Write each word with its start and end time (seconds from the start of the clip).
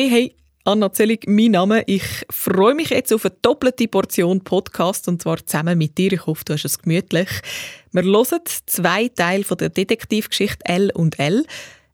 Hey, 0.00 0.08
hey, 0.08 0.34
Anna 0.64 0.90
Zellig, 0.90 1.26
mein 1.28 1.50
Name. 1.50 1.82
Ich 1.86 2.24
freue 2.30 2.74
mich 2.74 2.88
jetzt 2.88 3.12
auf 3.12 3.26
eine 3.26 3.34
doppelte 3.42 3.86
Portion 3.86 4.40
Podcast 4.40 5.08
und 5.08 5.20
zwar 5.20 5.44
zusammen 5.44 5.76
mit 5.76 5.98
dir. 5.98 6.14
Ich 6.14 6.24
hoffe, 6.24 6.42
du 6.46 6.54
hast 6.54 6.64
es 6.64 6.78
gemütlich. 6.78 7.28
Wir 7.92 8.04
hören 8.04 8.40
zwei 8.64 9.08
Teile 9.08 9.44
von 9.44 9.58
der 9.58 9.68
Detektivgeschichte 9.68 10.64
L 10.64 10.90
und 10.94 11.18
L. 11.18 11.44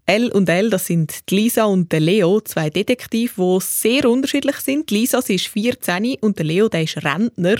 L 0.06 0.30
und 0.30 0.48
L, 0.48 0.70
das 0.70 0.86
sind 0.86 1.24
Lisa 1.30 1.64
und 1.64 1.90
der 1.90 1.98
Leo, 1.98 2.40
zwei 2.42 2.70
Detektive, 2.70 3.58
die 3.58 3.58
sehr 3.60 4.08
unterschiedlich 4.08 4.58
sind. 4.58 4.88
Lisa, 4.92 5.20
sie 5.20 5.34
ist 5.34 5.48
14 5.48 6.18
und 6.20 6.38
der 6.38 6.46
Leo, 6.46 6.68
der 6.68 6.84
ist 6.84 7.04
Rentner. 7.04 7.56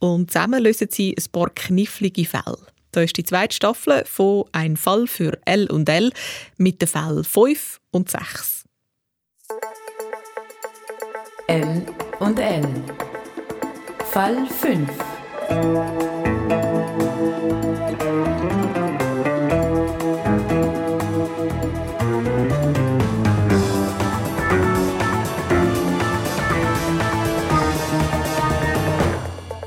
Und 0.00 0.32
zusammen 0.32 0.60
lösen 0.60 0.88
sie 0.90 1.14
ein 1.16 1.30
paar 1.30 1.50
knifflige 1.50 2.24
Fälle. 2.24 2.58
Da 2.90 3.00
ist 3.00 3.16
die 3.16 3.22
zweite 3.22 3.54
Staffel 3.54 4.02
von 4.06 4.46
«Ein 4.50 4.76
Fall 4.76 5.06
für 5.06 5.38
L 5.44 5.70
und 5.70 5.88
L» 5.88 6.10
mit 6.56 6.82
den 6.82 6.88
Fällen 6.88 7.22
5 7.22 7.78
und 7.92 8.10
6. 8.10 8.63
L 11.46 11.82
und 12.20 12.38
L. 12.38 12.62
Fall 14.10 14.46
5. 14.46 14.88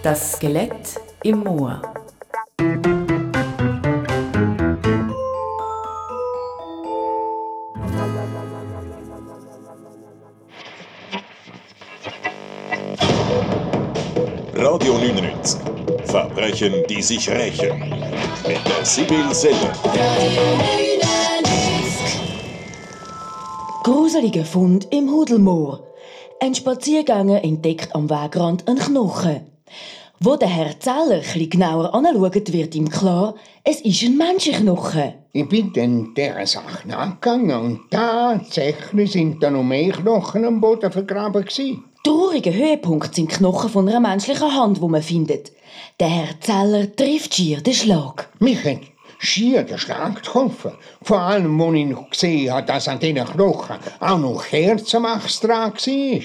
Das 0.02 0.34
Skelett 0.34 0.71
im 1.21 1.40
Moor. 1.41 1.97
Radio 14.60 14.98
99. 14.98 15.60
Verbrechen, 16.05 16.74
die 16.90 17.04
sich 17.04 17.30
rächen. 17.30 17.77
Mit 18.48 18.58
der 18.66 18.84
Sibyl 18.84 19.32
Selle. 19.32 19.72
Gruseliger 23.84 24.46
Fund 24.46 24.88
im 24.91 25.12
Hudelmoor. 25.12 25.84
Ein 26.40 26.55
Spaziergänger 26.55 27.44
entdeckt 27.44 27.94
am 27.94 28.10
Wegrand 28.10 28.68
einen 28.68 28.80
Knochen. 28.80 29.41
Wo 30.20 30.36
der 30.36 30.48
Herr 30.48 30.80
Zeller 30.80 31.20
etwas 31.20 31.49
genauer 31.52 31.94
anschaut, 31.94 32.52
wird 32.52 32.74
ihm 32.74 32.90
klar, 32.90 33.36
es 33.64 33.82
ist 33.82 34.02
ein 34.02 34.18
Menschenknochen. 34.18 35.14
Ich 35.34 35.48
bin 35.48 35.71
dann 35.74 36.16
dieser 36.16 36.48
Sache 36.48 36.88
nachgegangen 36.88 37.52
und 37.52 37.92
tatsächlich 37.92 39.12
sind 39.12 39.44
da 39.44 39.52
noch 39.52 39.62
mehr 39.62 39.92
Knochen 39.92 40.46
am 40.46 40.60
Boden 40.60 40.92
vergraben 40.92 41.46
gewesen. 41.46 41.84
Trauriger 42.08 42.54
Höhepunkt 42.54 43.16
sind 43.16 43.30
Knochen 43.30 43.70
von 43.70 43.90
einer 43.90 44.00
menschlichen 44.00 44.55
Hand, 44.55 44.80
wo 44.80 44.88
man 44.88 45.02
findet. 45.02 45.52
Der 46.00 46.08
Herr 46.08 46.40
Zeller 46.40 46.96
trifft 46.96 47.36
schier 47.36 47.60
den 47.60 47.74
Schlag. 47.74 48.30
Mich 48.40 48.64
hat 48.64 48.80
schier 49.20 49.64
der 49.64 49.77
Schlag 49.77 50.16
getroffen. 50.16 50.72
Vor 51.02 51.20
allem, 51.20 51.60
als 51.60 51.76
ich 51.76 51.86
noch 51.86 52.10
gesehen 52.10 52.54
habe, 52.54 52.66
dass 52.66 52.88
an 52.88 52.99
diesen 52.99 53.26
Knochen 53.26 53.76
auch 53.99 54.18
noch 54.18 54.46
Kerzenwachs 54.46 55.41
dran 55.41 55.74
war. 55.74 56.22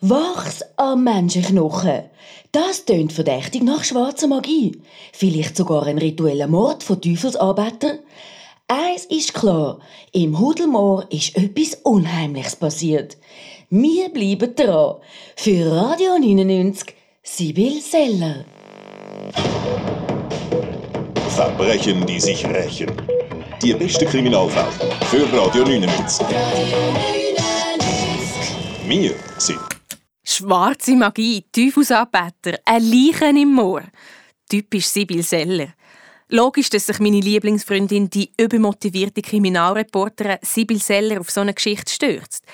Wachs 0.00 0.64
am 0.78 1.04
Menschenknochen. 1.04 2.04
Das 2.52 2.86
tönt 2.86 3.12
verdächtig 3.12 3.62
nach 3.62 3.84
schwarzer 3.84 4.28
Magie. 4.28 4.80
Vielleicht 5.12 5.54
sogar 5.54 5.86
ein 5.86 5.98
ritueller 5.98 6.46
Mord 6.46 6.82
von 6.82 6.98
Teufelsanbetern. 6.98 7.98
Eins 8.68 9.04
ist 9.04 9.34
klar, 9.34 9.80
im 10.12 10.38
Hudelmoor 10.38 11.06
ist 11.10 11.36
etwas 11.36 11.74
Unheimliches 11.82 12.56
passiert. 12.56 13.18
Wir 13.70 14.10
bleiben 14.10 14.54
dran. 14.54 14.98
Für 15.34 15.72
Radio 15.72 16.16
99, 16.20 16.94
Sibyl 17.20 17.80
Seller. 17.80 18.44
Verbrechen, 21.30 22.06
die 22.06 22.20
sich 22.20 22.46
rächen. 22.46 22.92
Die 23.60 23.74
beste 23.74 24.06
Kriminalfälle 24.06 24.70
für 25.10 25.24
Radio 25.36 25.64
99. 25.64 26.26
Wir 28.86 29.14
sind 29.36 29.58
Schwarze 30.22 30.94
Magie, 30.94 31.44
Teufelsanbeter, 31.50 32.60
ein 32.64 32.82
Leichen 32.84 33.36
im 33.36 33.52
Moor. 33.52 33.82
Typisch 34.48 34.86
Sibyl 34.86 35.24
Seller. 35.24 35.74
Logisch, 36.28 36.70
dass 36.70 36.86
sich 36.86 37.00
meine 37.00 37.18
Lieblingsfreundin, 37.18 38.10
die 38.10 38.30
übermotivierte 38.40 39.22
Kriminalreporterin 39.22 40.38
Sibyl 40.42 40.80
Seller, 40.80 41.20
auf 41.20 41.30
so 41.32 41.40
eine 41.40 41.52
Geschichte 41.52 41.92
stürzt. 41.92 42.44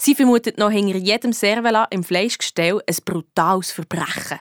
Sie 0.00 0.14
vermutet 0.14 0.58
noch 0.58 0.70
hinter 0.70 0.96
jedem 0.96 1.32
Servala 1.32 1.84
im 1.90 2.04
Fleischgestell 2.04 2.80
ein 2.86 2.96
brutales 3.04 3.72
Verbrechen. 3.72 4.38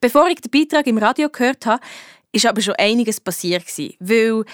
Bevor 0.00 0.28
ich 0.28 0.42
den 0.42 0.50
Beitrag 0.50 0.86
im 0.86 0.98
Radio 0.98 1.30
gehört 1.30 1.64
habe, 1.64 1.82
ist 2.30 2.44
aber 2.44 2.60
schon 2.60 2.74
einiges 2.74 3.18
passiert. 3.18 3.64
Weil 3.98 4.44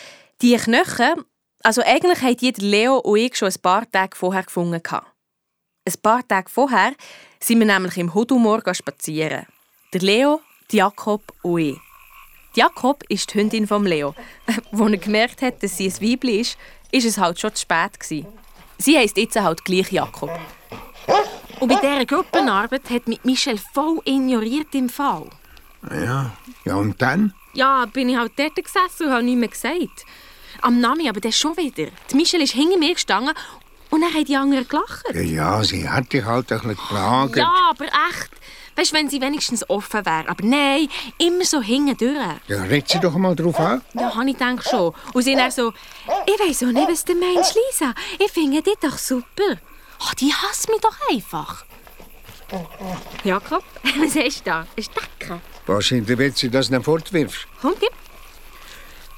die 0.40 0.56
Knochen, 0.56 1.24
also 1.64 1.82
eigentlich 1.84 2.22
haben 2.22 2.36
die 2.36 2.52
Leo 2.58 2.98
und 2.98 3.18
ich 3.18 3.36
schon 3.36 3.48
ein 3.48 3.60
paar 3.60 3.90
Tage 3.90 4.16
vorher 4.16 4.44
gefunden. 4.44 4.80
Ein 4.84 5.94
paar 6.00 6.26
Tage 6.26 6.48
vorher 6.48 6.92
sind 7.40 7.58
wir 7.58 7.66
nämlich 7.66 7.98
im 7.98 8.14
Hudumor 8.14 8.62
spazieren. 8.72 9.46
Der 9.92 10.00
Leo, 10.00 10.40
Jakob 10.70 11.22
und 11.42 11.58
ich. 11.58 11.78
Jakob 12.54 13.02
ist 13.08 13.34
die 13.34 13.40
Hündin 13.40 13.66
von 13.66 13.84
Leo. 13.84 14.14
Als 14.46 14.80
er 14.80 14.98
gemerkt 14.98 15.42
hat, 15.42 15.62
dass 15.62 15.76
sie 15.76 15.88
ein 15.88 16.00
Weibli 16.00 16.40
ist, 16.40 16.56
ist 16.92 17.06
es 17.06 17.18
halt 17.18 17.40
schon 17.40 17.54
zu 17.54 17.62
spät. 17.62 17.98
Gewesen. 17.98 18.41
Sie 18.82 18.98
heisst 18.98 19.16
jetzt 19.16 19.40
halt 19.40 19.64
gleich 19.64 19.92
Jakob. 19.92 20.30
Und 21.60 21.68
bei 21.68 21.76
dieser 21.76 22.04
Gruppenarbeit 22.04 22.90
hat 22.90 23.06
mich 23.06 23.22
Michel 23.22 23.56
voll 23.72 24.00
ignoriert 24.04 24.74
im 24.74 24.88
Fall. 24.88 25.26
Ja, 25.88 26.32
ja 26.64 26.74
und 26.74 27.00
dann? 27.00 27.32
Ja, 27.54 27.86
bin 27.86 28.08
ich 28.08 28.16
halt 28.16 28.32
dort 28.36 28.56
gesessen 28.56 29.06
und 29.06 29.12
habe 29.12 29.22
nichts 29.22 29.62
mehr 29.62 29.78
gesagt. 29.78 30.04
Am 30.62 30.80
Nami 30.80 31.08
aber 31.08 31.20
dann 31.20 31.30
schon 31.30 31.56
wieder. 31.56 31.92
Die 32.10 32.16
Michel 32.16 32.42
ist 32.42 32.54
hinter 32.54 32.76
mir 32.76 32.94
gestanden 32.94 33.34
und 33.90 34.00
dann 34.00 34.12
haben 34.12 34.24
die 34.24 34.36
anderen 34.36 34.66
gelacht. 34.66 35.04
Ja, 35.14 35.20
ja 35.20 35.62
sie 35.62 35.88
hat 35.88 36.12
dich 36.12 36.24
halt 36.24 36.50
ein 36.50 36.58
bisschen 36.58 36.76
geplagt. 36.76 37.36
Ja, 37.36 37.52
aber 37.70 37.84
echt. 37.84 38.30
Weißt 38.76 38.92
du, 38.92 38.96
wenn 38.96 39.08
sie 39.08 39.20
wenigstens 39.20 39.68
offen 39.68 40.04
wäre. 40.06 40.28
Aber 40.28 40.44
nein, 40.44 40.88
immer 41.18 41.44
so 41.44 41.60
hinten 41.60 41.96
durch. 41.96 42.16
Ja, 42.48 42.62
red 42.62 42.88
sie 42.88 43.00
doch 43.00 43.14
mal 43.16 43.34
drauf 43.34 43.58
an. 43.60 43.82
Ja, 43.94 44.14
habe 44.14 44.30
ich 44.30 44.38
gedacht 44.38 44.68
schon. 44.68 44.94
Und 45.12 45.22
sie 45.22 45.34
dann 45.34 45.50
so, 45.50 45.72
ich 46.26 46.40
weiss 46.40 46.62
auch 46.62 46.72
nicht, 46.72 46.88
was 46.88 47.04
du 47.04 47.14
meinst, 47.14 47.54
Lisa. 47.54 47.94
Ich 48.18 48.30
finde 48.30 48.62
dich 48.62 48.76
doch 48.80 48.96
super. 48.96 49.58
Oh, 50.00 50.12
die 50.18 50.32
hasst 50.32 50.68
mich 50.68 50.80
doch 50.80 50.96
einfach. 51.10 51.64
Jakob, 53.24 53.64
was 53.82 54.16
hast 54.16 54.40
du 54.40 54.44
da? 54.44 54.66
Ein 54.76 54.82
Stecken? 54.82 55.40
Wahrscheinlich 55.66 56.18
wird 56.18 56.36
sie 56.36 56.50
das 56.50 56.70
nicht 56.70 56.84
fortwirfst. 56.84 57.46
Komm, 57.60 57.74
gib. 57.78 57.92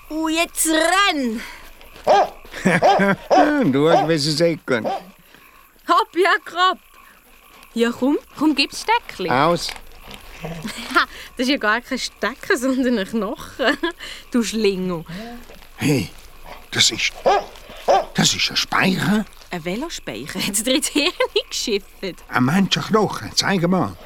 Und 0.09 0.31
jetzt 0.31 0.67
renn! 0.69 1.41
Schau, 2.65 4.09
wie 4.09 4.19
sie 4.19 4.33
säckeln. 4.33 4.87
Hopp, 4.87 6.17
Jakob! 6.17 6.79
Ja, 7.75 7.91
komm, 7.91 8.19
komm, 8.39 8.55
gib 8.55 8.71
das 8.71 8.83
Steckchen. 8.83 9.31
Aus. 9.31 9.69
Das 11.37 11.47
ist 11.47 11.49
ja 11.49 11.57
gar 11.57 11.81
kein 11.81 11.99
Stecken, 11.99 12.57
sondern 12.57 12.99
ein 12.99 13.07
Knochen. 13.07 13.77
Du 14.31 14.43
Schlingel. 14.43 15.05
Hey, 15.77 16.09
das 16.71 16.91
ist... 16.91 17.13
Das 18.15 18.35
ist 18.35 18.51
ein 18.51 18.57
Speicher. 18.57 19.25
Ein 19.51 19.65
Velospeicher? 19.65 20.41
Hat 20.41 20.53
es 20.53 20.63
dir 20.63 20.75
jetzt 20.75 20.89
Hirn 20.89 21.13
geschifft? 21.51 21.87
Ein 22.29 22.45
Menschenknochen. 22.45 23.31
Zeig 23.35 23.67
mal. 23.69 23.97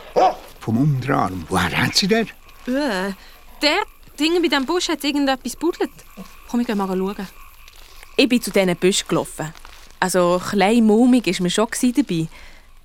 Vom 0.61 0.79
Unterarm. 0.79 1.45
Woher 1.49 1.85
hat 1.85 1.95
sie 1.95 2.09
den? 2.09 2.27
Äh, 2.67 3.12
der 3.62 3.83
Ding 4.19 4.35
bei 4.43 4.49
diesem 4.49 4.67
Busch 4.67 4.89
hat 4.89 5.05
irgendetwas 5.05 5.56
buddelt. 5.56 5.91
Komm, 6.49 6.61
ich 6.61 6.67
geh 6.67 6.75
mal 6.75 6.89
schauen. 6.89 7.29
Ich 8.17 8.29
bin 8.29 8.43
zu 8.43 8.50
diesen 8.50 8.75
Büschen 8.77 9.06
gelaufen. 9.06 9.55
Also, 10.00 10.41
klein 10.50 10.85
mumig 10.85 11.27
war 11.27 11.43
mir 11.43 11.50
schon 11.50 11.69
dabei. 11.95 12.29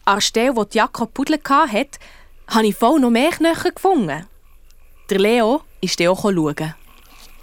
An 0.05 0.15
der 0.15 0.21
Stelle, 0.21 0.55
wo 0.55 0.65
Jakob 0.69 1.13
Pudel 1.13 1.39
hatte, 1.47 1.99
habe 2.47 2.67
ich 2.67 2.75
voll 2.75 2.99
noch 2.99 3.09
mehr 3.09 3.31
Knochen 3.31 3.73
gefunden. 3.73 4.27
Der 5.09 5.19
Leo 5.19 5.61
ist 5.79 5.99
dann 5.99 6.09
auch 6.09 6.21
schauen. 6.21 6.73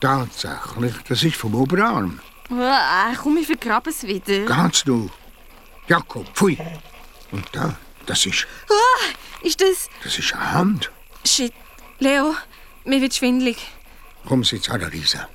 Tatsächlich, 0.01 0.95
das 1.09 1.23
ist 1.23 1.37
vom 1.37 1.55
Oberarm. 1.55 2.21
Äh, 2.51 3.15
komm, 3.23 3.39
ich 3.39 3.47
vergrabe 3.47 3.91
es 3.91 4.03
wieder. 4.03 4.45
Ganz 4.45 4.85
du. 4.85 5.09
Jakob, 5.89 6.27
pfui. 6.35 6.59
Und 7.33 7.47
da, 7.53 7.77
das 8.07 8.27
ist... 8.27 8.47
Ah, 8.69 9.47
ist 9.47 9.61
das... 9.61 9.89
Das 10.03 10.19
ist 10.19 10.35
eine 10.35 10.53
Hand. 10.53 10.91
Shit. 11.25 11.53
Leo, 11.99 12.35
mir 12.85 13.01
wird 13.01 13.15
schwindelig. 13.15 13.57
Komm, 14.27 14.45
sitz 14.45 14.69
an 14.69 14.81
der 14.81 14.91
Lisa. 14.91 15.29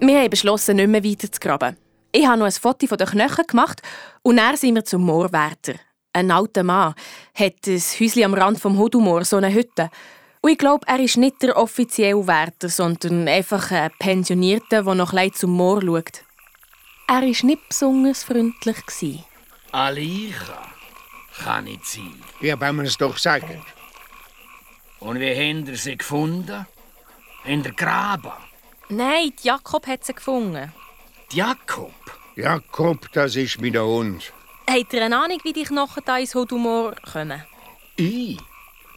Wir 0.00 0.18
haben 0.20 0.30
beschlossen, 0.30 0.76
nicht 0.76 0.88
mehr 0.88 1.04
weiter 1.04 1.30
zu 1.30 1.40
graben. 1.40 1.76
Ich 2.12 2.26
habe 2.26 2.38
noch 2.38 2.46
ein 2.46 2.52
Foto 2.52 2.86
von 2.86 2.96
den 2.96 3.08
Knochen 3.08 3.46
gemacht 3.46 3.82
und 4.26 4.38
dann 4.38 4.56
sind 4.56 4.74
wir 4.74 4.84
zum 4.84 5.02
Moorwärter. 5.02 5.74
Ein 6.12 6.32
alter 6.32 6.64
Mann 6.64 6.94
hat 7.32 7.54
ein 7.68 7.78
Häuschen 7.78 8.24
am 8.24 8.34
Rand 8.34 8.58
vom 8.58 8.76
Hudumoor, 8.76 9.24
so 9.24 9.36
eine 9.36 9.54
Hütte. 9.54 9.88
Und 10.40 10.50
ich 10.50 10.58
glaube, 10.58 10.84
er 10.88 10.98
ist 10.98 11.16
nicht 11.16 11.40
der 11.42 11.56
offizielle 11.56 12.26
Wärter, 12.26 12.68
sondern 12.68 13.28
einfach 13.28 13.70
ein 13.70 13.92
Pensionierter, 14.00 14.82
der 14.82 14.94
noch 14.96 15.12
ein 15.12 15.32
zum 15.32 15.52
Moor 15.52 15.80
schaut. 15.80 16.24
er 17.06 17.22
war 17.22 17.22
nicht 17.22 17.68
besonders 17.68 18.24
freundlich. 18.24 19.24
Alicha 19.70 20.72
kann 21.44 21.64
nicht 21.64 21.86
sein. 21.86 22.20
Ja, 22.40 22.58
wenn 22.58 22.74
man 22.74 22.86
es 22.86 22.98
doch 22.98 23.18
sagen. 23.18 23.62
Und 24.98 25.20
wie 25.20 25.30
habt 25.30 25.68
ihr 25.68 25.76
sie 25.76 25.96
gefunden? 25.96 26.66
In 27.44 27.62
der 27.62 27.74
Graben. 27.74 28.32
Nein, 28.88 29.32
die 29.40 29.46
Jakob 29.46 29.86
hat 29.86 30.04
sie 30.04 30.14
gefunden. 30.14 30.72
Die 31.30 31.36
Jakob. 31.36 32.05
Jakob, 32.36 33.10
das 33.12 33.34
ist 33.34 33.62
mein 33.62 33.78
Hund. 33.78 34.30
Habt 34.68 34.92
ihr 34.92 35.02
eine 35.02 35.16
Ahnung, 35.16 35.38
wie 35.42 35.54
die 35.54 35.62
Knochen 35.62 36.02
da 36.04 36.18
ins 36.18 36.34
Hodumor 36.34 36.94
kommen? 37.10 37.42
Ich? 37.96 38.38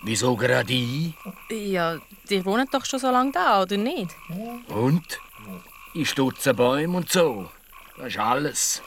Wieso 0.03 0.35
gerade 0.35 0.73
ich? 0.73 1.13
Ja, 1.49 1.99
die 2.29 2.43
wohnen 2.43 2.67
doch 2.69 2.83
schon 2.83 2.99
so 2.99 3.09
lange 3.09 3.31
da, 3.31 3.61
oder 3.61 3.77
nicht? 3.77 4.13
Und? 4.67 5.21
Ich 5.93 6.09
stutze 6.09 6.53
Bäume 6.53 6.97
und 6.97 7.09
so. 7.09 7.49
Das 7.97 8.07
ist 8.07 8.19
alles. 8.19 8.81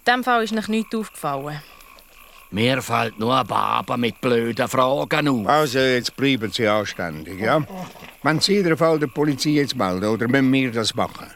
In 0.00 0.04
diesem 0.04 0.24
Fall 0.24 0.44
ist 0.44 0.52
noch 0.52 0.68
nichts 0.68 0.94
aufgefallen. 0.94 1.62
Mir 2.50 2.82
fällt 2.82 3.18
nur 3.18 3.34
ein 3.34 3.46
Baba 3.46 3.96
mit 3.96 4.20
blöden 4.20 4.68
Fragen 4.68 5.46
auf. 5.46 5.48
Also, 5.48 5.78
jetzt 5.78 6.14
bleiben 6.14 6.52
Sie 6.52 6.68
anständig, 6.68 7.40
ja? 7.40 7.62
Wenn 8.22 8.38
Sie 8.38 8.56
in 8.56 8.76
Fall 8.76 8.98
der 8.98 9.06
Polizei 9.06 9.50
jetzt 9.50 9.76
melden, 9.76 10.04
oder 10.04 10.28
müssen 10.28 10.52
wir 10.52 10.72
das 10.72 10.94
machen? 10.94 11.30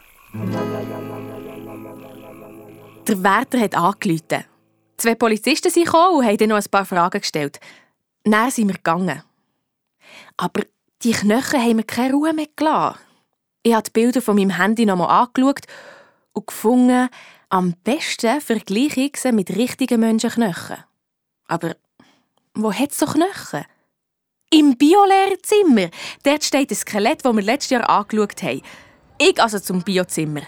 Der 3.07 3.23
Wärter 3.23 3.59
hat 3.61 3.73
angerufen. 3.73 4.43
Zwei 4.97 5.15
Polizisten 5.15 5.71
sind 5.71 5.85
gekommen 5.85 6.17
und 6.17 6.25
haben 6.25 6.37
dann 6.37 6.49
noch 6.49 6.57
ein 6.57 6.65
paar 6.69 6.85
Fragen 6.85 7.21
gestellt. 7.21 7.57
Dann 8.25 8.51
sind 8.51 8.67
wir 8.67 8.75
gegangen. 8.75 9.23
Aber 10.35 10.63
die 11.03 11.11
Knochen 11.11 11.61
haben 11.61 11.77
mir 11.77 11.83
keine 11.83 12.13
Ruhe 12.13 12.33
mehr 12.33 12.47
gelassen. 12.53 12.99
Ich 13.63 13.73
habe 13.73 13.83
die 13.83 13.91
Bilder 13.91 14.21
von 14.21 14.35
meinem 14.35 14.57
Handy 14.57 14.85
noch 14.85 14.97
mal 14.97 15.05
angeschaut 15.05 15.65
und 16.33 16.47
gefunden, 16.47 17.07
am 17.49 17.75
besten 17.83 18.41
vergleiche 18.41 19.01
ich 19.01 19.17
sie 19.17 19.31
mit 19.31 19.51
richtigen 19.51 20.01
Menschenknochen. 20.01 20.83
Aber 21.47 21.77
wo 22.55 22.73
hat 22.73 22.91
es 22.91 22.97
so 22.97 23.05
Knochen? 23.05 23.63
Im 24.49 24.77
Biolehrerzimmer. 24.77 25.89
Dort 26.23 26.43
steht 26.43 26.71
ein 26.71 26.75
Skelett, 26.75 27.23
das 27.23 27.35
wir 27.35 27.43
letztes 27.43 27.69
Jahr 27.69 27.89
angeschaut 27.89 28.43
haben. 28.43 28.61
Ich 29.17 29.41
also 29.41 29.59
zum 29.59 29.81
Biozimmer. 29.81 30.41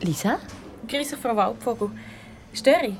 Lisa? 0.00 0.38
Grüße, 0.86 1.16
Frau 1.16 1.36
Waldvogel. 1.36 1.90
Störe 2.52 2.86
ich? 2.86 2.94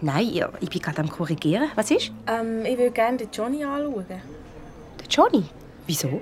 Nein, 0.00 0.28
ja, 0.32 0.50
ich 0.60 0.68
bin 0.68 0.80
gerade 0.80 1.00
am 1.00 1.08
Korrigieren. 1.08 1.70
Was 1.74 1.90
ist? 1.90 2.12
Ähm, 2.26 2.64
ich 2.64 2.76
würde 2.76 2.90
gerne 2.90 3.16
den 3.16 3.28
Johnny 3.32 3.64
anschauen. 3.64 4.04
Der 4.08 5.06
Johnny. 5.08 5.44
Wieso? 5.86 6.20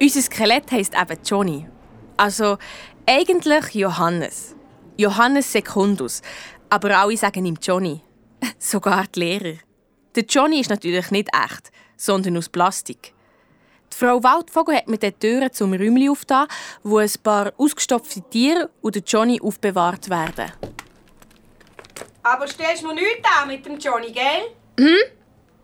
Unser 0.00 0.22
Skelett 0.22 0.70
heisst 0.70 0.94
eben 0.94 1.18
Johnny. 1.24 1.66
Also 2.16 2.58
eigentlich 3.06 3.74
Johannes. 3.74 4.54
Johannes 4.96 5.50
Secundus. 5.52 6.22
Aber 6.68 6.96
alle 6.96 7.16
sagen 7.16 7.46
ihm 7.46 7.58
Johnny. 7.60 8.00
Sogar 8.58 9.06
die 9.14 9.20
Lehrer. 9.20 9.58
Der 10.14 10.24
Johnny 10.24 10.60
ist 10.60 10.70
natürlich 10.70 11.10
nicht 11.10 11.28
echt, 11.34 11.70
sondern 11.96 12.36
aus 12.36 12.48
Plastik. 12.48 13.12
Frau 14.00 14.22
Waldvogel 14.22 14.76
hat 14.76 14.88
mir 14.88 14.96
die 14.96 15.12
Türen 15.12 15.52
zum 15.52 15.74
Räumchen 15.74 16.08
aufgetan, 16.08 16.48
wo 16.82 16.96
ein 16.96 17.12
paar 17.22 17.52
ausgestopfte 17.58 18.22
Tiere 18.30 18.70
und 18.80 18.94
der 18.94 19.02
Johnny 19.02 19.38
aufbewahrt 19.42 20.08
werden. 20.08 20.50
Aber 22.22 22.48
stellst 22.48 22.82
du 22.82 22.86
mir 22.86 22.94
nichts 22.94 23.28
an 23.38 23.48
mit 23.48 23.66
dem 23.66 23.78
Johnny, 23.78 24.10
gell? 24.10 25.04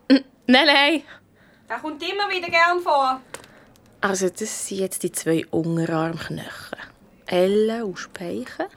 Nein, 0.07 0.23
nein. 0.45 1.03
Der 1.67 1.77
kommt 1.79 2.03
immer 2.03 2.29
wieder 2.29 2.47
gern 2.47 2.79
vor. 2.79 3.21
Also 4.01 4.29
das 4.29 4.67
sind 4.67 4.81
jetzt 4.81 5.01
die 5.01 5.11
zwei 5.11 5.43
Unterarmknochen. 5.49 6.77
Elle 7.25 7.83
und 7.83 7.97
Speichen. 7.97 8.67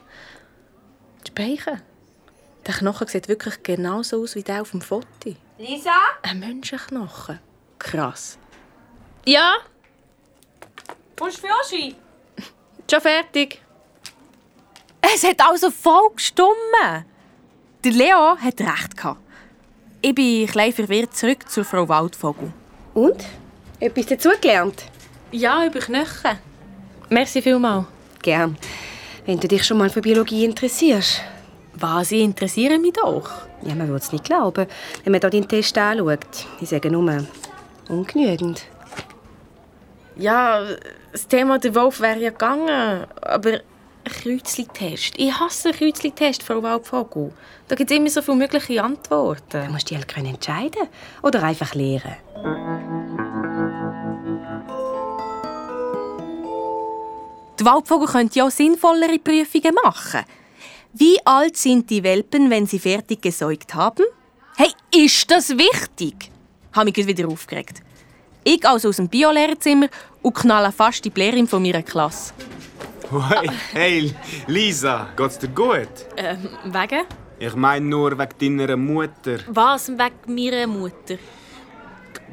Die 1.23 1.27
Speichen? 1.27 1.79
Der 2.65 2.73
Knochen 2.73 3.05
sieht 3.05 3.27
wirklich 3.27 3.61
genauso 3.61 4.23
aus 4.23 4.33
wie 4.33 4.41
der 4.41 4.63
auf 4.63 4.71
dem 4.71 4.81
Foto. 4.81 5.35
Lisa? 5.59 5.93
Ein 6.23 6.39
Menschenknochen. 6.39 7.39
Krass. 7.77 8.39
Ja, 9.25 9.57
Kommst 11.21 11.37
du 11.37 11.47
für 11.47 11.53
Ski? 11.67 11.95
schon 12.91 13.01
fertig. 13.01 13.61
Es 15.01 15.23
hat 15.23 15.39
also 15.39 15.69
voll 15.69 16.09
gestummen. 16.15 17.05
Der 17.83 17.91
Leo 17.91 18.37
hat 18.37 18.59
recht 18.59 18.97
gehabt. 18.97 19.19
Ich 20.01 20.15
bin 20.15 20.47
klein 20.47 20.73
verwirrt 20.73 21.15
zurück 21.15 21.47
zur 21.47 21.63
Frau 21.63 21.87
Waldvogel. 21.87 22.51
Und? 22.95 23.23
Etwas 23.79 24.07
dazugelernt? 24.07 24.85
Ja, 25.31 25.63
über 25.63 25.79
Knochen. 25.79 26.39
Merci 27.09 27.43
vielmals. 27.43 27.85
Gern. 28.23 28.57
Wenn 29.27 29.39
du 29.39 29.47
dich 29.47 29.63
schon 29.63 29.77
mal 29.77 29.91
für 29.91 30.01
Biologie 30.01 30.45
interessierst. 30.45 31.21
Was, 31.75 32.11
ich 32.11 32.21
interessiere 32.21 32.79
mich 32.79 32.93
doch. 32.93 33.29
Ja, 33.61 33.75
man 33.75 33.87
würde 33.89 34.03
es 34.03 34.11
nicht 34.11 34.23
glauben, 34.23 34.65
wenn 35.03 35.11
man 35.11 35.21
hier 35.21 35.29
deinen 35.29 35.47
Test 35.47 35.77
anschaut. 35.77 36.47
Ich 36.59 36.69
sage 36.69 36.89
nur, 36.89 37.27
ungenügend. 37.87 38.65
Ja, 40.15 40.65
das 41.11 41.27
Thema 41.27 41.57
der 41.59 41.73
Wolf 41.75 41.99
wäre 42.01 42.19
ja 42.19 42.29
gegangen, 42.31 43.05
aber 43.21 43.51
ein 43.53 43.61
Kreuzli-Test. 44.03 45.13
Ich 45.17 45.31
hasse 45.39 45.69
einen 45.69 45.77
Kreuzli-Test, 45.77 46.43
Frau 46.43 46.61
Waldvogel. 46.61 47.31
Da 47.67 47.75
gibt 47.75 47.91
es 47.91 47.97
immer 47.97 48.09
so 48.09 48.21
viele 48.21 48.37
mögliche 48.37 48.73
Du 48.75 48.83
Antworten. 48.83 49.71
musst 49.71 49.89
dich 49.89 49.97
halt 49.97 50.07
können 50.07 50.27
entscheiden 50.27 50.87
oder 51.23 51.43
einfach 51.43 51.73
lehren. 51.75 52.15
Die 57.59 57.65
Waldvogel 57.65 58.07
könnte 58.07 58.39
ja 58.39 58.47
auch 58.47 58.51
sinnvollere 58.51 59.19
Prüfungen 59.19 59.75
machen. 59.83 60.21
Wie 60.93 61.17
alt 61.25 61.55
sind 61.55 61.89
die 61.89 62.03
Welpen, 62.03 62.49
wenn 62.49 62.65
sie 62.65 62.79
fertig 62.79 63.21
gesäugt 63.21 63.75
haben? 63.75 64.03
Hey, 64.57 64.71
ist 64.93 65.29
das 65.31 65.49
wichtig? 65.51 66.31
Habe 66.73 66.91
mich 66.91 67.07
wieder 67.07 67.27
aufgeregt. 67.27 67.81
Ich 68.43 68.65
also 68.67 68.89
aus 68.89 68.95
dem 68.97 69.07
Biolehrerzimmer 69.07 69.87
und 70.21 70.33
knalle 70.33 70.71
fast 70.71 71.05
die 71.05 71.11
Lehrerin 71.13 71.47
von 71.47 71.61
meiner 71.61 71.83
Klasse. 71.83 72.33
Hey, 73.29 73.49
hey, 73.73 74.15
Lisa, 74.47 75.09
geht's 75.17 75.37
dir 75.37 75.49
gut? 75.49 75.89
Ähm, 76.17 76.49
wegen? 76.65 77.01
Ich 77.39 77.55
meine 77.55 77.85
nur 77.85 78.17
wegen 78.17 78.57
deiner 78.57 78.77
Mutter. 78.77 79.39
Was 79.47 79.89
wegen 79.89 80.15
meiner 80.35 80.65
Mutter? 80.67 81.17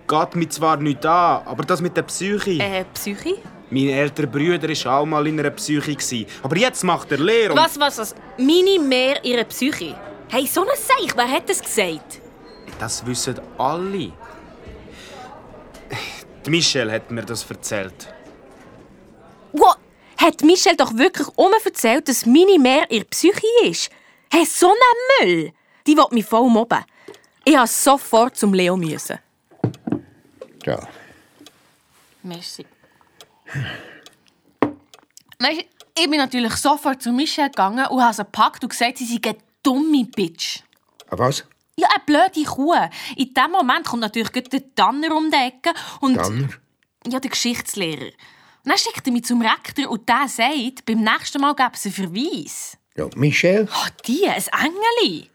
Geht 0.06 0.36
mich 0.36 0.50
zwar 0.50 0.76
nicht 0.78 1.04
an, 1.04 1.42
aber 1.46 1.64
das 1.64 1.80
mit 1.82 1.96
der 1.96 2.02
Psyche. 2.02 2.62
Äh, 2.62 2.84
Psyche? 2.94 3.36
Mein 3.70 3.88
älterer 3.88 4.26
Bruder 4.28 4.68
war 4.84 5.00
auch 5.00 5.04
mal 5.06 5.26
in 5.26 5.38
einer 5.40 5.50
Psyche. 5.50 6.26
Aber 6.42 6.56
jetzt 6.56 6.82
macht 6.84 7.10
er 7.12 7.18
Lehre. 7.18 7.52
und- 7.52 7.58
Was, 7.58 7.78
was, 7.78 7.98
was? 7.98 8.14
Meine 8.38 8.78
mehr 8.82 9.22
ihre 9.24 9.44
Psyche? 9.44 9.94
Hey, 10.28 10.46
so 10.46 10.62
ein 10.62 10.68
Seich, 10.76 11.14
wer 11.16 11.28
hat 11.28 11.48
das 11.50 11.60
gesagt? 11.60 12.20
Das 12.78 13.04
wissen 13.04 13.38
alle. 13.58 14.12
Die 16.48 16.52
Michelle 16.52 16.90
hat 16.90 17.10
mir 17.10 17.26
das 17.26 17.44
erzählt. 17.50 18.08
What? 19.52 19.76
Hat 20.16 20.42
Michelle 20.42 20.78
doch 20.78 20.96
wirklich 20.96 21.28
um 21.36 21.52
erzählt, 21.62 22.08
dass 22.08 22.24
meine 22.24 22.58
mehr 22.58 22.90
ihre 22.90 23.04
Psyche 23.04 23.46
ist? 23.64 23.90
Hey, 24.32 24.46
so 24.46 24.70
ein 24.70 25.26
Müll! 25.26 25.52
Die 25.86 25.94
will 25.94 26.06
mich 26.10 26.24
voll 26.24 26.48
mobben. 26.48 26.82
Ich 27.44 27.54
musste 27.54 27.82
sofort 27.82 28.34
zum 28.34 28.54
Leo. 28.54 28.78
Müssen. 28.78 29.18
Da. 30.64 30.88
Merci. 32.22 32.64
Weißt, 35.40 35.60
du, 35.60 35.64
ich 35.98 36.10
bin 36.10 36.16
natürlich 36.16 36.54
sofort 36.54 37.02
zu 37.02 37.12
Michelle 37.12 37.50
gegangen 37.50 37.86
und 37.88 38.02
habe 38.02 38.14
sie 38.14 38.24
gepackt 38.24 38.62
und 38.62 38.70
gesagt, 38.70 38.96
sie 38.96 39.04
sei 39.04 39.20
eine 39.22 39.36
dumme 39.62 40.06
Bitch. 40.06 40.60
Was? 41.10 41.44
Ja, 41.78 41.86
eine 41.94 42.02
blöde 42.04 42.44
Kuh. 42.44 42.74
In 43.16 43.32
dem 43.32 43.50
Moment 43.52 43.86
kommt 43.86 44.02
natürlich 44.02 44.32
gleich 44.32 44.48
der 44.48 44.74
Tanner 44.74 45.14
um 45.14 45.30
die 45.30 45.36
Ecke 45.36 45.70
und... 46.00 46.16
Tanner? 46.16 46.48
Ja, 47.06 47.20
der 47.20 47.30
Geschichtslehrer. 47.30 48.06
Und 48.06 48.12
dann 48.64 48.76
schickt 48.76 49.06
er 49.06 49.12
mich 49.12 49.24
zum 49.24 49.40
Rektor 49.40 49.88
und 49.88 50.08
der 50.08 50.26
sagt, 50.26 50.84
beim 50.84 51.04
nächsten 51.04 51.40
Mal 51.40 51.54
gäbe 51.54 51.70
es 51.74 51.86
einen 51.86 51.94
Verweis. 51.94 52.76
Ja, 52.96 53.08
Michel. 53.14 53.68
Ah, 53.70 53.88
die, 54.06 54.28
ein 54.28 54.42
Engeli. 54.42 55.30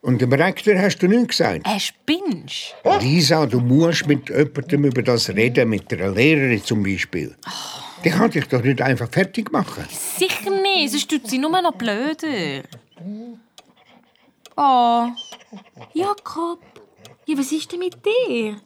Und 0.00 0.20
dem 0.20 0.32
Rektor 0.32 0.76
hast 0.76 0.98
du 0.98 1.06
nichts 1.06 1.38
gesagt? 1.38 1.64
Ein 1.64 1.78
Spinsch. 1.78 2.74
Lisa, 3.00 3.46
du 3.46 3.60
musst 3.60 4.08
mit 4.08 4.28
jemandem 4.28 4.84
über 4.84 5.02
das 5.02 5.28
reden, 5.28 5.68
mit 5.68 5.92
einer 5.92 6.10
Lehrerin 6.10 6.62
zum 6.64 6.82
Beispiel. 6.82 7.36
Die 8.04 8.10
kann 8.10 8.30
dich 8.32 8.46
doch 8.46 8.62
nicht 8.62 8.82
einfach 8.82 9.08
fertig 9.08 9.52
machen. 9.52 9.84
Sicher 9.90 10.50
nicht, 10.50 10.90
sonst 10.90 11.08
tut 11.08 11.28
sie 11.28 11.38
nur 11.38 11.62
noch 11.62 11.74
blöder. 11.74 12.64
Oh, 14.60 15.06
Jakob. 15.94 16.58
Ja, 17.26 17.38
was 17.38 17.52
ist 17.52 17.70
denn 17.70 17.78
mit 17.78 17.94
dir? 18.04 18.60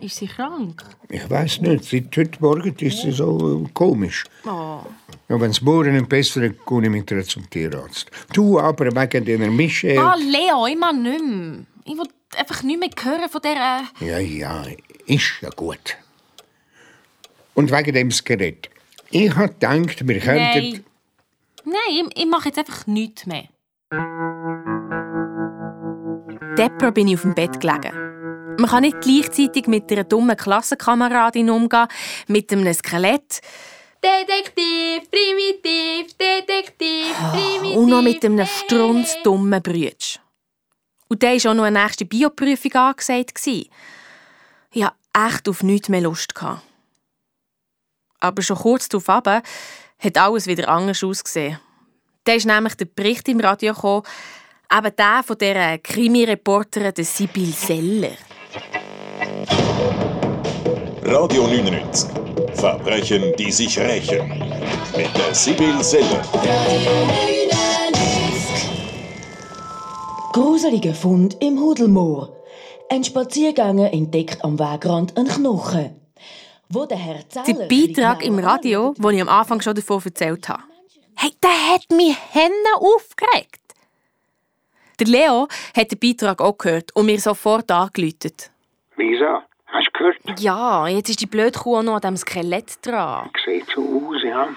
Ist 0.00 0.16
sie 0.16 0.28
krank? 0.28 0.84
Ich 1.08 1.28
weiß 1.28 1.60
nicht, 1.62 1.84
seit 1.84 2.16
heute 2.16 2.40
Morgen 2.40 2.72
ist 2.78 3.02
sie 3.02 3.10
so 3.10 3.64
äh, 3.64 3.68
komisch. 3.74 4.22
Oh. 4.44 4.78
Ja, 5.28 5.40
wenn 5.40 5.50
es 5.50 5.60
morgen 5.60 5.96
nicht 5.96 6.08
besser 6.08 6.42
ist, 6.44 6.64
gehe 6.64 6.82
ich 6.84 6.88
mit 6.88 7.10
ihr 7.10 7.24
zum 7.24 7.50
Tierarzt. 7.50 8.08
Du 8.32 8.60
aber 8.60 8.94
wegen 8.94 9.24
deiner 9.24 9.50
Michelle. 9.50 10.00
Ah, 10.00 10.14
Leo, 10.14 10.66
ich 10.68 10.78
mag 10.78 10.94
nicht 10.94 11.24
mehr. 11.24 11.66
Ich 11.84 11.98
will 11.98 12.08
einfach 12.36 12.62
nicht 12.62 12.78
mehr 12.78 12.90
hören 13.02 13.28
von 13.28 13.40
dieser... 13.42 13.82
Ja, 13.98 14.18
ja, 14.18 14.66
ist 15.06 15.42
ja 15.42 15.50
gut. 15.50 15.96
Und 17.54 17.72
wegen 17.72 17.92
dem 17.92 18.12
Skelett. 18.12 18.70
Ich 19.10 19.34
habe 19.34 19.48
gedacht, 19.48 20.06
wir 20.06 20.20
könnten... 20.20 20.70
Nein. 20.70 20.84
Nein, 21.64 22.06
ich, 22.06 22.18
ich 22.22 22.26
mache 22.26 22.50
jetzt 22.50 22.58
einfach 22.58 22.86
nichts 22.86 23.26
mehr. 23.26 23.48
Depper 26.56 26.90
bin 26.90 27.06
ich 27.08 27.14
auf 27.16 27.22
dem 27.22 27.34
Bett 27.34 27.60
gelegen. 27.60 28.56
Man 28.58 28.68
kann 28.68 28.82
nicht 28.82 29.00
gleichzeitig 29.00 29.68
mit 29.68 29.92
einer 29.92 30.04
dummen 30.04 30.36
Klassenkameradin 30.36 31.50
umgehen, 31.50 31.86
mit 32.26 32.52
einem 32.52 32.72
Skelett 32.74 33.40
Detektiv, 34.02 35.10
primitiv, 35.10 36.16
Detektiv, 36.16 37.14
primitiv. 37.32 37.76
und 37.76 37.88
noch 37.88 38.02
mit 38.02 38.24
einem 38.24 38.44
strunzdummen 38.44 39.62
Brütsch. 39.62 40.18
Und 41.08 41.22
der 41.22 41.42
war 41.44 41.50
auch 41.50 41.54
noch 41.54 41.64
eine 41.64 41.82
nächste 41.82 42.04
Bioprüfung 42.04 42.72
angesagt. 42.72 43.46
Ich 43.46 43.70
hatte 44.74 44.94
echt 45.14 45.48
auf 45.48 45.62
nichts 45.62 45.88
mehr 45.88 46.00
Lust. 46.00 46.34
Aber 48.20 48.42
schon 48.42 48.56
kurz 48.56 48.88
darauf 48.88 49.08
hat 49.08 50.18
alles 50.18 50.46
wieder 50.46 50.68
anders 50.68 51.04
ausgesehen. 51.04 51.60
Da 52.26 52.32
ist 52.32 52.44
nämlich 52.44 52.74
der 52.74 52.86
Bericht 52.86 53.28
im 53.28 53.38
Radio 53.38 53.72
gekommen, 53.72 54.02
eben 54.76 54.96
der 54.96 55.22
von 55.24 55.38
dieser 55.38 55.78
Krimi-Reporterin 55.78 56.92
der 56.92 57.04
Sibyl 57.04 57.52
Seller. 57.52 58.16
Radio 61.04 61.46
99. 61.46 62.10
Verbrechen, 62.54 63.32
die 63.38 63.52
sich 63.52 63.78
rächen. 63.78 64.28
Mit 64.96 65.16
der 65.16 65.32
Sibyl 65.32 65.84
Seller. 65.84 66.20
Gruseliger 70.32 70.94
Fund 70.94 71.36
im 71.40 71.60
Hudelmoor. 71.60 72.36
Ein 72.90 73.04
Spaziergänger 73.04 73.92
entdeckt 73.92 74.44
am 74.44 74.58
Wegrand 74.58 75.16
einen 75.16 75.28
Knochen. 75.28 75.94
Wo 76.70 76.86
der 76.86 76.98
Herr 76.98 77.28
Zeller 77.28 77.46
Der 77.46 77.68
Beitrag 77.68 78.24
im 78.24 78.40
Radio, 78.40 78.94
den 78.98 79.10
ich 79.10 79.22
am 79.22 79.28
Anfang 79.28 79.60
schon 79.60 79.76
davon 79.76 80.02
erzählt 80.04 80.48
habe. 80.48 80.64
Hey, 81.18 81.30
der 81.42 81.74
hat 81.74 81.90
mich 81.90 82.16
Hände 82.34 82.74
aufgeregt. 82.74 83.60
Der 85.00 85.06
Leo 85.06 85.48
hat 85.76 85.90
den 85.90 85.98
Beitrag 85.98 86.40
auch 86.40 86.58
gehört 86.58 86.94
und 86.94 87.06
mir 87.06 87.18
sofort 87.18 87.70
angeläutet. 87.70 88.50
Lisa, 88.96 89.42
hast 89.66 89.88
du 89.88 89.98
gehört? 89.98 90.40
Ja, 90.40 90.86
jetzt 90.88 91.08
ist 91.08 91.20
die 91.20 91.26
blöde 91.26 91.58
Kuh 91.58 91.78
auch 91.78 91.82
noch 91.82 91.94
an 91.94 92.00
diesem 92.00 92.16
Skelett 92.16 92.86
dran. 92.86 93.30
Sieht 93.44 93.66
so 93.74 93.80
aus, 93.82 94.22
ja. 94.22 94.48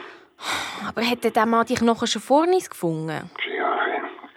Aber 0.88 1.02
hat 1.02 1.24
der 1.24 1.46
Mann 1.46 1.66
die 1.66 1.76
Knochen 1.76 2.08
schon 2.08 2.22
vor 2.22 2.44
uns 2.44 2.70
gefunden? 2.70 3.30
Ja, 3.58 3.80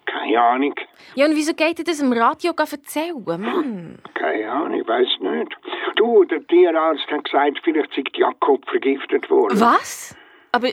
keine 0.06 0.40
Ahnung. 0.40 0.74
Ja, 1.14 1.26
und 1.26 1.36
wieso 1.36 1.54
geht 1.54 1.78
er 1.78 1.84
das 1.84 2.00
im 2.00 2.12
Radio 2.12 2.52
erzählen? 2.56 3.22
Mann. 3.24 3.98
Keine 4.14 4.50
Ahnung, 4.50 4.80
ich 4.80 4.86
weiß 4.86 5.08
nicht. 5.20 5.56
Du, 5.96 6.24
der 6.24 6.46
Tierarzt 6.46 7.06
hat 7.10 7.24
gesagt, 7.24 7.60
vielleicht 7.62 7.92
sei 7.94 8.04
Jakob 8.14 8.68
vergiftet 8.68 9.28
worden. 9.30 9.60
Was? 9.60 10.16
Aber 10.52 10.68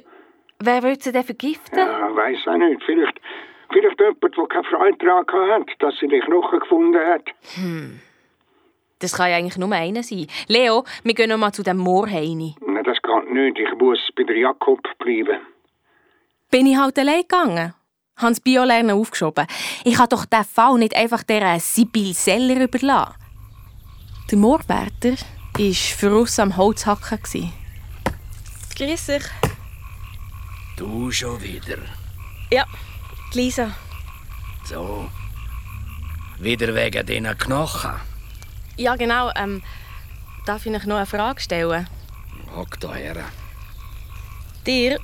wer 0.59 0.83
will 0.83 0.99
sie 0.99 1.11
denn 1.11 1.23
vergiften? 1.23 1.77
Ja, 1.77 2.15
weiß 2.15 2.47
auch 2.47 2.57
nicht. 2.57 2.83
Vielleicht, 2.85 3.19
vielleicht 3.71 3.99
jemand, 3.99 4.37
der 4.37 4.47
keine 4.47 4.63
Freude 4.65 4.97
daran 4.97 5.61
hat, 5.61 5.67
dass 5.79 5.97
sie 5.99 6.07
den 6.07 6.21
Knochen 6.21 6.59
gefunden 6.59 6.99
hat. 6.99 7.25
Hm. 7.55 7.99
Das 8.99 9.15
kann 9.15 9.29
ja 9.29 9.37
eigentlich 9.37 9.57
nur 9.57 9.71
einer 9.71 10.03
sein. 10.03 10.27
Leo, 10.47 10.83
wir 11.03 11.13
gehen 11.13 11.29
noch 11.29 11.37
mal 11.37 11.53
zu 11.53 11.63
dem 11.63 11.77
Moorheini. 11.77 12.55
Na, 12.65 12.83
das 12.83 12.97
geht 13.01 13.31
nicht. 13.31 13.57
Ich 13.57 13.79
muss 13.79 13.99
bei 14.15 14.23
der 14.23 14.37
Jakob 14.37 14.81
bleiben. 14.97 15.39
Bin 16.51 16.65
ich 16.65 16.77
halt 16.77 16.99
allein 16.99 17.21
gegangen. 17.21 17.73
Hans 18.17 18.41
Biolernen 18.41 18.91
aufgeschoben. 18.91 19.47
Ich 19.85 19.97
habe 19.97 20.09
doch 20.09 20.25
den 20.25 20.43
Fall 20.43 20.77
nicht 20.77 20.95
einfach 20.95 21.23
der 21.23 21.59
Sibyl 21.59 22.13
Seller 22.13 22.61
überlassen. 22.61 23.15
Der 24.29 24.37
Moorwärter 24.37 25.11
war 25.57 25.73
für 25.73 26.17
uns 26.17 26.37
am 26.37 26.57
Holzhacken. 26.57 27.53
Grüß 28.75 29.05
dich. 29.05 29.23
Du 30.79 31.11
schon 31.11 31.41
wieder. 31.43 31.77
Ja, 32.49 32.63
die 33.33 33.39
Lisa. 33.39 33.71
So. 34.63 35.09
Wieder 36.39 36.73
wegen 36.73 37.05
diesen 37.05 37.37
Knochen. 37.37 37.95
Ja, 38.77 38.95
genau. 38.95 39.29
Ähm, 39.35 39.61
darf 40.45 40.65
ich 40.65 40.73
euch 40.73 40.85
noch 40.85 40.95
eine 40.95 41.05
Frage 41.05 41.41
stellen? 41.41 41.85
Hock 42.55 42.79
da 42.79 42.93
her. 42.93 43.25
Dir 44.65 44.99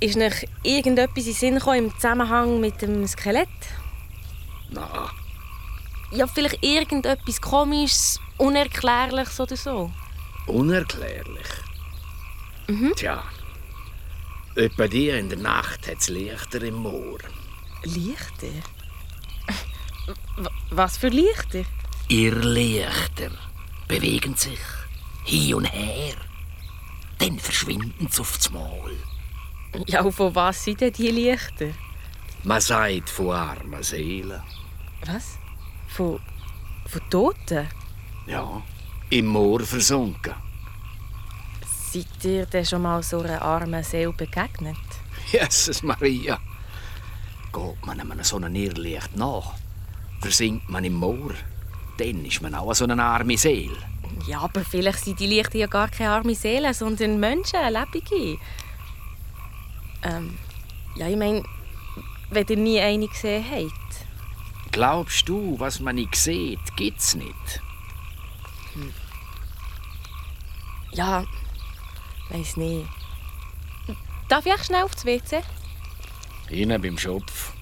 ist 0.00 0.16
euch 0.16 0.48
irgendetwas 0.64 1.26
in 1.28 1.34
Sinn 1.34 1.54
gekommen 1.54 1.84
im 1.86 1.94
Zusammenhang 1.94 2.60
mit 2.60 2.82
dem 2.82 3.06
Skelett? 3.06 3.48
Na, 4.70 5.08
Ja, 6.10 6.26
vielleicht 6.26 6.64
irgendetwas 6.64 7.40
Komisches, 7.40 8.18
Unerklärliches 8.38 9.38
oder 9.38 9.56
so? 9.56 9.92
unerklärlich. 10.48 11.46
Mhm. 12.66 12.92
Tja. 12.96 13.22
Etwa 14.54 14.86
dir 14.86 15.18
in 15.18 15.28
der 15.28 15.38
Nacht 15.38 15.88
hat's 15.88 16.08
Lichter 16.08 16.62
im 16.62 16.74
Moor. 16.74 17.18
Lichter? 17.84 18.48
W- 20.36 20.48
Was 20.70 20.96
für 20.98 21.08
Lichter? 21.08 21.64
Ihr 22.08 22.34
Lichter 22.34 23.30
bewegen 23.88 24.34
sich 24.36 24.58
hin 25.24 25.54
und 25.54 25.64
her. 25.64 26.14
Dann 27.18 27.38
verschwinden 27.38 28.08
sie 28.10 28.20
aufs 28.20 28.50
Mal. 28.50 28.92
Ja, 29.86 30.02
und 30.02 30.12
von 30.12 30.34
was 30.34 30.64
sind 30.64 30.80
denn 30.82 30.92
die 30.92 31.10
Lichter? 31.10 31.68
Man 32.44 32.60
sagt 32.60 33.08
von 33.08 33.30
armen 33.30 33.82
Seelen. 33.82 34.42
Was? 35.06 35.38
Von, 35.88 36.20
von 36.86 37.00
Toten? 37.08 37.68
Ja, 38.26 38.62
im 39.10 39.26
Moor 39.26 39.60
versunken. 39.60 40.34
Seid 41.92 42.24
ihr 42.24 42.46
denn 42.46 42.64
schon 42.64 42.80
mal 42.80 43.02
so 43.02 43.20
einer 43.20 43.42
armen 43.42 43.84
Seele 43.84 44.14
begegnet? 44.14 44.78
Jesus 45.30 45.82
Maria. 45.82 46.38
Geht 47.52 47.84
man 47.84 48.00
einem 48.00 48.24
so 48.24 48.36
einem 48.36 48.54
Irrlicht 48.54 49.14
nach, 49.14 49.52
versinkt 50.22 50.70
man 50.70 50.84
im 50.84 50.94
Moor, 50.94 51.34
dann 51.98 52.24
ist 52.24 52.40
man 52.40 52.54
auch 52.54 52.72
so 52.72 52.84
eine 52.84 53.02
arme 53.02 53.36
Seele. 53.36 53.76
Ja, 54.26 54.40
aber 54.40 54.64
vielleicht 54.64 55.04
sind 55.04 55.20
die 55.20 55.26
Lichter 55.26 55.58
ja 55.58 55.66
gar 55.66 55.88
keine 55.88 56.12
arme 56.12 56.34
Seelen, 56.34 56.72
sondern 56.72 57.20
Menschen, 57.20 57.60
Lebende. 57.60 58.38
Ähm, 60.02 60.38
ja, 60.96 61.08
ich 61.08 61.16
meine, 61.16 61.42
wenn 62.30 62.46
ihr 62.46 62.56
nie 62.56 62.80
eine 62.80 63.06
gesehen 63.06 63.44
habt. 63.50 64.06
Glaubst 64.70 65.28
du, 65.28 65.60
was 65.60 65.78
man 65.78 65.96
nicht 65.96 66.16
sieht, 66.16 66.74
gibt's 66.74 67.14
nicht? 67.14 67.60
Ja, 70.92 71.26
weiß 72.32 72.56
nicht. 72.56 72.88
Darf 74.28 74.46
ich 74.46 74.64
schnell 74.64 74.84
aufs 74.84 75.04
WC? 75.04 75.42
Innen 76.48 76.80
beim 76.80 76.98
Schopf. 76.98 77.52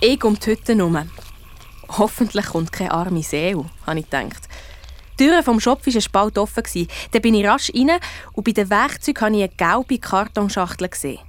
Ich 0.00 0.22
um 0.24 0.38
die 0.38 0.46
Hütte 0.46 0.74
herum. 0.74 1.10
Hoffentlich 1.88 2.46
kommt 2.46 2.72
keine 2.72 2.90
arme 2.90 3.22
Seele, 3.22 3.70
habe 3.86 4.00
ich 4.00 4.10
gedacht. 4.10 4.48
Die 5.18 5.24
Tür 5.24 5.42
vom 5.42 5.60
Schopf 5.60 5.86
war 5.86 5.94
ein 5.94 6.00
Spalt 6.00 6.36
offen. 6.36 6.88
Dann 7.10 7.22
bin 7.22 7.34
ich 7.34 7.46
rasch 7.46 7.70
rein 7.74 7.98
und 8.32 8.44
bei 8.44 8.52
den 8.52 8.68
Werkzeugen 8.68 9.20
habe 9.22 9.36
ich 9.36 9.42
eine 9.44 9.48
gelbe 9.56 9.98
Kartonschachtel 9.98 10.88
gesehen. 10.88 11.20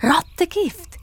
Rattengift! 0.00 0.98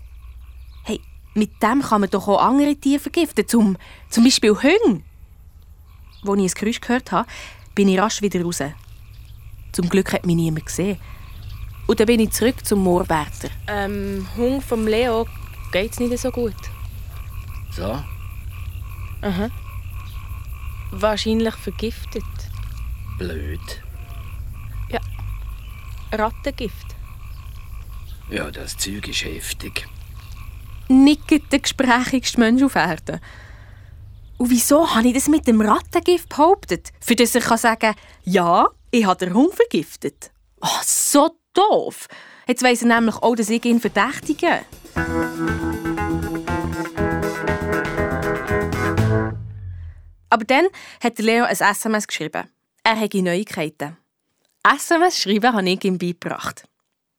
Hey, 0.83 0.99
mit 1.33 1.61
dem 1.61 1.81
kann 1.81 2.01
man 2.01 2.09
doch 2.09 2.27
auch 2.27 2.41
andere 2.41 2.75
Tiere 2.75 2.99
vergiften, 2.99 3.47
zum, 3.47 3.77
zum 4.09 4.23
Beispiel 4.23 4.51
Hunde. 4.55 5.03
Als 6.27 6.37
ich 6.37 6.55
ein 6.55 6.59
Geräusch 6.59 6.81
gehört 6.81 7.11
habe, 7.11 7.27
bin 7.75 7.87
ich 7.87 7.99
rasch 7.99 8.21
wieder 8.21 8.41
raus. 8.41 8.61
Zum 9.75 9.89
Glück 9.89 10.13
hat 10.13 10.25
mich 10.25 10.37
niemand 10.37 10.67
gesehen. 10.67 10.97
Und 11.85 11.99
dann 11.99 12.07
bin 12.07 12.21
ich 12.21 12.31
zurück 12.31 12.65
zum 12.65 12.79
Moorwärter. 12.79 13.49
Ähm, 13.67 14.25
Hund 14.37 14.63
vom 14.63 14.87
Leo 14.87 15.27
geht's 15.73 15.99
nicht 15.99 16.17
so 16.17 16.31
gut. 16.31 16.55
So? 17.71 18.01
Aha. 19.21 19.49
Wahrscheinlich 20.91 21.53
vergiftet. 21.55 22.23
Blöd. 23.17 23.59
Ja. 24.87 25.01
Rattengift. 26.13 26.95
Ja, 28.29 28.49
das 28.51 28.77
Zeug 28.77 29.09
ist 29.09 29.25
heftig. 29.25 29.89
Nicht 30.87 31.29
der 31.51 31.59
gesprächigste 31.59 32.39
Mensch 32.39 32.63
auf 32.63 32.75
Erden. 32.75 33.19
Und 34.37 34.49
wieso 34.51 34.95
habe 34.95 35.09
ich 35.09 35.15
das 35.15 35.27
mit 35.27 35.47
dem 35.47 35.59
Rattengift 35.59 36.29
behauptet? 36.29 36.93
Für 37.01 37.15
das 37.17 37.35
ich 37.35 37.43
kann 37.43 37.57
sagen 37.57 37.93
ja, 38.23 38.69
ich 38.95 39.05
habe 39.05 39.25
den 39.25 39.33
Hund 39.33 39.53
vergiftet. 39.53 40.31
Oh, 40.61 40.81
so 40.83 41.37
doof. 41.53 42.07
Jetzt 42.47 42.63
weiss 42.63 42.81
er 42.81 42.87
nämlich 42.87 43.15
auch, 43.17 43.35
dass 43.35 43.49
ich 43.49 43.65
ihn 43.65 43.81
verdächtige. 43.81 44.61
Aber 50.29 50.45
dann 50.45 50.67
hat 51.03 51.17
der 51.17 51.25
Leo 51.25 51.43
ein 51.43 51.55
SMS 51.55 52.07
geschrieben. 52.07 52.49
Er 52.83 52.95
hätte 52.95 53.21
Neuigkeiten. 53.21 53.97
SMS 54.63 55.19
schreiben 55.19 55.53
habe 55.53 55.69
ich 55.69 55.83
ihm 55.83 55.97
beigebracht. 55.97 56.67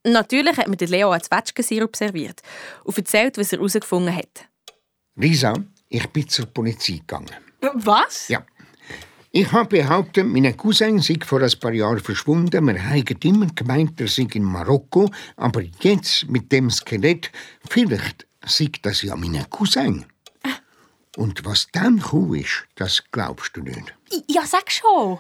Natürlich 0.05 0.57
hat 0.57 0.69
mir 0.69 0.77
der 0.77 0.89
Leo 0.89 1.11
einen 1.11 1.23
Zwetschgensirup 1.23 1.95
serviert 1.97 2.41
und 2.85 2.97
erzählt, 2.97 3.37
was 3.39 3.53
er 3.53 3.59
herausgefunden 3.59 4.15
hat. 4.15 4.47
Lisa, 5.17 5.55
ich 5.89 6.07
bin 6.09 6.29
zur 6.29 6.47
Polizei 6.47 6.95
gegangen. 6.95 7.35
Was? 7.75 8.29
Ja. 8.29 8.45
Ich 9.39 9.53
habe 9.53 9.69
behauptet, 9.69 10.27
mein 10.27 10.57
Cousin 10.57 10.99
sei 11.03 11.19
vor 11.23 11.43
ein 11.43 11.53
paar 11.61 11.75
Jahren 11.75 12.01
verschwunden. 12.01 12.67
Wir 12.67 12.83
haben 12.83 13.05
immer 13.23 13.47
gemeint, 13.55 14.01
er 14.01 14.09
sei 14.09 14.27
in 14.33 14.43
Marokko. 14.43 15.11
Aber 15.37 15.61
jetzt 15.81 16.27
mit 16.31 16.51
dem 16.51 16.71
Skelett, 16.71 17.31
vielleicht 17.69 18.27
sei 18.47 18.71
das 18.81 19.03
ja 19.03 19.15
mein 19.15 19.45
Cousin. 19.51 20.07
Und 21.19 21.45
was 21.45 21.69
dann 21.71 21.99
gekommen 21.99 22.37
ist, 22.37 22.65
das 22.77 23.05
glaubst 23.13 23.55
du 23.59 23.61
nicht. 23.61 23.95
Ja, 24.27 24.47
sag 24.47 24.73
schon. 24.73 25.19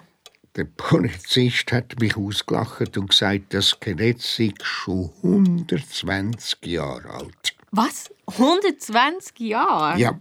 Der 0.56 0.64
Polizist 0.64 1.70
hat 1.70 2.00
mich 2.00 2.16
ausgelacht 2.16 2.96
und 2.96 3.11
gesagt, 3.11 3.52
das 3.52 3.68
Skelett 3.68 4.23
sei 4.23 4.54
schon 4.62 5.11
120 5.25 6.64
Jahre 6.64 7.11
alt. 7.11 7.54
Was? 7.70 8.11
120 8.28 9.40
Jahre? 9.40 9.99
Ja. 9.99 10.18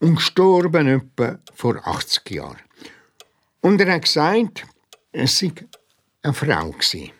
Und 0.00 0.16
gestorben 0.16 0.88
etwa 0.88 1.38
vor 1.54 1.80
80 1.88 2.30
Jahren. 2.30 2.58
Und 3.64 3.80
er 3.80 3.94
hat 3.94 4.02
gesagt, 4.02 4.66
es 5.10 5.38
sei 5.38 5.50
eine 6.22 6.34
Frau 6.34 6.70
gewesen. 6.70 7.12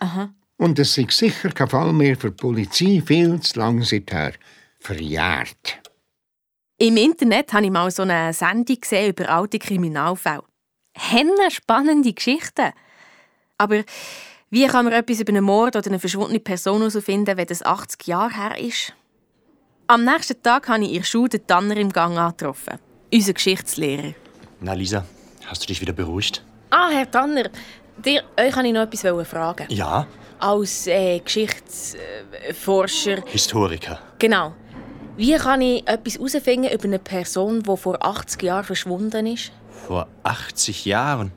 Aha. 0.00 0.34
Und 0.56 0.76
es 0.80 0.92
sei 0.92 1.06
sicher 1.08 1.50
kein 1.50 1.68
Fall 1.68 1.92
mehr 1.92 2.16
für 2.16 2.32
die 2.32 2.42
Polizei, 2.42 3.00
viel 3.06 3.38
zu 3.40 3.60
lange 3.60 3.84
seither 3.84 4.32
verjährt. 4.80 5.80
Im 6.78 6.96
Internet 6.96 7.52
habe 7.52 7.66
ich 7.66 7.70
mal 7.70 7.92
so 7.92 8.02
eine 8.02 8.32
Sendung 8.32 8.80
gesehen 8.80 9.10
über 9.10 9.28
alte 9.28 9.60
Kriminalfälle. 9.60 10.42
Henne 10.94 11.48
spannende 11.52 12.12
Geschichten. 12.12 12.72
Aber 13.56 13.84
wie 14.50 14.66
kann 14.66 14.86
man 14.86 14.94
etwas 14.94 15.20
über 15.20 15.30
einen 15.30 15.44
Mord 15.44 15.76
oder 15.76 15.86
eine 15.86 16.00
verschwundene 16.00 16.40
Person 16.40 16.78
herausfinden, 16.78 17.36
wenn 17.36 17.46
das 17.46 17.62
80 17.62 18.04
Jahre 18.08 18.34
her 18.34 18.58
ist? 18.58 18.92
Am 19.86 20.04
nächsten 20.04 20.42
Tag 20.42 20.66
habe 20.66 20.82
ich 20.82 20.90
ihr 20.90 21.04
Schule 21.04 21.28
den 21.28 21.46
Tanner 21.46 21.76
im 21.76 21.92
Gang 21.92 22.18
angetroffen. 22.18 22.80
Unser 23.12 23.34
Geschichtslehrer. 23.34 24.14
Na, 24.60 24.72
Lisa, 24.72 25.06
hast 25.46 25.62
du 25.62 25.66
dich 25.66 25.80
wieder 25.80 25.92
beruhigt? 25.92 26.42
Ah, 26.70 26.88
Herr 26.90 27.10
Tanner, 27.10 27.44
dir, 28.04 28.22
euch 28.38 28.52
kann 28.52 28.64
ich 28.64 28.72
noch 28.72 28.82
etwas 28.82 29.28
fragen. 29.28 29.66
Ja, 29.70 30.06
Als 30.40 30.86
äh, 30.86 31.20
Geschichtsforscher. 31.20 33.22
Historiker. 33.26 33.98
Genau. 34.18 34.54
Wie 35.16 35.34
kann 35.36 35.60
ich 35.60 35.86
etwas 35.86 36.14
herausfinden 36.16 36.70
über 36.72 36.84
eine 36.84 36.98
Person, 36.98 37.62
die 37.62 37.76
vor 37.76 38.04
80 38.04 38.42
Jahren 38.42 38.64
verschwunden 38.64 39.26
ist? 39.26 39.52
Vor 39.86 40.08
80 40.24 40.84
Jahren. 40.86 41.30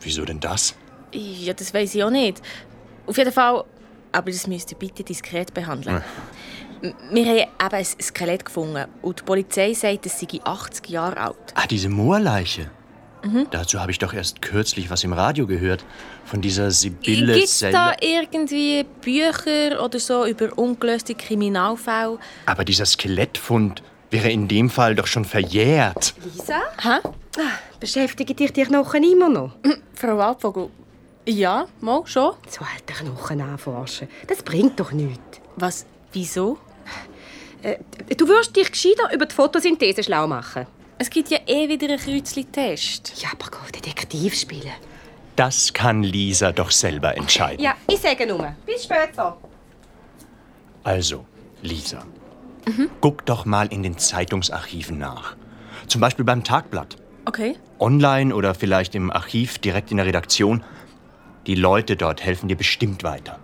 Wieso 0.00 0.24
denn 0.24 0.40
das? 0.40 0.74
Ja, 1.12 1.54
das 1.54 1.72
weiß 1.72 1.94
ich 1.94 2.04
auch 2.04 2.10
nicht. 2.10 2.42
Auf 3.06 3.16
jeden 3.16 3.32
Fall, 3.32 3.64
aber 4.12 4.30
das 4.30 4.46
müsst 4.46 4.72
ihr 4.72 4.78
bitte 4.78 5.02
diskret 5.04 5.54
behandeln. 5.54 6.02
M- 6.82 6.94
Wir 7.12 7.24
haben 7.24 7.38
eben 7.38 7.74
ein 7.76 7.84
Skelett 7.84 8.44
gefunden 8.44 8.84
und 9.00 9.20
die 9.20 9.24
Polizei 9.24 9.72
sagt, 9.72 10.04
es 10.06 10.20
sei 10.20 10.26
80 10.44 10.88
Jahre 10.90 11.16
alt. 11.18 11.54
Ah, 11.54 11.66
diese 11.66 11.88
Moorleiche. 11.88 12.70
Mhm. 13.24 13.46
Dazu 13.50 13.80
habe 13.80 13.90
ich 13.90 13.98
doch 13.98 14.12
erst 14.12 14.42
kürzlich 14.42 14.90
was 14.90 15.02
im 15.04 15.12
Radio 15.12 15.46
gehört. 15.46 15.84
Von 16.24 16.40
dieser 16.40 16.70
Sibylle 16.70 17.34
Gibt 17.34 17.46
es 17.46 17.60
da 17.60 17.94
irgendwie 18.00 18.84
Bücher 19.00 19.82
oder 19.82 19.98
so 19.98 20.26
über 20.26 20.56
ungelöste 20.56 21.14
Kriminalfälle? 21.14 22.18
Aber 22.46 22.64
dieser 22.64 22.86
Skelettfund 22.86 23.82
wäre 24.10 24.30
in 24.30 24.46
dem 24.46 24.70
Fall 24.70 24.94
doch 24.94 25.06
schon 25.06 25.24
verjährt. 25.24 26.14
Lisa? 26.22 26.60
Hä? 26.82 26.98
Beschäftigen 27.80 28.36
dich 28.36 28.52
die 28.52 28.62
Knochen 28.64 29.02
immer 29.02 29.28
noch? 29.28 29.56
Frau 29.94 30.16
Waldvogel, 30.18 30.68
ja, 31.26 31.66
mal 31.80 32.06
schon. 32.06 32.34
So 32.48 32.60
alte 32.60 33.04
Knochen 33.04 33.40
anforschen, 33.40 34.08
das 34.28 34.42
bringt 34.42 34.78
doch 34.78 34.92
nichts. 34.92 35.40
Was? 35.56 35.86
Wieso? 36.12 36.58
Äh, 37.62 37.78
du 38.16 38.28
wirst 38.28 38.54
dich 38.54 38.70
gescheiter 38.70 39.12
über 39.12 39.26
die 39.26 39.34
Photosynthese 39.34 40.02
schlau 40.02 40.26
machen. 40.26 40.66
Es 40.98 41.10
gibt 41.10 41.30
ja 41.30 41.38
eh 41.46 41.68
wieder 41.68 41.88
einen 41.88 41.98
Kreuzli-Test. 41.98 43.20
Ja, 43.22 43.30
aber 43.32 43.50
geh 43.50 43.80
Detektiv 43.80 44.34
spielen. 44.34 44.72
Das 45.36 45.72
kann 45.72 46.02
Lisa 46.02 46.52
doch 46.52 46.70
selber 46.70 47.16
entscheiden. 47.16 47.62
Ja, 47.64 47.74
ich 47.88 47.98
sage 47.98 48.26
nur. 48.26 48.54
Bis 48.64 48.84
später. 48.84 49.36
Also, 50.84 51.24
Lisa, 51.62 52.04
guck 53.00 53.26
doch 53.26 53.44
mal 53.44 53.66
in 53.72 53.82
den 53.82 53.98
Zeitungsarchiven 53.98 54.98
nach. 54.98 55.34
Zum 55.88 56.00
Beispiel 56.00 56.24
beim 56.24 56.44
Tagblatt. 56.44 56.96
Okay. 57.24 57.56
Online 57.80 58.34
oder 58.34 58.54
vielleicht 58.54 58.94
im 58.94 59.10
Archiv 59.10 59.58
direkt 59.58 59.90
in 59.90 59.96
der 59.96 60.06
Redaktion. 60.06 60.62
Die 61.46 61.54
Leute 61.54 61.96
dort 61.96 62.22
helfen 62.22 62.48
dir 62.48 62.56
bestimmt 62.56 63.02
weiter. 63.02 63.40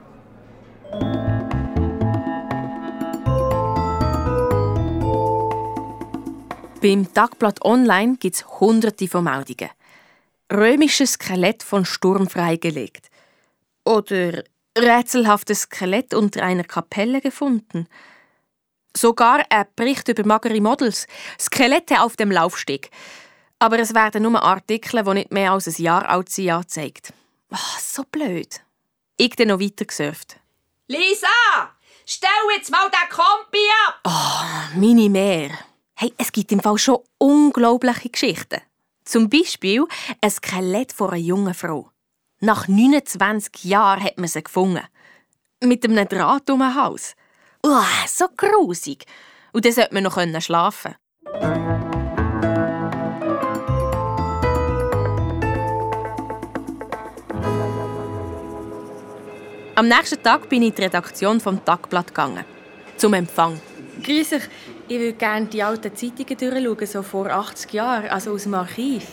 Beim 6.82 7.12
Tagblatt 7.12 7.62
Online 7.62 8.16
gibt 8.16 8.36
es 8.36 8.46
hunderte 8.58 9.06
von 9.06 9.24
Meldungen. 9.24 9.68
Römisches 10.50 11.12
Skelett 11.12 11.62
von 11.62 11.84
Sturm 11.84 12.26
freigelegt. 12.26 13.10
Oder 13.84 14.44
rätselhaftes 14.78 15.62
Skelett 15.62 16.14
unter 16.14 16.42
einer 16.42 16.64
Kapelle 16.64 17.20
gefunden. 17.20 17.86
Sogar 18.96 19.44
ein 19.50 19.66
Bericht 19.76 20.08
über 20.08 20.24
magere 20.24 20.58
Models. 20.62 21.06
Skelette 21.38 22.00
auf 22.00 22.16
dem 22.16 22.30
Laufsteg. 22.30 22.90
Aber 23.58 23.78
es 23.78 23.94
werden 23.94 24.22
nur 24.22 24.42
Artikel, 24.42 25.04
die 25.04 25.14
nicht 25.14 25.32
mehr 25.32 25.52
als 25.52 25.66
ein 25.66 25.82
Jahr 25.82 26.08
alt 26.08 26.30
sind, 26.30 26.48
angezeigt. 26.48 27.12
Ah, 27.50 27.78
so 27.78 28.04
blöd. 28.10 28.62
Ich 29.18 29.36
dann 29.36 29.48
noch 29.48 29.60
weiter 29.60 29.84
gesurft. 29.84 30.40
Lisa! 30.86 31.26
Stell 32.06 32.30
jetzt 32.56 32.70
mal 32.70 32.88
den 32.88 33.10
Kompi 33.10 33.58
ab! 33.86 34.00
Ah, 34.04 34.70
meine 34.74 35.10
mehr. 35.10 35.50
Hey, 36.02 36.14
es 36.16 36.32
gibt 36.32 36.50
im 36.50 36.60
Fall 36.60 36.78
schon 36.78 37.00
unglaubliche 37.18 38.08
Geschichten. 38.08 38.62
Zum 39.04 39.28
Beispiel 39.28 39.84
ein 40.22 40.30
Skelett 40.30 40.94
von 40.94 41.10
einer 41.10 41.18
jungen 41.18 41.52
Frau. 41.52 41.90
Nach 42.40 42.66
29 42.68 43.64
Jahren 43.64 44.02
hat 44.02 44.16
man 44.16 44.26
sie 44.26 44.42
gefunden. 44.42 44.82
Mit 45.62 45.84
einem 45.84 46.08
Draht 46.08 46.48
um 46.48 46.60
den 46.60 46.74
Hals. 46.74 47.14
Uah, 47.62 47.84
so 48.08 48.28
grusig. 48.34 49.04
Und 49.52 49.66
dann 49.66 49.72
sollte 49.72 49.92
man 49.92 50.04
noch 50.04 50.40
schlafen 50.40 50.94
Am 59.74 59.86
nächsten 59.86 60.22
Tag 60.22 60.48
bin 60.48 60.62
ich 60.62 60.70
in 60.70 60.74
die 60.76 60.82
Redaktion 60.82 61.40
vom 61.40 61.62
Tagblatt 61.62 62.06
gegangen. 62.06 62.46
Zum 62.96 63.12
Empfang. 63.12 63.60
Grüß. 64.02 64.30
Ich 64.90 64.98
würde 64.98 65.12
gerne 65.12 65.46
die 65.46 65.62
alten 65.62 65.94
Zeitungen 65.94 66.36
durchschauen, 66.36 66.86
so 66.88 67.02
vor 67.04 67.30
80 67.30 67.72
Jahren, 67.74 68.08
also 68.08 68.32
aus 68.32 68.42
dem 68.42 68.54
Archiv. 68.54 69.04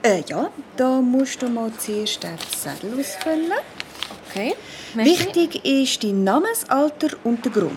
Äh, 0.00 0.22
ja, 0.28 0.48
da 0.76 1.00
musst 1.00 1.42
du 1.42 1.48
mal 1.48 1.72
zuerst 1.76 2.22
den 2.22 2.38
Zettel 2.38 3.00
ausfüllen. 3.00 3.50
Okay. 4.30 4.54
merci. 4.94 5.10
Wichtig 5.10 5.64
ist 5.64 6.04
dein 6.04 6.22
Namensalter 6.22 7.16
und 7.24 7.44
der 7.44 7.50
Grund. 7.50 7.72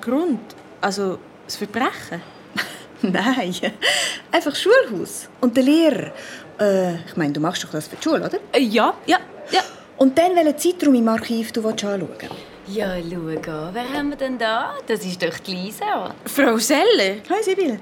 Grund? 0.00 0.54
Also 0.80 1.18
das 1.44 1.56
Verbrechen? 1.56 2.22
Nein, 3.02 3.56
einfach 4.30 4.54
Schulhaus 4.54 5.28
und 5.40 5.56
der 5.56 5.64
Lehrer. 5.64 6.12
Äh, 6.60 6.94
ich 7.04 7.16
meine, 7.16 7.32
du 7.32 7.40
machst 7.40 7.64
doch 7.64 7.70
das 7.70 7.88
für 7.88 7.96
die 7.96 8.02
Schule, 8.04 8.26
oder? 8.26 8.38
Äh, 8.52 8.60
ja, 8.60 8.94
ja, 9.06 9.18
ja. 9.50 9.62
Und 9.96 10.16
dann 10.16 10.36
welchen 10.36 10.56
Zeitraum 10.56 10.94
im 10.94 11.08
Archiv 11.08 11.50
du 11.50 11.64
willst 11.64 11.84
anschauen 11.84 12.08
Ja, 12.72 12.94
schau 13.02 13.26
an. 13.28 13.74
Wer 13.74 13.92
haben 13.92 14.08
wir 14.10 14.16
denn 14.16 14.38
da? 14.38 14.74
Das 14.86 15.04
ist 15.04 15.22
doch 15.22 15.38
die 15.40 15.54
Lisa. 15.54 16.14
Frau 16.24 16.56
Seller? 16.56 17.16
Hi, 17.28 17.42
Sibyl. 17.42 17.78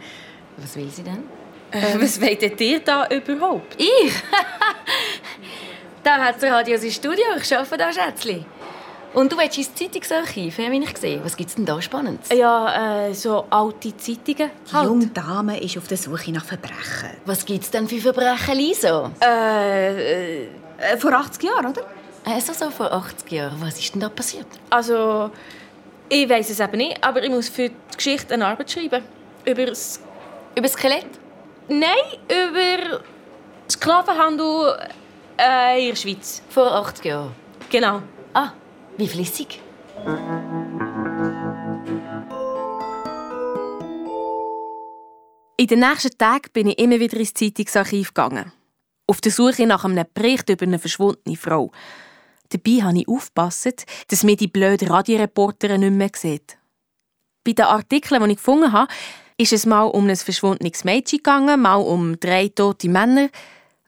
Was 0.57 0.74
will 0.74 0.90
sie 0.90 1.05
denn? 1.05 1.22
Äh, 1.70 2.00
was 2.00 2.20
wollt 2.20 2.61
ihr 2.61 2.81
da 2.81 3.07
überhaupt? 3.09 3.76
Ich? 3.79 4.12
da 6.03 6.16
hat 6.16 6.42
das 6.42 6.50
Radio 6.50 6.76
sein 6.76 6.90
Studio. 6.90 7.24
Ich 7.40 7.57
arbeite 7.57 7.76
da, 7.79 7.92
Schätzli. 7.92 8.44
Und 9.14 9.31
du 9.31 9.38
willst 9.38 9.59
ins 9.59 9.72
Zeitungsarchiv, 9.74 10.59
habe 10.59 10.74
ich 10.76 10.94
gesehen. 10.94 11.20
Was 11.24 11.37
gibt's 11.37 11.55
denn 11.55 11.66
da 11.66 11.81
Spannendes? 11.81 12.29
Ja, 12.37 13.07
äh, 13.07 13.14
so 13.14 13.44
alte 13.50 13.96
Zeitungen. 13.96 14.50
Die 14.72 14.85
junge 14.85 15.07
Dame 15.09 15.61
ist 15.61 15.79
auf 15.79 15.87
der 15.87 15.98
Suche 15.98 16.33
nach 16.33 16.44
Verbrechen. 16.44 17.11
Was 17.26 17.44
gibt's 17.44 17.70
denn 17.70 17.87
für 17.88 18.00
Verbrechen, 18.00 18.57
Lisa? 18.57 19.11
Äh, 19.20 20.46
Äh, 20.81 20.96
vor 20.96 21.12
80 21.12 21.42
Jahren, 21.42 21.66
oder? 21.66 21.83
Also 22.24 22.52
so 22.52 22.70
vor 22.70 22.92
80 22.92 23.30
Jahren. 23.33 23.61
Was 23.61 23.78
ist 23.78 23.94
denn 23.94 24.00
da 24.00 24.09
passiert? 24.09 24.46
also, 24.68 25.30
ich 26.09 26.28
weiß 26.28 26.50
es 26.50 26.61
eben 26.61 26.76
nicht, 26.76 27.02
aber 27.02 27.22
ich 27.22 27.30
muss 27.30 27.48
für 27.48 27.68
die 27.68 27.96
Geschichte 27.96 28.35
eine 28.35 28.46
Arbeit 28.46 28.70
schreiben. 28.70 29.02
Über 29.44 29.66
das... 29.66 30.00
Über 30.52 30.62
das 30.62 30.72
Skelett? 30.72 31.06
Nein, 31.68 31.88
über 32.28 33.00
Sklavenhandel 33.70 34.76
äh, 35.38 35.83
in 35.83 35.88
der 35.90 35.96
Schweiz. 35.96 36.42
Vor 36.50 36.72
80 36.72 37.04
Jahren? 37.04 37.33
Genau. 37.70 38.02
Ah, 38.35 38.50
wie 38.96 39.06
flüssig. 39.06 39.61
In 45.56 45.66
den 45.66 45.80
nächsten 45.80 46.16
Tagen 46.16 46.50
bin 46.52 46.68
ich 46.68 46.78
immer 46.78 46.98
wieder 46.98 47.18
ins 47.18 47.35
Zeitungsarchiv 47.35 48.14
gegangen. 48.14 48.52
Auf 49.06 49.20
der 49.20 49.30
Suche 49.30 49.66
nach 49.66 49.85
einem 49.85 50.04
Bericht 50.14 50.48
über 50.48 50.64
eine 50.64 50.78
verschwundene 50.78 51.37
Frau. 51.37 51.70
Dabei 52.50 52.82
habe 52.82 52.98
ich 52.98 53.08
aufgepasst, 53.08 53.86
dass 54.08 54.24
mir 54.24 54.36
die 54.36 54.48
blöde 54.48 54.90
Radioreporterin 54.90 55.80
nicht 55.80 55.92
mehr 55.92 56.10
sieht. 56.14 56.58
Bei 57.44 57.52
den 57.52 57.64
Artikeln, 57.64 58.22
die 58.24 58.30
ich 58.30 58.36
gefunden 58.36 58.72
habe, 58.72 58.92
ist 59.38 59.52
es 59.52 59.64
mal 59.64 59.84
um 59.84 60.08
ein 60.08 60.16
verschwundenes 60.16 60.84
Mädchen 60.84 61.18
gegangen, 61.18 61.62
mal 61.62 61.76
um 61.76 62.18
drei 62.20 62.48
tote 62.48 62.88
Männer. 62.88 63.30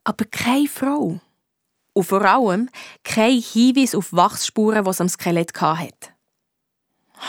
Aber 0.04 0.24
keine 0.24 0.68
Frau. 0.68 1.20
Und 1.92 2.04
vor 2.04 2.22
allem 2.22 2.70
kein 3.04 3.38
Hinweis 3.40 3.94
auf 3.94 4.12
Wachsspuren, 4.12 4.84
die 4.84 4.90
es 4.90 5.00
am 5.00 5.08
Skelett 5.08 5.60
hatte. 5.60 6.08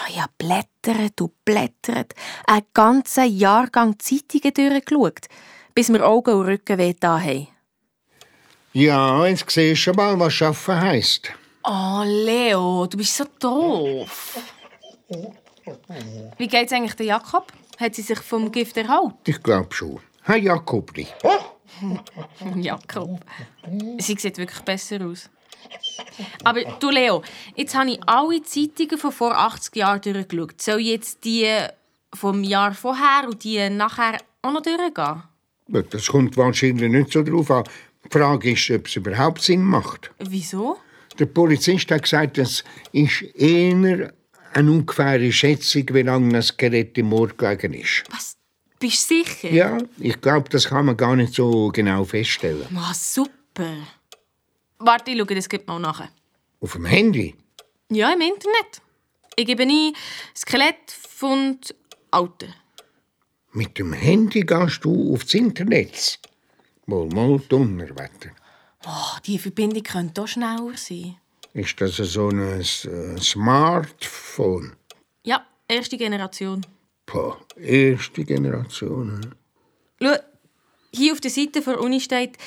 Ich 0.08 0.22
habe 0.22 0.32
blättert 0.38 1.22
und 1.22 1.46
blättert, 1.46 2.14
einen 2.48 2.66
ganzen 2.74 3.36
Jahrgang 3.36 4.00
Zeitungen 4.00 4.54
durchgeschaut, 4.54 5.28
bis 5.76 5.90
mir 5.90 6.06
Augen 6.06 6.34
und 6.36 6.46
Rücken 6.46 6.78
weh 6.78 6.96
haben. 7.04 7.48
Ja, 8.76 9.28
jetzt 9.28 9.52
siehst 9.52 9.72
du 9.72 9.76
schon 9.76 9.96
mal, 9.96 10.20
was 10.20 10.34
Schaffen 10.34 10.82
heisst. 10.82 11.32
Oh, 11.64 12.02
Leo, 12.04 12.88
du 12.88 12.98
bist 12.98 13.16
so 13.16 13.24
doof. 13.40 14.40
Wie 16.40 16.48
geht's 16.48 16.74
eigentlich 16.74 16.96
der 16.96 17.06
Jakob? 17.06 17.54
Hat 17.80 17.94
sie 17.94 18.02
sich 18.02 18.18
vom 18.20 18.52
Gift 18.52 18.76
erholt? 18.78 19.14
Ich 19.28 19.42
glaube 19.44 19.72
schon. 19.72 20.00
Hey, 20.24 20.42
Jakobli. 20.42 21.08
Jakob. 22.56 23.20
Sie 24.00 24.16
sieht 24.16 24.38
wirklich 24.40 24.62
besser 24.62 25.06
aus. 25.06 25.30
Aber 26.44 26.64
du, 26.80 26.90
Leo, 26.90 27.22
jetzt 27.56 27.76
habe 27.76 27.92
ich 27.92 28.00
alle 28.08 28.42
Zeitungen 28.42 28.98
von 28.98 29.12
vor 29.12 29.38
80 29.38 29.76
Jahren 29.76 30.02
durchgeschaut. 30.02 30.60
Soll 30.60 30.80
ich 30.80 30.88
jetzt 30.88 31.24
die 31.24 31.48
vom 32.12 32.44
Jahr 32.44 32.74
vorher 32.74 33.28
und 33.30 33.44
die 33.44 33.70
nachher 33.70 34.18
auch 34.42 34.52
noch 34.52 34.64
durchgehen? 34.64 35.24
Das 35.68 36.08
kommt 36.08 36.36
wahrscheinlich 36.38 36.92
nicht 36.92 37.12
so 37.12 37.22
drauf 37.22 37.52
an. 37.52 37.64
Die 38.06 38.10
Frage 38.18 38.52
ist, 38.52 38.70
ob 38.72 38.88
es 38.88 38.96
überhaupt 38.96 39.42
Sinn 39.42 39.64
macht. 39.64 40.12
Wieso? 40.20 40.78
Der 41.20 41.26
Polizist 41.28 41.90
hat 41.92 42.04
gesagt, 42.04 42.38
es 42.38 42.64
ist 42.92 43.22
eher 43.36 44.14
eine 44.54 44.72
ungefähre 44.72 45.32
Schätzung, 45.32 45.86
wie 45.92 46.02
lange 46.02 46.34
das 46.34 46.56
Gerät 46.58 46.98
im 46.98 47.08
Moor 47.08 47.30
gelegen 47.30 47.74
ist. 47.74 48.04
Bist 48.80 49.10
du 49.12 49.16
sicher? 49.24 49.52
Ja, 49.52 49.78
ich 50.00 50.20
glaube, 50.20 50.50
das 50.50 50.68
kann 50.68 50.86
man 50.86 50.98
gar 50.98 51.16
nicht 51.16 51.34
so 51.34 51.70
genau 51.70 52.04
feststellen. 52.04 52.68
Ah, 52.76 52.94
super. 52.94 53.78
Warte, 54.80 55.12
ich 55.12 55.18
schaue 55.18 55.36
das 55.36 55.48
gleich 55.48 55.66
mal 55.66 55.80
nach. 55.80 56.10
Auf 56.60 56.74
dem 56.74 56.86
Handy? 56.86 57.36
Ja, 57.90 58.12
im 58.12 58.22
Internet. 58.22 58.82
Ich 59.36 59.46
gebe 59.46 59.64
ein 59.64 59.94
Skelettfund 60.36 61.74
Alter. 62.12 62.48
Mit 63.54 63.78
dem 63.78 63.94
Handy 63.94 64.42
gehst 64.42 64.84
du 64.84 65.14
aufs 65.14 65.34
Internet. 65.34 66.20
Wohl 66.86 67.08
mal 67.08 67.40
Donnerwetter. 67.48 68.32
Oh, 68.86 69.18
die 69.26 69.40
Verbindung 69.40 69.84
könnte 69.84 70.22
auch 70.22 70.28
schneller 70.28 70.74
sein. 70.76 71.16
Ist 71.54 71.80
das 71.80 71.98
so 71.98 72.30
ein 72.30 72.60
äh, 72.60 72.64
Smartphone? 72.64 74.76
Ja, 75.24 75.46
erste 75.68 75.98
Generation. 75.98 76.66
Boah, 77.06 77.38
erste 77.56 78.24
Generation. 78.24 79.36
Schau, 80.02 80.16
hier 80.94 81.14
auf 81.14 81.22
der 81.22 81.32
Seite 81.32 81.62
der 81.62 81.80
Uni 81.80 82.00
steht, 82.00 82.38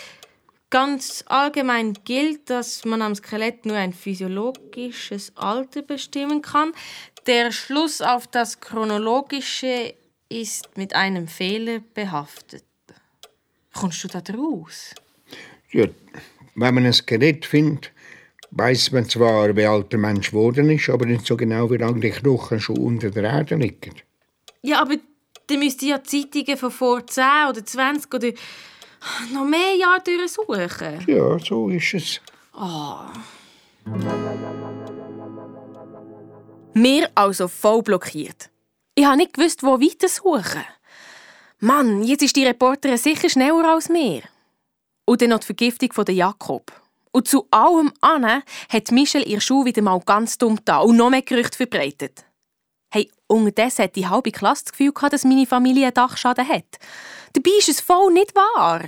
ganz 0.71 1.25
allgemein 1.27 1.95
gilt, 2.05 2.51
dass 2.51 2.85
man 2.85 3.01
am 3.01 3.15
Skelett 3.15 3.65
nur 3.65 3.77
ein 3.77 3.93
physiologisches 3.93 5.33
Alter 5.37 5.83
bestimmen 5.83 6.43
kann. 6.43 6.73
Der 7.27 7.53
Schluss 7.53 8.03
auf 8.03 8.27
das 8.27 8.61
chronologische 8.61 9.95
ist 10.29 10.77
mit 10.77 10.95
einem 10.95 11.29
Fehler 11.29 11.81
behaftet. 11.95 12.65
Kommst 13.77 14.03
du 14.05 14.09
da 14.09 14.21
draus? 14.21 14.95
Ja, 15.71 15.87
wenn 16.55 16.75
man 16.75 16.87
ein 16.87 16.93
Skelett 16.93 17.45
findet, 17.45 17.93
weiß 18.53 18.93
man 18.93 19.09
zwar, 19.09 19.55
wie 19.55 19.67
alt 19.67 19.93
der 19.93 19.99
Mensch 19.99 20.31
geworden 20.31 20.71
ist, 20.71 20.89
aber 20.89 21.05
nicht 21.05 21.27
so 21.27 21.37
genau, 21.37 21.71
wie 21.71 21.77
lange 21.77 22.01
die 22.01 22.11
Knochen 22.11 22.59
schon 22.59 22.79
unter 22.79 23.11
der 23.11 23.25
Erde 23.25 23.57
liegen. 23.57 23.95
Ja, 24.63 24.81
aber 24.81 24.97
dann 25.47 25.59
müsst 25.59 25.83
ihr 25.83 25.91
ja 25.91 26.03
Zeitungen 26.03 26.57
von 26.57 26.71
vor 26.71 27.07
10 27.07 27.25
oder 27.51 27.65
20 27.65 28.15
oder 28.15 28.33
noch 29.33 29.45
mehr 29.45 29.77
Jahre 29.79 30.03
durchsuchen. 30.03 31.05
Ja, 31.07 31.39
so 31.39 31.69
ist 31.69 31.95
es. 31.95 32.21
Oh. 32.55 33.01
Mir 36.75 37.11
also 37.15 37.49
voll 37.49 37.83
blockiert. 37.83 38.51
Ich 38.95 39.05
habe 39.05 39.19
nicht 39.19 39.35
gewusst, 39.35 39.63
wo 39.63 39.79
weiter 39.81 40.09
suchen. 40.09 40.65
Mann, 41.59 42.03
jetzt 42.03 42.23
ist 42.23 42.37
die 42.37 42.45
Reporterin 42.45 42.99
sicher 42.99 43.31
schneller 43.31 43.73
als 43.73 43.89
mir. 43.89 44.23
Und 45.07 45.23
dann 45.23 45.31
noch 45.31 45.41
die 45.41 45.47
Vergiftung 45.47 45.93
von 45.93 46.05
Jakob. 46.07 46.71
Und 47.13 47.29
zu 47.29 47.47
allem 47.51 47.93
an 48.03 48.43
hat 48.69 48.91
Michel 48.91 49.27
ihr 49.27 49.41
Schuh 49.41 49.65
wieder 49.65 49.81
mal 49.81 50.01
ganz 50.01 50.37
dumm 50.37 50.59
da 50.67 50.81
und 50.81 50.97
noch 50.97 51.09
mehr 51.09 51.23
Gerüchte 51.23 51.57
verbreitet. 51.57 52.27
Hey, 52.91 53.11
unterdessen 53.27 53.85
hat 53.85 53.97
die 53.97 54.07
halbe 54.07 54.33
Klasse 54.33 54.65
das 54.65 54.73
Gefühl 54.73 54.93
gehabt, 54.93 55.15
dass 55.15 55.25
meine 55.25 55.47
Familie 55.47 55.85
einen 55.85 55.95
Dachschaden 55.95 56.47
hat. 56.47 56.79
Dabei 57.33 57.51
ist 57.59 57.71
es 57.71 57.81
voll 57.81 58.13
nicht 58.13 58.35
wahr. 58.35 58.83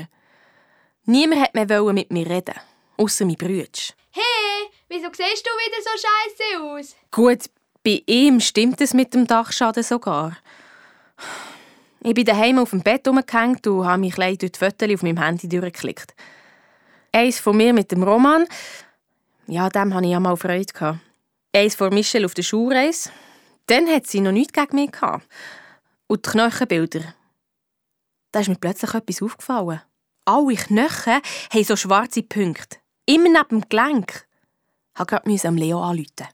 Niemand 1.05 1.41
hat 1.41 1.55
mehr 1.55 1.83
mit 1.95 2.13
mir 2.13 2.29
reden, 2.29 2.55
außer 2.99 3.25
mein 3.25 3.37
Brütsch. 3.37 3.93
Hey, 4.11 4.69
wieso 4.89 5.07
siehst 5.07 5.47
du 5.47 5.51
wieder 5.51 5.83
so 5.83 5.91
scheiße 5.97 6.63
aus? 6.65 6.97
Gut, 7.11 7.51
bei 7.83 8.03
ihm 8.05 8.41
stimmt 8.41 8.83
es 8.83 8.93
mit 8.93 9.15
dem 9.15 9.27
Dachschaden 9.27 9.83
sogar. 9.83 10.37
Ich 12.09 12.15
bin 12.15 12.25
daheim 12.25 12.59
auf 12.59 12.71
dem 12.71 12.81
Bett 12.81 13.07
rumgehängt 13.07 13.67
und 13.67 13.85
habe 13.85 14.01
mich 14.01 14.15
gleich 14.15 14.39
durch 14.39 14.53
die 14.53 14.59
Fotos 14.59 14.95
auf 14.95 15.03
meinem 15.03 15.23
Handy 15.23 15.47
durchgeklickt. 15.47 16.15
Eins 17.13 17.39
von 17.39 17.55
mir 17.55 17.75
mit 17.75 17.93
dem 17.93 18.03
Roman. 18.03 18.47
Ja, 19.47 19.69
dem 19.69 19.93
hatte 19.93 20.07
ich 20.07 20.13
ja 20.13 20.19
mal 20.19 20.35
Freude. 20.35 20.73
Gehabt. 20.73 21.01
Eins 21.55 21.75
von 21.75 21.93
Michelle 21.93 22.25
auf 22.25 22.33
der 22.33 22.45
Schulreise. 22.45 23.11
Dann 23.67 23.87
hat 23.89 24.07
sie 24.07 24.21
noch 24.21 24.33
nichts 24.33 24.55
gegen 24.55 24.77
mich. 24.77 24.93
Gehabt. 24.93 25.29
Und 26.07 26.25
die 26.25 26.31
Knochenbilder. 26.31 27.13
Da 28.33 28.41
ist 28.41 28.49
mir 28.49 28.57
plötzlich 28.57 28.95
etwas 28.95 29.23
aufgefallen. 29.23 29.83
Alle 30.25 30.55
Knochen 30.55 31.21
haben 31.53 31.65
so 31.65 31.77
schwarze 31.77 32.23
Punkte. 32.23 32.79
Immer 33.05 33.29
neben 33.29 33.61
dem 33.61 33.69
Gelenk. 33.69 34.27
Ich 34.95 35.01
musste 35.01 35.17
gerade 35.27 35.49
am 35.49 35.57
Leo 35.57 35.79
anrufen. 35.83 36.29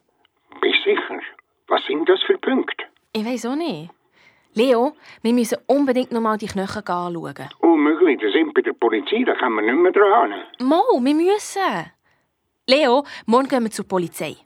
Bist 0.60 0.84
sicher? 0.84 1.20
Was 1.66 1.84
sind 1.88 2.08
das 2.08 2.22
für 2.28 2.38
Punkte? 2.38 2.84
Ich 3.12 3.24
weiß 3.24 3.46
auch 3.46 3.56
nicht. 3.56 3.90
Leo, 4.56 4.92
wir 5.22 5.32
müssen 5.32 5.58
unbedingt 5.66 6.12
noch 6.12 6.20
mal 6.20 6.38
die 6.38 6.46
Knochen 6.46 6.86
anschauen. 6.86 7.48
Unmöglich, 7.58 8.20
wir 8.20 8.30
sind 8.30 8.54
bei 8.54 8.62
der 8.62 8.72
Polizei, 8.72 9.24
da 9.26 9.34
kann 9.34 9.52
man 9.52 9.64
nicht 9.64 9.76
mehr 9.76 9.90
dran. 9.90 10.32
Mo, 10.60 10.80
wir 11.02 11.14
müssen. 11.14 11.90
Leo, 12.68 13.04
morgen 13.26 13.48
gehen 13.48 13.64
wir 13.64 13.70
zur 13.72 13.88
Polizei. 13.88 14.36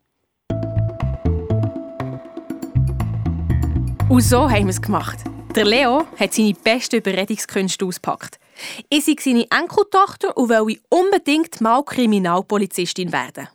Und 4.08 4.22
so 4.22 4.48
haben 4.48 4.64
wir 4.64 4.70
es 4.70 4.80
gemacht. 4.80 5.18
Der 5.54 5.66
Leo 5.66 6.06
hat 6.18 6.32
seine 6.32 6.54
besten 6.54 6.96
Überredungskünste 6.96 7.84
ausgepackt. 7.84 8.40
Ich 8.88 9.04
sei 9.04 9.14
seine 9.20 9.46
Enkeltochter 9.50 10.34
und 10.38 10.48
will 10.48 10.80
unbedingt 10.88 11.60
mal 11.60 11.84
Kriminalpolizistin 11.84 13.12
werden. 13.12 13.48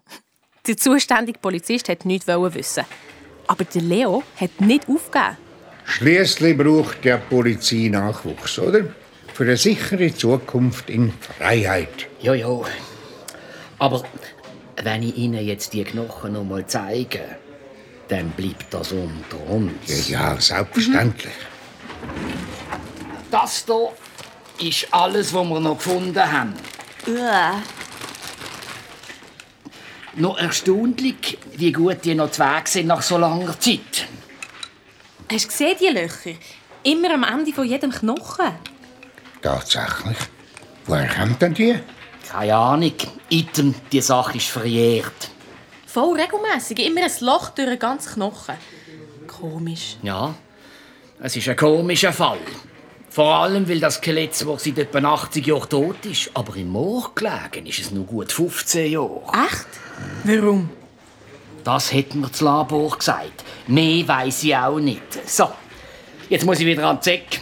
Der 0.68 0.78
zuständige 0.78 1.39
Polizist 1.39 1.89
hat 1.89 2.06
nichts 2.06 2.28
wissen. 2.28 2.86
Aber 3.48 3.63
der 3.63 3.82
Leo 3.82 4.22
hat 4.39 4.62
nicht 4.62 4.88
aufgegeben. 4.88 5.43
Schließlich 5.86 6.58
braucht 6.58 7.04
der 7.04 7.17
Polizei 7.17 7.89
Nachwuchs, 7.89 8.58
oder? 8.60 8.86
Für 9.34 9.43
eine 9.43 9.58
sichere 9.58 10.13
Zukunft 10.13 10.89
in 10.89 11.12
Freiheit. 11.12 12.08
Ja, 12.22 12.34
ja. 12.34 12.62
Aber 13.80 14.04
wenn 14.82 15.04
ich 15.04 15.17
Ihnen 15.17 15.46
jetzt 15.46 15.74
die 15.74 15.84
Knochen 15.84 16.34
noch 16.34 16.43
mal 16.43 16.65
zeige, 16.65 17.19
dann 18.08 18.30
bleibt 18.32 18.74
das 18.74 18.91
unter 18.91 19.50
uns. 19.50 20.10
Ja, 20.10 20.34
ja, 20.34 20.41
selbstverständlich. 20.41 21.34
Das 23.32 23.65
hier 23.65 24.69
ist 24.69 24.88
alles, 24.91 25.34
was 25.34 25.48
wir 25.48 25.60
noch 25.60 25.78
gefunden 25.78 26.32
haben. 26.32 26.54
Noch 30.15 30.38
erstaunlich, 30.38 31.39
wie 31.58 31.72
gut 31.72 32.06
die 32.06 32.13
noch 32.13 32.30
zu 32.30 32.41
Weg 32.41 32.67
sind 32.67 32.88
nach 32.88 33.02
so 33.02 33.17
langer 33.17 33.60
Zeit. 33.60 34.08
Hast 35.32 35.46
du 35.46 35.48
gesehen, 35.48 35.78
die 35.80 35.88
Löcher? 35.88 36.38
Immer 36.84 37.14
am 37.14 37.24
Ende 37.24 37.54
von 37.54 37.66
jedem 37.68 37.92
Knochen. 37.92 38.52
Tatsächlich. 39.42 40.18
Woher 40.86 41.08
kommt 41.08 41.42
denn 41.42 41.54
die? 41.54 41.80
Keine 42.30 42.56
Ahnung. 42.56 42.94
Item, 43.30 43.74
die 43.92 44.02
Sache 44.02 44.38
ist 44.38 44.48
verjährt. 44.48 45.30
Voll 45.86 46.20
regelmäßig, 46.20 46.80
immer 46.80 47.04
ein 47.04 47.12
Loch 47.22 47.50
durch 47.50 47.70
den 47.70 47.80
ganzen 47.80 48.14
Knochen. 48.14 48.56
Komisch. 49.28 49.98
Ja, 50.02 50.34
es 51.20 51.36
ist 51.36 51.48
ein 51.48 51.56
komischer 51.56 52.12
Fall. 52.12 52.40
Vor 53.10 53.36
allem, 53.36 53.70
weil 53.70 53.80
das 53.80 53.96
Skelett 53.96 54.34
zwar 54.34 54.58
seit 54.58 54.80
etwa 54.80 54.98
80 55.14 55.46
Jahren 55.46 55.70
tot 55.70 56.06
ist, 56.06 56.32
aber 56.34 56.56
im 56.56 56.70
Moor 56.70 57.12
gelegen 57.14 57.68
ist 57.68 57.80
es 57.80 57.92
nur 57.92 58.06
gut 58.06 58.32
15 58.32 58.92
Jahre. 58.92 59.22
Echt? 59.46 59.68
Warum? 60.24 60.70
Das 61.63 61.93
hat 61.93 62.13
mir 62.13 62.28
das 62.28 62.41
Labor 62.41 62.97
gesagt. 62.97 63.43
Mehr 63.67 64.08
weiß 64.08 64.43
ich 64.43 64.56
auch 64.56 64.80
nicht. 64.80 65.02
So, 65.30 65.49
jetzt 66.30 66.45
muss 66.45 66.60
ich 66.60 66.65
wieder 66.65 66.88
an 66.88 66.97
den 66.97 67.02
Zeck. 67.02 67.41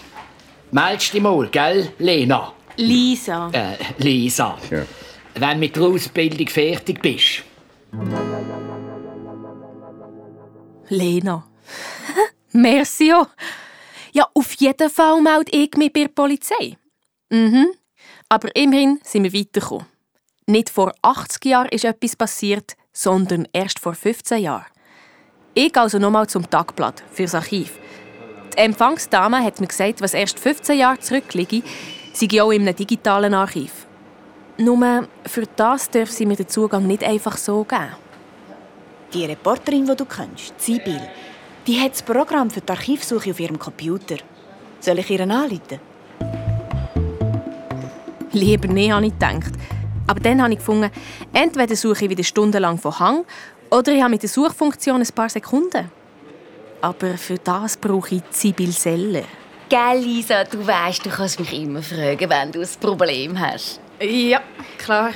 Meldest 0.72 1.14
dich 1.14 1.22
mal, 1.22 1.48
gell, 1.50 1.92
Lena? 1.98 2.54
Lisa. 2.78 3.50
Äh, 3.52 3.78
Lisa. 3.98 4.58
Ja. 4.70 4.84
Wenn 5.36 5.52
du 5.52 5.58
mit 5.58 5.76
der 5.76 5.84
Ausbildung 5.84 6.48
fertig 6.48 7.02
bist. 7.02 7.44
Lena. 10.90 11.48
Merci. 12.52 13.14
Ja, 14.14 14.28
auf 14.34 14.54
jeden 14.54 14.90
Fall 14.90 15.22
melde 15.22 15.52
ich 15.52 15.76
mich 15.78 15.94
bei 15.94 16.02
der 16.02 16.10
Polizei. 16.10 16.78
Mhm. 17.30 17.68
Aber 18.30 18.56
immerhin 18.56 19.00
sind 19.04 19.24
wir 19.24 19.34
weitergekommen. 19.34 19.86
Nicht 20.48 20.70
vor 20.70 20.94
80 21.02 21.46
Jahren 21.46 21.70
ist 21.70 21.86
etwas 21.86 22.16
passiert, 22.16 22.76
sondern 22.94 23.48
erst 23.54 23.80
vor 23.80 23.94
15 23.94 24.42
Jahren. 24.44 24.66
Ich 25.54 25.76
also 25.76 26.00
nochmal 26.00 26.28
zum 26.28 26.50
Tagblatt, 26.50 27.04
fürs 27.12 27.36
Archiv. 27.36 27.74
Die 28.54 28.58
Empfangsdame 28.58 29.44
hat 29.44 29.60
mir 29.60 29.68
gesagt, 29.68 30.02
was 30.02 30.14
erst 30.14 30.40
15 30.40 30.78
Jahre 30.78 31.00
zurückliege, 31.00 31.64
sei 32.14 32.42
auch 32.42 32.52
in 32.52 32.62
einem 32.62 32.76
digitalen 32.76 33.34
Archiv. 33.34 33.86
Nur 34.58 35.08
für 35.26 35.44
das 35.56 35.90
darf 35.90 36.10
sie 36.10 36.26
mir 36.26 36.36
den 36.36 36.48
Zugang 36.48 36.86
nicht 36.86 37.04
einfach 37.04 37.38
so 37.38 37.64
geben. 37.64 37.96
Die 39.14 39.26
Reporterin, 39.26 39.86
die 39.86 39.96
du 39.96 40.06
kennst, 40.06 40.54
Sibyl, 40.58 41.02
die 41.68 41.80
hat 41.80 41.94
das 41.94 42.04
Programm 42.04 42.50
für 42.50 42.62
die 42.62 42.70
Archivsuche 42.72 43.32
auf 43.32 43.40
ihrem 43.40 43.60
Computer. 43.60 44.18
Soll 44.80 45.00
ich 45.00 45.10
ihr 45.10 45.22
anrufen? 45.22 45.80
Lieber 48.34 48.68
nicht, 48.68 48.92
habe 48.92 49.06
ich 49.06 49.14
gedacht. 49.14 49.52
Aber 50.08 50.20
dann 50.20 50.42
habe 50.42 50.54
ich 50.54 50.60
gefunden, 50.60 50.92
entweder 51.34 51.76
suche 51.76 52.06
ich 52.06 52.10
wieder 52.10 52.24
stundenlang 52.24 52.78
von 52.78 53.00
Hang 53.00 53.26
oder 53.70 53.92
ich 53.92 54.02
habe 54.02 54.12
mit 54.12 54.22
der 54.22 54.30
Suchfunktion 54.30 55.02
ein 55.02 55.08
paar 55.16 55.30
Sekunden. 55.30 55.90
Aber 56.82 57.18
für 57.18 57.38
das 57.38 57.78
brauche 57.78 58.16
ich 58.16 58.22
Sibyl 58.32 58.72
Seller. 58.72 59.24
Gell, 59.70 60.00
Lisa, 60.00 60.44
du 60.44 60.66
weißt, 60.66 61.06
du 61.06 61.10
kannst 61.10 61.40
mich 61.40 61.54
immer 61.54 61.82
fragen, 61.82 62.30
wenn 62.30 62.52
du 62.52 62.60
ein 62.60 62.70
Problem 62.80 63.40
hast. 63.40 63.80
Ja, 64.02 64.42
klar. 64.78 65.12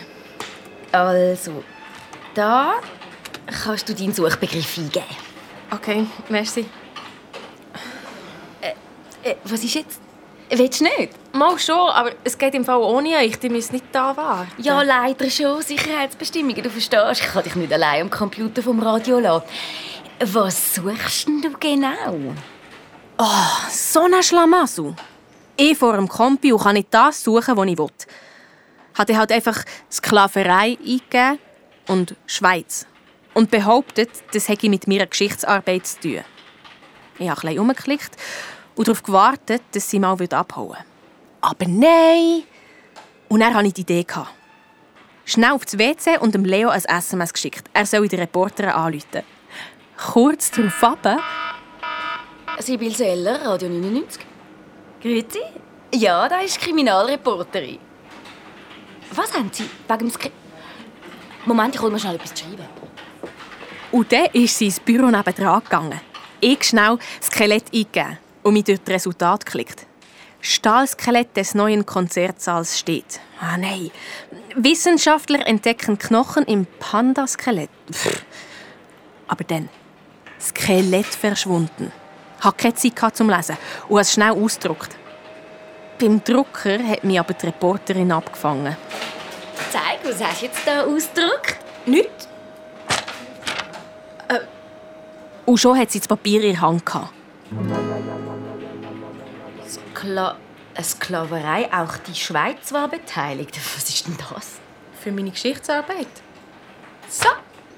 Also, 0.91 1.63
da 2.33 2.75
kannst 3.63 3.89
du 3.89 3.93
deinen 3.93 4.13
Suchbegriff 4.13 4.77
eingeben. 4.77 5.05
Okay, 5.71 6.05
merci. 6.29 6.65
Äh, 9.23 9.35
was 9.43 9.63
ist 9.63 9.73
jetzt? 9.73 9.99
Willst 10.49 10.79
du 10.79 10.83
nicht? 10.83 11.09
Mal 11.33 11.57
schon, 11.57 11.89
aber 11.89 12.11
es 12.23 12.37
geht 12.37 12.53
im 12.53 12.63
Fall 12.63 12.79
ohne 12.79 13.17
euch. 13.17 13.39
Die 13.39 13.49
müssen 13.49 13.73
nicht 13.73 13.85
da 13.91 14.15
warten. 14.15 14.51
Ja, 14.57 14.81
leider 14.83 15.29
schon. 15.29 15.61
Sicherheitsbestimmungen, 15.61 16.61
du 16.61 16.69
verstehst. 16.69 17.21
Ich 17.21 17.27
kann 17.27 17.43
dich 17.43 17.55
nicht 17.55 17.73
allein 17.73 18.03
am 18.03 18.09
Computer 18.09 18.61
vom 18.61 18.79
Radio 18.79 19.19
lassen. 19.19 19.45
Was 20.19 20.75
suchst 20.75 21.27
denn 21.27 21.41
du 21.41 21.51
genau? 21.59 22.33
Oh, 23.17 23.69
so 23.69 24.01
ein 24.01 24.21
Schlamassel. 24.21 24.95
Ich 25.57 25.77
vor 25.77 25.95
dem 25.95 26.07
Computer 26.07 26.63
kann 26.63 26.75
nicht 26.75 26.93
das 26.93 27.23
suchen, 27.23 27.57
was 27.57 27.67
ich 27.67 27.77
will. 27.77 27.89
Hat 28.93 29.09
er 29.09 29.17
halt 29.17 29.31
einfach 29.31 29.63
Sklaverei 29.91 30.77
eingegeben 30.79 31.39
und 31.87 32.15
Schweiz. 32.27 32.85
Und 33.33 33.51
behauptet, 33.51 34.11
das 34.31 34.47
hätte 34.47 34.69
mit 34.69 34.87
meiner 34.87 35.07
Geschichtsarbeit 35.07 35.87
zu 35.87 35.99
tun. 35.99 36.23
Ich 37.17 37.29
habe 37.29 37.41
ein 37.41 37.47
bisschen 37.47 37.59
umgeklickt 37.59 38.15
und 38.75 38.87
darauf 38.87 39.03
gewartet, 39.03 39.61
dass 39.71 39.89
sie 39.89 39.99
mal 39.99 40.11
abhauen 40.13 40.69
würde. 40.69 40.85
Aber 41.41 41.67
nein! 41.67 42.43
Und 43.29 43.39
dann 43.39 43.53
hatte 43.53 43.67
ich 43.67 43.73
die 43.73 43.81
Idee. 43.81 44.05
Schnell 45.25 45.51
aufs 45.51 45.77
WC 45.77 46.17
und 46.19 46.35
dem 46.35 46.45
Leo 46.45 46.69
ein 46.69 46.83
SMS 46.85 47.33
geschickt. 47.33 47.67
Er 47.73 47.85
soll 47.85 48.07
die 48.07 48.15
Reporterin 48.15 48.71
anrufen. 48.71 49.23
Kurz 49.97 50.51
darauf 50.51 50.83
ab. 50.83 51.19
Sibyl 52.59 52.95
Seller, 52.95 53.45
Radio 53.45 53.69
99. 53.69 54.23
Grüezi. 55.01 55.39
Ja, 55.93 56.27
da 56.27 56.39
ist 56.39 56.59
Kriminalreporterin. 56.59 57.79
Was 59.11 59.33
haben 59.33 59.49
Sie 59.51 59.69
wegen 59.87 59.99
dem 59.99 60.11
Skri 60.11 60.31
Moment, 61.45 61.75
ich 61.75 61.81
hole 61.81 61.91
mir 61.91 61.99
schnell 61.99 62.15
etwas 62.15 62.33
zu 62.33 62.43
schreiben. 62.43 62.65
Und 63.91 64.11
dann 64.11 64.25
ist 64.33 64.57
sie 64.57 64.65
ins 64.65 64.79
Büro 64.79 65.07
nebenan 65.07 65.63
gegangen. 65.63 66.01
Ich 66.41 66.63
schnell 66.63 66.97
Skelett 67.21 67.65
eingegeben 67.73 68.17
und 68.45 68.53
mich 68.53 68.65
durch 68.65 68.79
das 68.79 68.93
Resultat 68.93 69.45
geklickt. 69.45 69.87
Stahlskelett 70.39 71.35
des 71.35 71.55
neuen 71.55 71.87
Konzertsaals 71.87 72.77
steht. 72.77 73.19
Ah 73.41 73.57
nein. 73.57 73.89
Wissenschaftler 74.55 75.45
entdecken 75.47 75.97
Knochen 75.97 76.45
im 76.45 76.67
Pandaskelett. 76.79 77.71
Aber 79.27 79.43
dann. 79.43 79.67
Skelett 80.39 81.07
verschwunden. 81.07 81.91
Hatte 82.39 82.57
keine 82.57 82.75
Zeit 82.75 83.17
zum 83.17 83.29
Lesen 83.31 83.57
und 83.89 83.99
es 83.99 84.13
schnell 84.13 84.31
ausgedruckt. 84.31 84.95
Beim 85.99 86.23
Drucker 86.23 86.77
hat 86.87 87.03
mich 87.03 87.19
aber 87.19 87.33
die 87.33 87.47
Reporterin 87.47 88.11
abgefangen. 88.11 88.77
Zeig, 89.71 89.99
was 90.03 90.23
hast 90.23 90.41
du 90.41 90.45
jetzt 90.45 90.61
da 90.67 90.83
ausgedruckt? 90.83 91.57
Nichts. 91.87 92.27
Äh. 94.27 94.39
Und 95.45 95.57
schon 95.57 95.75
hat 95.79 95.89
sie 95.89 95.99
das 95.99 96.07
Papier 96.07 96.43
in 96.43 96.51
der 96.51 96.61
Hand. 96.61 96.85
Gehabt. 96.85 97.09
Skla 99.95 100.37
eine 100.75 100.83
Sklaverei, 100.83 101.71
auch 101.71 101.95
die 101.97 102.15
Schweiz 102.15 102.73
war 102.73 102.89
beteiligt. 102.89 103.55
Was 103.75 103.89
ist 103.89 104.07
denn 104.07 104.17
das? 104.17 104.59
Für 105.01 105.11
meine 105.11 105.31
Geschichtsarbeit. 105.31 106.07
So, 107.09 107.29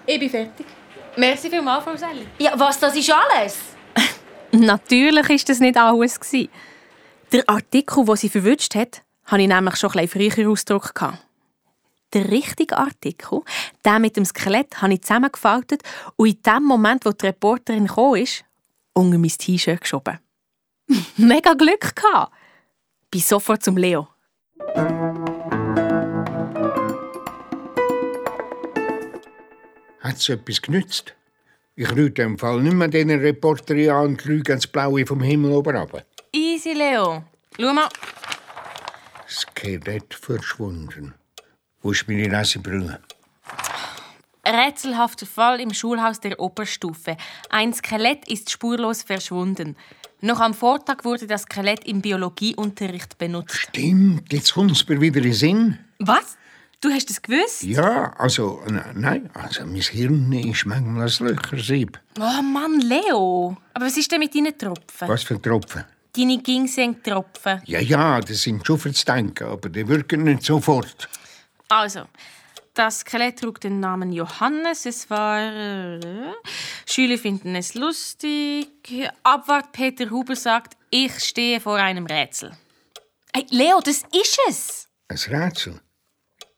ich 0.06 0.20
bin 0.20 0.30
fertig. 0.30 0.66
Merci 1.16 1.50
vielmals, 1.50 1.84
Frau 1.84 1.96
Selli. 1.96 2.26
Ja, 2.40 2.58
was, 2.58 2.80
das 2.80 2.96
ist 2.96 3.12
alles? 3.12 3.58
Natürlich 4.52 5.28
war 5.28 5.38
das 5.48 5.60
nicht 5.60 5.78
alles. 5.78 6.20
Der 7.32 7.44
Artikel, 7.48 8.06
den 8.06 8.16
sie 8.16 8.30
verwünscht 8.30 8.76
hat, 8.76 9.02
hatte 9.26 9.42
ich 9.42 9.48
nämlich 9.48 9.76
schon 9.76 9.92
ein 9.92 10.08
bisschen 10.08 10.32
früher 10.32 10.50
ausgedruckt. 10.50 11.02
Der 12.14 12.32
richtige 12.32 12.78
Artikel, 12.78 13.42
der 13.84 14.00
mit 14.00 14.16
dem 14.16 14.26
Skelett, 14.26 14.82
habe 14.82 14.94
ich 14.94 15.02
zusammengefaltet 15.02 15.82
und 16.16 16.28
in 16.28 16.42
dem 16.42 16.64
Moment, 16.64 17.04
wo 17.04 17.12
die 17.12 17.26
Reporterin 17.26 17.88
kam, 17.88 18.16
ist, 18.16 18.46
unter 18.94 19.18
mein 19.18 19.30
T-Shirt 19.30 19.82
geschoben. 19.82 20.20
Mega 21.18 21.54
Glück 21.54 21.96
gehabt. 21.96 22.34
Bin 23.12 23.22
sofort 23.22 23.64
zum 23.64 23.78
Leo. 23.78 24.08
Hat 30.00 30.16
es 30.16 30.30
etwas 30.30 30.62
genützt? 30.62 31.14
Ich 31.76 31.90
rühre 31.92 32.24
im 32.24 32.38
Fall 32.38 32.62
nicht 32.62 32.74
mehr 32.74 32.88
diesen 32.88 33.12
Reporterin 33.12 33.90
an 33.90 34.06
und 34.08 34.22
schaue 34.22 34.42
ins 34.48 34.68
Blaue 34.68 35.06
vom 35.06 35.22
Himmel 35.22 35.52
oben 35.52 35.76
runter. 35.76 36.04
Easy, 36.32 36.74
Leo. 36.74 37.24
Schau 37.60 37.74
mal. 37.74 37.90
Skelett 39.28 40.14
verschwunden. 40.14 41.14
Wo 41.82 41.92
ist 41.92 42.08
meine 42.08 42.28
Lesebrille? 42.30 43.00
Rätselhafter 44.54 45.26
Fall 45.26 45.60
im 45.60 45.74
Schulhaus 45.74 46.20
der 46.20 46.40
Oberstufe. 46.40 47.18
Ein 47.50 47.74
Skelett 47.74 48.28
ist 48.30 48.50
spurlos 48.50 49.04
verschwunden. 49.04 49.76
Noch 50.22 50.40
am 50.40 50.54
Vortag 50.54 51.04
wurde 51.04 51.28
das 51.28 51.44
Skelett 51.44 51.86
im 51.86 52.02
Biologieunterricht 52.02 53.18
benutzt. 53.18 53.56
Stimmt, 53.56 54.32
jetzt 54.34 54.54
kommt 54.54 54.72
es 54.72 54.88
mir 54.88 55.00
wieder 55.00 55.22
in 55.22 55.34
Sinn. 55.34 55.80
Was? 56.00 56.38
Du 56.80 56.90
hast 56.90 57.10
es 57.10 57.22
gewusst? 57.22 57.64
Ja, 57.64 58.14
also, 58.18 58.62
nein, 58.94 59.30
also 59.34 59.66
mein 59.66 59.82
Hirn 59.82 60.32
ist 60.32 60.66
manchmal 60.66 61.08
ein 61.08 61.28
Löchersieb. 61.28 62.00
Oh 62.20 62.42
Mann, 62.42 62.80
Leo. 62.82 63.58
Aber 63.74 63.86
was 63.86 63.98
ist 63.98 64.12
denn 64.12 64.20
mit 64.20 64.36
deinen 64.36 64.56
Tropfen? 64.58 65.08
Was 65.08 65.24
für 65.24 65.42
Tropfen? 65.42 65.84
Deine 66.16 66.38
Ginseng-Tropfen. 66.38 67.62
Ja, 67.66 67.80
ja, 67.80 68.20
das 68.22 68.42
sind 68.44 68.66
schon 68.66 68.78
fürs 68.78 69.04
Denken, 69.06 69.48
aber 69.48 69.70
die 69.70 69.88
wirken 69.88 70.24
nicht 70.24 70.44
sofort. 70.44 71.10
Also, 71.70 72.02
das 72.78 73.00
Skelett 73.00 73.40
trug 73.40 73.60
den 73.60 73.80
Namen 73.80 74.12
Johannes. 74.12 74.86
Es 74.86 75.10
war. 75.10 75.40
Äh, 75.42 76.34
Schüler 76.86 77.18
finden 77.18 77.56
es 77.56 77.74
lustig. 77.74 78.70
Abwart 79.24 79.72
Peter 79.72 80.10
Huber 80.10 80.36
sagt, 80.36 80.78
ich 80.90 81.20
stehe 81.20 81.60
vor 81.60 81.78
einem 81.78 82.06
Rätsel. 82.06 82.52
Hey, 83.34 83.46
Leo, 83.50 83.80
das 83.84 84.04
ist 84.14 84.40
es! 84.48 84.88
Ein 85.10 85.18
Rätsel? 85.18 85.80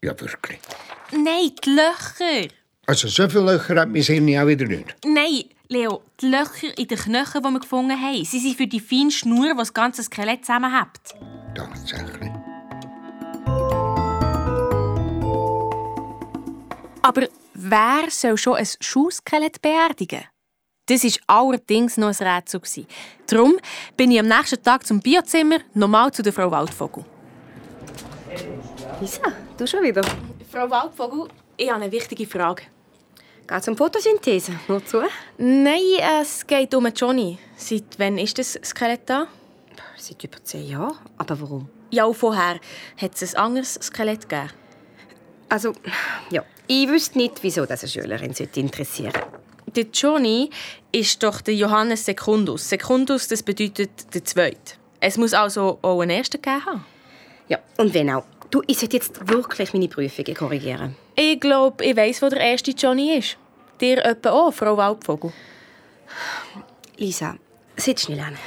Ja, 0.03 0.19
wirklich. 0.19 0.59
Nein, 1.11 1.51
die 1.63 1.69
Löcher. 1.69 2.53
Also, 2.85 3.07
so 3.07 3.29
viele 3.29 3.53
Löcher 3.53 3.81
hat 3.81 3.89
mein 3.89 4.01
Hirn 4.01 4.37
auch 4.37 4.47
wieder 4.47 4.65
nicht. 4.65 4.95
Nein, 5.05 5.45
Leo, 5.67 6.03
die 6.21 6.27
Löcher 6.27 6.77
in 6.77 6.87
den 6.87 6.97
Knochen, 6.97 7.43
die 7.43 7.49
wir 7.49 7.59
gefunden 7.59 7.99
haben, 7.99 8.25
sie 8.25 8.39
sind 8.39 8.57
für 8.57 8.67
die 8.67 8.79
feine 8.79 9.11
Schnur, 9.11 9.51
die 9.51 9.57
das 9.57 9.73
ganze 9.73 10.03
Skelett 10.03 10.45
zusammenhält. 10.45 10.99
Tatsächlich. 11.55 12.31
Aber 17.01 17.27
wer 17.53 18.09
soll 18.09 18.37
schon 18.37 18.55
ein 18.55 18.67
Schuhskelett 18.79 19.61
beerdigen? 19.61 20.25
Das 20.87 21.03
war 21.03 21.11
allerdings 21.27 21.97
noch 21.97 22.07
ein 22.07 22.27
Rätsel. 22.27 22.61
Darum 23.27 23.57
bin 23.95 24.11
ich 24.11 24.19
am 24.19 24.27
nächsten 24.27 24.61
Tag 24.61 24.85
zum 24.85 24.99
Biozimmer 24.99 25.59
nochmal 25.73 26.11
zu 26.11 26.23
der 26.23 26.33
Frau 26.33 26.49
Waldvogel. 26.49 27.05
Lisa, 28.99 29.21
du 29.57 29.67
schon 29.67 29.83
wieder? 29.83 30.01
Frau 30.51 30.69
Waldvogel, 30.69 31.27
ich 31.57 31.69
habe 31.69 31.83
eine 31.83 31.91
wichtige 31.91 32.25
Frage. 32.25 32.63
Geht 33.47 33.61
es 33.61 33.67
um 33.67 33.77
Photosynthese? 33.77 34.53
Nur 34.67 34.85
zu? 34.85 35.03
Nein, 35.37 35.81
es 36.21 36.45
geht 36.45 36.73
um 36.73 36.87
Johnny. 36.87 37.37
Seit 37.55 37.97
wann 37.97 38.17
ist 38.17 38.37
das 38.37 38.59
Skelett 38.63 39.01
da? 39.05 39.27
Seit 39.95 40.23
über 40.23 40.43
zehn 40.43 40.67
Jahren. 40.67 40.97
Aber 41.17 41.39
warum? 41.39 41.69
Ja, 41.91 42.05
auch 42.05 42.13
vorher. 42.13 42.59
Hat 42.97 43.21
es 43.21 43.35
ein 43.35 43.41
anderes 43.41 43.75
Skelett 43.75 44.27
gegeben? 44.27 44.51
Also, 45.49 45.73
ja. 46.29 46.43
Ich 46.71 46.87
wüsste 46.87 47.17
nicht, 47.17 47.41
wieso 47.41 47.65
das 47.65 47.81
eine 47.81 47.89
Schülerin 47.89 48.31
interessieren 48.31 49.11
sollte. 49.11 49.39
Der 49.75 49.85
Johnny 49.91 50.51
ist 50.91 51.23
doch 51.23 51.41
der 51.41 51.55
Johannes 51.55 52.05
Secundus. 52.05 52.69
Secundus, 52.69 53.27
das 53.27 53.41
bedeutet 53.41 54.13
der 54.13 54.23
Zweite. 54.23 54.75
Es 54.99 55.17
muss 55.17 55.33
also 55.33 55.79
auch 55.81 56.01
einen 56.01 56.11
Ersten 56.11 56.39
gegeben 56.39 56.63
haben. 56.63 56.85
Ja, 57.47 57.57
und 57.77 57.91
wenn 57.95 58.11
auch. 58.11 58.23
Du, 58.51 58.61
ich 58.67 58.77
sollte 58.77 58.97
jetzt 58.97 59.27
wirklich 59.27 59.73
meine 59.73 59.87
Prüfungen 59.87 60.35
korrigieren. 60.35 60.95
Ich 61.15 61.39
glaube, 61.39 61.83
ich 61.83 61.97
weiss, 61.97 62.21
wo 62.21 62.29
der 62.29 62.39
erste 62.39 62.69
Johnny 62.69 63.17
ist. 63.17 63.37
Dir 63.81 64.05
etwa 64.05 64.29
auch, 64.29 64.53
Frau 64.53 64.77
Waldvogel. 64.77 65.33
Lisa, 66.97 67.35
sitz 67.77 68.03
schnell 68.03 68.19
an. 68.19 68.37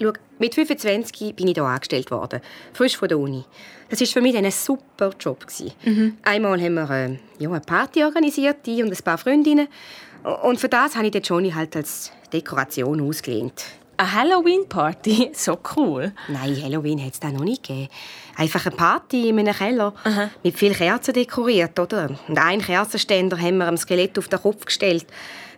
Schau, 0.00 0.12
mit 0.38 0.54
25 0.54 1.34
bin 1.34 1.48
ich 1.48 1.54
hier 1.54 1.64
angestellt 1.64 2.10
worden, 2.10 2.40
frisch 2.72 2.96
von 2.96 3.08
der 3.08 3.18
Uni. 3.18 3.44
Das 3.90 4.00
war 4.00 4.06
für 4.06 4.22
mich 4.22 4.36
ein 4.36 4.50
super 4.50 5.10
Job. 5.18 5.44
Mhm. 5.84 6.16
Einmal 6.22 6.60
haben 6.60 6.74
wir 6.74 6.90
äh, 6.90 7.18
ja, 7.38 7.50
eine 7.50 7.60
Party 7.60 8.02
organisiert, 8.04 8.66
ich 8.66 8.82
und 8.82 8.90
ein 8.90 9.04
paar 9.04 9.18
Freundinnen. 9.18 9.68
Und 10.42 10.58
für 10.58 10.68
das 10.68 10.96
habe 10.96 11.06
ich 11.06 11.12
den 11.12 11.22
Johnny 11.22 11.50
halt 11.50 11.76
als 11.76 12.12
Dekoration 12.32 13.00
ausgelehnt. 13.00 13.64
Eine 13.96 14.12
Halloween-Party? 14.12 15.32
So 15.34 15.58
cool. 15.76 16.12
Nein, 16.28 16.62
Halloween 16.62 17.04
hat 17.04 17.12
es 17.12 17.20
da 17.20 17.30
noch 17.30 17.44
nicht 17.44 17.64
gegeben. 17.66 17.88
Einfach 18.36 18.64
eine 18.64 18.74
Party 18.74 19.28
in 19.28 19.38
einem 19.38 19.54
Keller. 19.54 19.92
Mit 20.42 20.56
vielen 20.56 20.74
Kerzen 20.74 21.12
dekoriert, 21.12 21.78
oder? 21.78 22.08
Und 22.26 22.38
einen 22.38 22.62
Kerzenständer 22.62 23.38
haben 23.38 23.58
wir 23.58 23.66
am 23.66 23.76
Skelett 23.76 24.18
auf 24.18 24.28
den 24.28 24.40
Kopf 24.40 24.64
gestellt. 24.64 25.06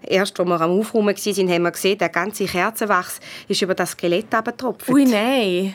Erst, 0.07 0.39
als 0.39 0.49
wir 0.49 0.61
am 0.61 0.79
Aufräumen 0.79 1.09
waren, 1.09 1.49
haben 1.49 1.63
wir 1.63 1.71
gesehen, 1.71 1.99
der 1.99 2.09
ganze 2.09 2.45
Kerzenwachs 2.47 3.21
ist 3.49 3.63
über 3.63 3.75
das 3.75 3.93
Skelett 3.93 4.35
abgetropft. 4.35 4.89
Ui, 4.89 5.05
nein. 5.05 5.75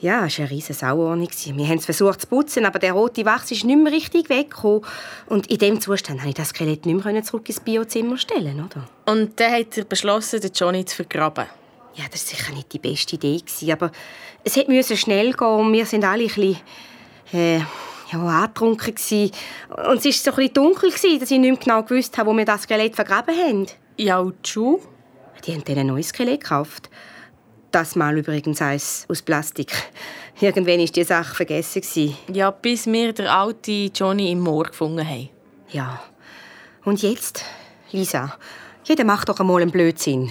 Ja, 0.00 0.26
es 0.26 0.38
war 0.38 0.44
eine 0.44 0.54
riesige 0.54 0.74
Sauordnung. 0.74 1.28
Wir 1.56 1.66
haben 1.66 1.78
es 1.78 1.86
versucht 1.86 2.22
zu 2.22 2.26
putzen, 2.26 2.66
aber 2.66 2.78
der 2.78 2.92
rote 2.92 3.24
Wachs 3.24 3.50
ist 3.52 3.64
nicht 3.64 3.78
mehr 3.78 3.92
richtig 3.92 4.28
weggekommen. 4.28 4.82
Und 5.26 5.46
in 5.46 5.58
diesem 5.58 5.80
Zustand 5.80 6.18
konnte 6.18 6.28
ich 6.28 6.34
das 6.34 6.48
Skelett 6.48 6.84
nicht 6.84 7.04
mehr 7.04 7.22
zurück 7.22 7.48
ins 7.48 7.60
Biozimmer 7.60 8.18
stellen, 8.18 8.62
oder? 8.64 8.86
Und 9.06 9.40
dann 9.40 9.52
hat 9.52 9.78
er 9.78 9.84
beschlossen, 9.84 10.40
den 10.40 10.52
Johnny 10.52 10.84
zu 10.84 10.96
vergraben. 10.96 11.46
Ja, 11.94 12.04
das 12.10 12.26
war 12.26 12.36
sicher 12.36 12.52
nicht 12.52 12.72
die 12.72 12.80
beste 12.80 13.14
Idee, 13.16 13.40
aber 13.72 13.92
es 14.42 14.56
musste 14.66 14.96
schnell 14.96 15.32
gehen 15.32 15.46
und 15.46 15.72
wir 15.72 15.86
sind 15.86 16.04
alle 16.04 16.24
ein 16.24 16.26
bisschen, 16.26 16.58
äh, 17.32 17.60
ja, 18.12 18.18
angetrunken 18.18 18.94
gewesen. 18.94 19.30
Und 19.70 19.98
es 19.98 20.04
war 20.04 20.12
so 20.12 20.30
ein 20.30 20.36
bisschen 20.36 20.54
dunkel, 20.54 20.90
gewesen, 20.90 21.20
dass 21.20 21.30
ich 21.30 21.38
nicht 21.38 21.50
mehr 21.50 21.60
genau 21.60 21.82
gewusst 21.82 22.16
habe, 22.18 22.30
wo 22.30 22.36
wir 22.36 22.44
das 22.44 22.62
Skelett 22.62 22.94
vergraben 22.94 23.34
haben. 23.34 23.66
Ja, 23.96 24.18
und 24.18 24.34
die 24.44 24.50
Schuhe? 24.50 24.80
Die 25.44 25.52
haben 25.52 25.64
dann 25.64 25.78
ein 25.78 25.86
neues 25.86 26.08
Skelett 26.08 26.42
gekauft. 26.42 26.90
Das 27.70 27.96
Mal 27.96 28.16
übrigens 28.16 28.62
eins 28.62 29.04
aus 29.08 29.22
Plastik. 29.22 29.72
Irgendwann 30.40 30.78
war 30.78 30.86
die 30.86 31.04
Sache 31.04 31.34
vergessen. 31.34 31.82
Gewesen. 31.82 32.16
Ja, 32.32 32.50
bis 32.50 32.86
wir 32.86 33.12
den 33.12 33.26
alten 33.26 33.90
Johnny 33.92 34.30
im 34.32 34.40
Moor 34.40 34.64
gefunden 34.64 35.06
haben. 35.06 35.28
Ja. 35.70 36.00
Und 36.84 37.02
jetzt, 37.02 37.44
Lisa, 37.90 38.36
jeder 38.84 39.04
macht 39.04 39.28
doch 39.28 39.40
einmal 39.40 39.62
einen 39.62 39.70
Blödsinn. 39.70 40.30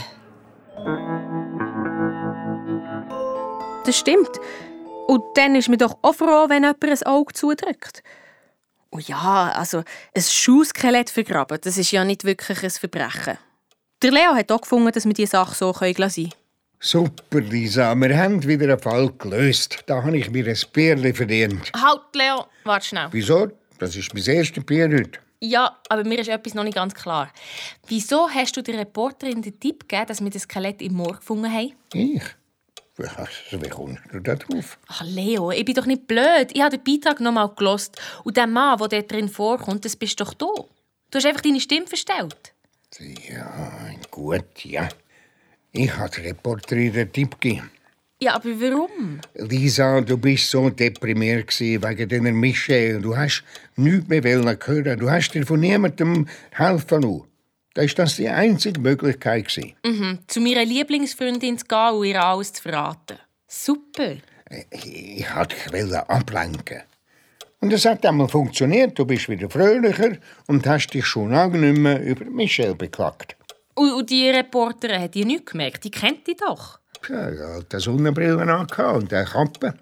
Das 3.86 3.98
stimmt. 3.98 4.30
Und 5.08 5.24
dann 5.36 5.56
ist 5.56 5.70
man 5.70 5.78
doch 5.78 5.98
auch 6.02 6.16
froh, 6.16 6.46
wenn 6.48 6.64
jemand 6.64 6.84
ein 6.84 7.04
Auge 7.04 7.34
zudrückt. 7.34 8.04
Und 8.90 9.08
ja, 9.08 9.52
also 9.56 9.84
ein 10.16 10.22
Schuhskelett 10.22 11.10
vergraben, 11.10 11.58
das 11.62 11.78
ist 11.78 11.92
ja 11.92 12.06
nicht 12.06 12.24
wirklich 12.24 12.64
ein 12.64 12.70
Verbrechen. 12.70 13.38
Der 14.02 14.12
Leo 14.12 14.36
hat 14.36 14.52
auch 14.52 14.62
gefunden, 14.62 14.92
dass 14.92 15.06
wir 15.06 15.14
diese 15.14 15.32
Sache 15.32 15.56
so 15.56 15.74
lassen 15.80 16.24
können. 16.24 16.34
Super, 16.80 17.40
Lisa. 17.40 17.96
Wir 17.96 18.18
haben 18.18 18.46
wieder 18.46 18.74
einen 18.74 18.80
Fall 18.80 19.10
gelöst. 19.18 19.84
Da 19.88 20.04
habe 20.04 20.18
ich 20.18 20.30
mir 20.30 20.46
ein 20.46 20.58
Bierli 20.74 21.14
verdient. 21.14 21.72
Halt, 21.74 22.02
Leo, 22.14 22.46
warte 22.66 22.86
schnell. 22.86 23.08
Wieso? 23.12 23.48
Das 23.80 23.96
ist 23.96 24.14
mein 24.14 24.24
erstes 24.24 24.64
Bier 24.66 24.90
heute. 24.90 25.20
Ja, 25.40 25.78
aber 25.90 26.04
mir 26.04 26.20
ist 26.20 26.30
etwas 26.30 26.54
noch 26.54 26.64
nicht 26.64 26.76
ganz 26.76 26.94
klar. 26.94 27.32
Wieso 27.88 28.30
hast 28.30 28.56
du 28.56 28.62
der 28.62 28.80
Reporterin 28.80 29.42
den 29.42 29.60
Tipp 29.60 29.88
gegeben, 29.88 30.08
dass 30.08 30.22
wir 30.22 30.30
das 30.30 30.44
Skelett 30.44 30.82
im 30.82 30.94
Moor 30.94 31.16
gefunden 31.16 31.52
haben? 31.52 31.74
Ich? 31.94 32.22
Wie 32.98 33.70
kommst 33.70 34.02
du 34.12 34.20
da 34.20 34.36
drauf? 34.36 34.78
Ach, 34.88 35.04
Leo, 35.04 35.50
ich 35.52 35.66
bin 35.66 35.74
doch 35.74 35.88
nicht 35.88 36.06
blöd. 36.06 36.52
Ich 36.54 36.62
habe 36.62 36.78
den 36.78 36.84
Beitrag 36.84 37.20
noch 37.20 37.32
mal 37.32 37.48
gelost. 37.48 38.00
Und 38.24 38.38
der 38.38 38.46
Mann, 38.46 38.78
der 38.78 38.88
dort 38.88 39.12
drin 39.12 39.30
vorkommt, 39.30 39.84
das 39.84 39.96
bist 39.96 40.20
doch 40.22 40.34
du. 40.34 40.70
Du 41.10 41.18
hast 41.18 41.26
einfach 41.26 41.42
deine 41.42 41.60
Stimme 41.60 41.88
verstellt. 41.88 42.54
Ja, 43.00 43.90
gut, 44.12 44.64
ja. 44.64 44.90
Ich 45.72 45.96
habe 45.98 46.10
der 46.16 46.26
Reporterin 46.26 46.94
den 46.94 47.12
Tipp 47.12 47.42
gegeben. 47.42 47.72
Ja, 48.22 48.36
aber 48.36 48.50
warum? 48.62 49.20
Lisa, 49.34 50.00
du 50.02 50.18
bist 50.18 50.50
so 50.50 50.70
deprimiert 50.70 51.60
wegen 51.60 52.10
deiner 52.10 52.32
Michelle. 52.32 53.02
Du 53.02 53.18
hast 53.18 53.44
nichts 53.76 54.08
mehr 54.08 54.24
hören. 54.24 55.00
Du 55.00 55.10
hast 55.10 55.32
dir 55.32 55.46
von 55.46 55.60
niemandem 55.60 56.28
helfen 56.52 57.02
lassen. 57.02 57.33
Da 57.74 57.82
war 57.82 57.90
das 57.96 58.18
die 58.18 58.30
einzige 58.30 58.80
Möglichkeit. 58.80 59.48
Mhm. 59.84 60.20
Zu 60.28 60.42
meiner 60.42 60.64
Lieblingsfreundin 60.64 61.58
zu 61.58 61.66
gehen 61.66 61.94
und 61.94 62.06
ihr 62.06 62.24
alles 62.24 62.54
zu 62.54 62.62
verraten. 62.62 63.18
Super. 63.48 64.18
Ich 64.72 65.26
wollte 65.36 65.56
dich 65.72 65.96
ablenken. 65.96 66.84
Und 67.60 67.74
es 67.74 67.86
hat 67.86 68.06
einmal 68.06 68.28
funktioniert. 68.28 69.00
Du 69.00 69.06
bist 69.06 69.30
wieder 69.30 69.50
fröhlicher 69.50 70.18
und 70.48 70.68
hast 70.68 70.94
dich 70.94 71.06
schon 71.06 71.32
lange 71.32 71.58
nicht 71.58 71.80
mehr 71.80 72.02
über 72.04 72.26
Michelle 72.26 72.76
beklagt. 72.76 73.36
Und, 73.74 74.10
die 74.10 74.30
Reporterin 74.30 75.02
hat 75.02 75.16
die 75.16 75.26
nicht 75.26 75.48
gemerkt. 75.48 75.84
Die 75.84 75.90
kennt 75.90 76.28
die 76.28 76.36
doch. 76.36 76.80
Ja, 77.10 77.30
er 77.30 77.58
hat 77.58 77.74
eine 77.74 77.82
Sonnenbrille 77.82 78.42
angehabt 78.42 79.04
und 79.04 79.14
eine 79.14 79.26
Kappe. 79.26 79.74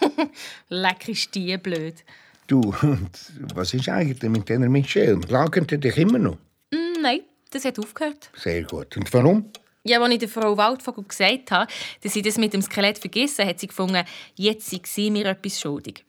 Leck 0.68 1.08
ist 1.08 1.34
die 1.34 1.56
blöd. 1.56 2.04
Du, 2.46 2.60
und 2.82 3.10
was 3.54 3.74
ist 3.74 3.88
eigentlich 3.88 4.30
mit 4.30 4.48
dieser 4.48 4.68
Michelle? 4.68 5.16
Plagen 5.16 5.66
die 5.66 5.78
dich 5.78 5.96
immer 5.96 6.18
noch? 6.18 6.38
Nein, 7.04 7.20
das 7.50 7.66
hat 7.66 7.78
aufgehört. 7.78 8.30
Sehr 8.34 8.62
gut. 8.62 8.96
Und 8.96 9.12
warum? 9.12 9.50
Ja, 9.82 10.00
als 10.00 10.14
ich 10.14 10.20
der 10.20 10.28
Frau 10.30 10.56
Waldvogel 10.56 11.04
gesagt 11.04 11.50
habe, 11.50 11.70
dass 12.02 12.14
sie 12.14 12.22
das 12.22 12.38
mit 12.38 12.54
dem 12.54 12.62
Skelett 12.62 12.98
vergessen 12.98 13.46
hat 13.46 13.60
sie 13.60 13.66
gefunden, 13.66 14.02
jetzt 14.36 14.70
sei 14.70 14.80
sie 14.84 15.10
mir 15.10 15.26
etwas 15.26 15.60
schuldig. 15.60 16.02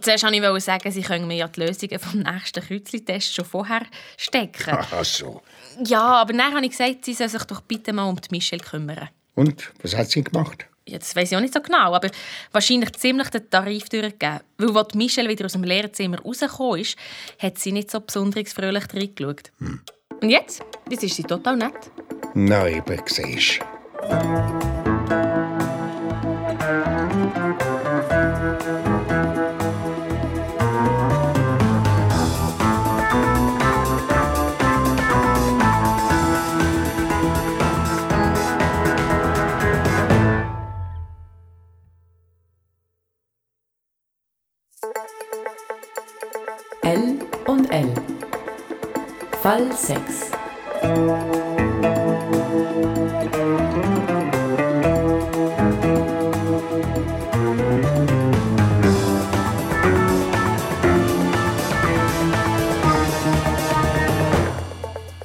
Zuerst 0.00 0.24
wollte 0.24 0.56
ich 0.56 0.64
sagen, 0.64 0.90
sie 0.90 1.02
können 1.02 1.28
mir 1.28 1.36
ja 1.36 1.46
die 1.46 1.60
Lösungen 1.60 2.00
vom 2.00 2.18
nächsten 2.18 2.64
Kreuzli-Test 2.64 3.32
schon 3.32 3.44
vorher 3.44 3.86
stecken. 4.16 4.76
Ach 4.90 5.04
so. 5.04 5.40
Ja, 5.84 6.02
aber 6.02 6.32
dann 6.32 6.52
habe 6.52 6.64
ich 6.64 6.72
gesagt, 6.72 7.04
sie 7.04 7.14
soll 7.14 7.28
sich 7.28 7.44
doch 7.44 7.60
bitte 7.60 7.92
mal 7.92 8.08
um 8.08 8.20
die 8.20 8.28
Michelle 8.32 8.62
kümmern. 8.62 9.08
Und, 9.36 9.72
was 9.82 9.96
hat 9.96 10.10
sie 10.10 10.24
gemacht? 10.24 10.66
Ja, 10.88 10.98
das 10.98 11.14
weiß 11.14 11.30
ich 11.30 11.36
auch 11.36 11.40
nicht 11.40 11.54
so 11.54 11.60
genau, 11.60 11.94
aber 11.94 12.10
wahrscheinlich 12.50 12.92
ziemlich 12.94 13.28
den 13.28 13.48
Tarif 13.48 13.88
durchgegeben. 13.88 14.40
Weil 14.58 14.76
als 14.76 14.94
Michelle 14.94 15.28
wieder 15.28 15.44
aus 15.44 15.52
dem 15.52 15.62
Lehrerzimmer 15.62 16.18
rausgekommen 16.20 16.80
ist, 16.80 16.96
hat 17.38 17.58
sie 17.58 17.70
nicht 17.70 17.92
so 17.92 18.00
besonders 18.00 18.52
fröhlich 18.52 18.92
reingeschaut. 18.92 19.52
Hm. 19.58 19.80
Und 20.22 20.30
jetzt? 20.30 20.62
Jetzt 20.88 21.04
ist 21.04 21.16
sie 21.16 21.22
total 21.22 21.56
nett. 21.56 21.90
Na, 22.34 22.68
eben, 22.68 23.00
siehst 23.06 23.60
Fall 49.42 49.72
6. 49.72 50.30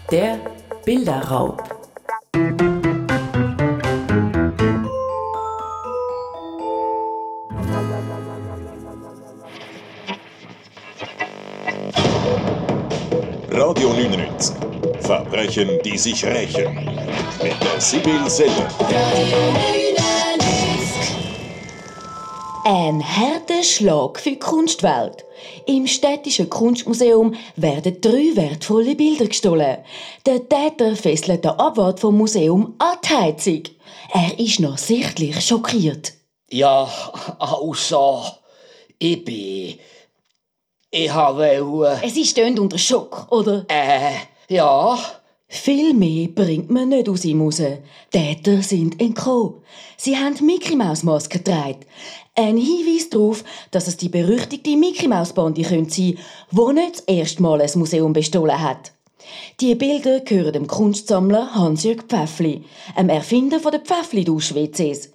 Der 0.09 0.39
Bilderraub. 0.85 1.74
99. 13.95 14.55
Verbrechen, 14.99 15.69
die 15.85 15.97
sich 15.97 16.25
rächen. 16.25 16.75
Mit 17.41 17.55
der 17.63 17.79
Sibyl 17.79 18.29
Selle. 18.29 18.67
Ein 22.65 23.01
harter 23.01 23.63
Schlag 23.63 24.19
für 24.19 24.31
die 24.31 24.39
Kunstwelt. 24.39 25.23
Im 25.65 25.87
Städtischen 25.87 26.49
Kunstmuseum 26.49 27.35
werden 27.55 28.01
drei 28.01 28.35
wertvolle 28.35 28.95
Bilder 28.95 29.27
gestohlen. 29.27 29.77
Der 30.25 30.49
Täter 30.49 30.97
fesselt 30.97 31.45
den 31.45 31.51
Abwart 31.51 32.01
vom 32.01 32.17
Museum 32.17 32.75
an 32.79 32.97
die 33.01 33.15
Heizung. 33.15 33.63
Er 34.11 34.37
ist 34.37 34.59
noch 34.59 34.77
sichtlich 34.77 35.39
schockiert. 35.39 36.11
Ja, 36.49 36.89
außer 37.39 38.39
ich 38.99 39.23
bin. 39.23 39.79
Ich 40.97 41.13
habe. 41.13 41.99
Es 42.01 42.15
ist 42.15 42.29
stöhnt 42.29 42.57
unter 42.57 42.77
Schock, 42.77 43.27
oder? 43.29 43.65
Äh, 43.67 44.13
ja. 44.47 44.97
Viel 45.45 45.93
mehr 45.93 46.29
bringt 46.29 46.69
man 46.69 46.87
nicht 46.87 47.09
aus 47.09 47.25
ihm 47.25 47.41
raus. 47.41 47.61
Täter 48.11 48.61
sind 48.61 49.01
entkommen. 49.01 49.55
Sie 49.97 50.15
haben 50.15 50.37
Mickey 50.45 50.77
Maus 50.77 51.03
Maske 51.03 51.39
getragen. 51.39 51.81
Ein 52.33 52.55
Hinweis 52.55 53.09
darauf, 53.09 53.43
dass 53.71 53.89
es 53.89 53.97
die 53.97 54.07
berüchtigte 54.07 54.77
Mickey 54.77 55.09
Maus 55.09 55.33
Bande 55.33 55.63
sein 55.63 55.69
könnte, 55.69 55.95
die 55.95 56.15
nicht 56.51 56.93
das 56.93 56.99
erste 57.01 57.41
Mal 57.41 57.61
ein 57.61 57.71
Museum 57.75 58.13
bestohlen 58.13 58.61
hat. 58.61 58.93
Die 59.59 59.75
Bilder 59.75 60.21
gehören 60.21 60.53
dem 60.53 60.67
Kunstsammler 60.67 61.55
Hans-Jörg 61.55 62.03
Pfäffli, 62.07 62.63
einem 62.95 63.09
Erfinder 63.09 63.59
der 63.59 63.81
Pfäffli-Dusch-WCs. 63.81 65.09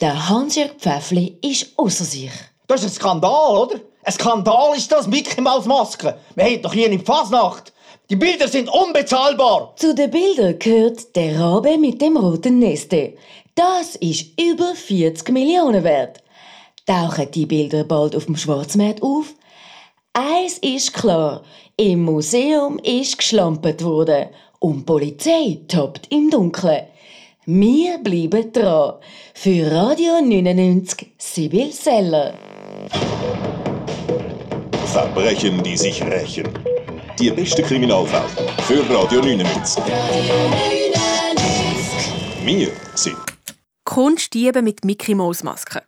Der 0.00 0.30
Hans-Jörg 0.30 0.76
Pfäffli 0.78 1.36
ist 1.42 1.74
außer 1.76 2.04
sich. 2.04 2.32
Das 2.66 2.82
ist 2.82 2.92
ein 2.92 2.94
Skandal, 2.94 3.56
oder? 3.56 3.80
Ein 4.02 4.12
Skandal 4.12 4.76
ist 4.76 4.90
das, 4.90 5.06
Mickey 5.06 5.40
Maus 5.40 5.66
Maske. 5.66 6.18
Wir 6.34 6.44
haben 6.44 6.62
doch 6.62 6.72
hier 6.72 6.90
in 6.90 7.04
Fasnacht. 7.04 7.72
Die 8.10 8.16
Bilder 8.16 8.48
sind 8.48 8.68
unbezahlbar. 8.68 9.72
Zu 9.76 9.94
den 9.94 10.10
Bildern 10.10 10.58
gehört 10.58 11.14
der 11.14 11.38
Rabe 11.38 11.78
mit 11.78 12.00
dem 12.02 12.16
roten 12.16 12.58
Neste. 12.58 13.14
Das 13.54 13.96
ist 13.96 14.40
über 14.40 14.74
40 14.74 15.30
Millionen 15.30 15.84
wert. 15.84 16.22
Tauchen 16.86 17.30
die 17.30 17.46
Bilder 17.46 17.84
bald 17.84 18.16
auf 18.16 18.26
dem 18.26 18.36
Schwarzmarkt 18.36 19.02
auf? 19.02 19.34
Eins 20.12 20.58
ist 20.58 20.92
klar, 20.92 21.42
im 21.76 22.02
Museum 22.02 22.78
ist 22.78 23.18
geschlampert 23.18 23.84
worden 23.84 24.28
und 24.58 24.78
die 24.78 24.84
Polizei 24.84 25.60
toppt 25.68 26.10
im 26.10 26.30
Dunkeln. 26.30 26.86
Wir 27.44 27.98
bleiben 27.98 28.52
dran. 28.52 28.94
Für 29.34 29.70
Radio 29.70 30.20
99 30.20 31.12
Sibyl 31.18 31.70
Seller. 31.70 32.34
Verbrechen, 34.92 35.62
die 35.62 35.76
sich 35.76 36.02
rächen. 36.02 36.48
Die 37.18 37.30
beste 37.30 37.62
Kriminalfälle 37.62 38.28
für 38.62 38.80
Radio 38.94 39.20
99. 39.20 39.82
Wir 42.44 42.68
sind 42.94 43.16
Kunstdiebe 43.84 44.62
mit 44.62 44.84
Mickey 44.84 45.14
Mouse 45.14 45.42
Maske. 45.42 45.82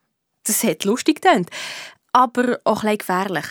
Das 0.47 0.65
hat 0.65 0.85
lustig 0.85 1.21
getönt, 1.21 1.51
aber 2.13 2.59
auch 2.65 2.85
ein 2.85 2.97
gefährlich. 2.97 3.47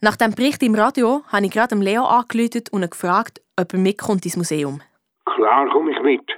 Nach 0.00 0.16
dem 0.16 0.34
Bericht 0.34 0.62
im 0.62 0.74
Radio 0.74 1.22
habe 1.32 1.46
ich 1.46 1.52
gerade 1.52 1.74
Leo 1.76 2.04
angerufen 2.04 2.64
und 2.72 2.82
ihn 2.82 2.90
gefragt, 2.90 3.40
ob 3.58 3.72
er 3.72 3.78
mitkommt 3.78 4.24
ins 4.26 4.36
Museum. 4.36 4.82
Klar 5.24 5.68
komme 5.70 5.92
ich 5.92 6.02
mit. 6.02 6.30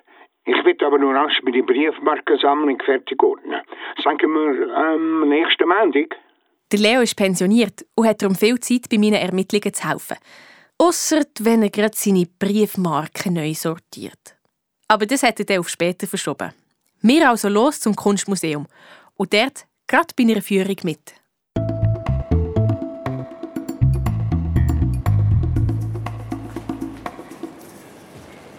Ich 0.44 0.64
will 0.64 0.76
aber 0.84 0.98
nur 0.98 1.12
rasch 1.12 1.42
mit 1.42 1.56
der 1.56 1.62
Briefmarkensammlung 1.62 2.80
fertig 2.84 3.20
ordnen. 3.20 3.62
Sagen 4.04 4.32
wir 4.32 4.76
am 4.76 5.28
nächsten 5.28 5.68
Montag? 5.68 6.14
Der 6.72 6.80
Leo 6.80 7.00
ist 7.00 7.14
pensioniert 7.14 7.86
und 7.94 8.08
hat 8.08 8.22
darum 8.22 8.34
viel 8.34 8.58
Zeit, 8.58 8.88
bei 8.88 8.98
meinen 8.98 9.14
Ermittlungen 9.14 9.72
zu 9.72 9.88
helfen. 9.88 10.16
Ausser 10.78 11.22
wenn 11.38 11.62
er 11.62 11.70
gerade 11.70 11.96
seine 11.96 12.26
Briefmarken 12.26 13.34
neu 13.34 13.54
sortiert. 13.54 14.34
Aber 14.88 15.06
das 15.06 15.22
hat 15.22 15.38
er 15.38 15.46
dann 15.46 15.60
auf 15.60 15.68
später 15.68 16.08
verschoben. 16.08 16.52
Wir 17.02 17.30
also 17.30 17.48
los 17.48 17.78
zum 17.78 17.94
Kunstmuseum. 17.94 18.66
Und 19.14 19.32
dort 19.32 19.64
gerade 19.86 20.12
bei 20.16 20.24
einer 20.24 20.42
Führung 20.42 20.76
mit. 20.82 21.14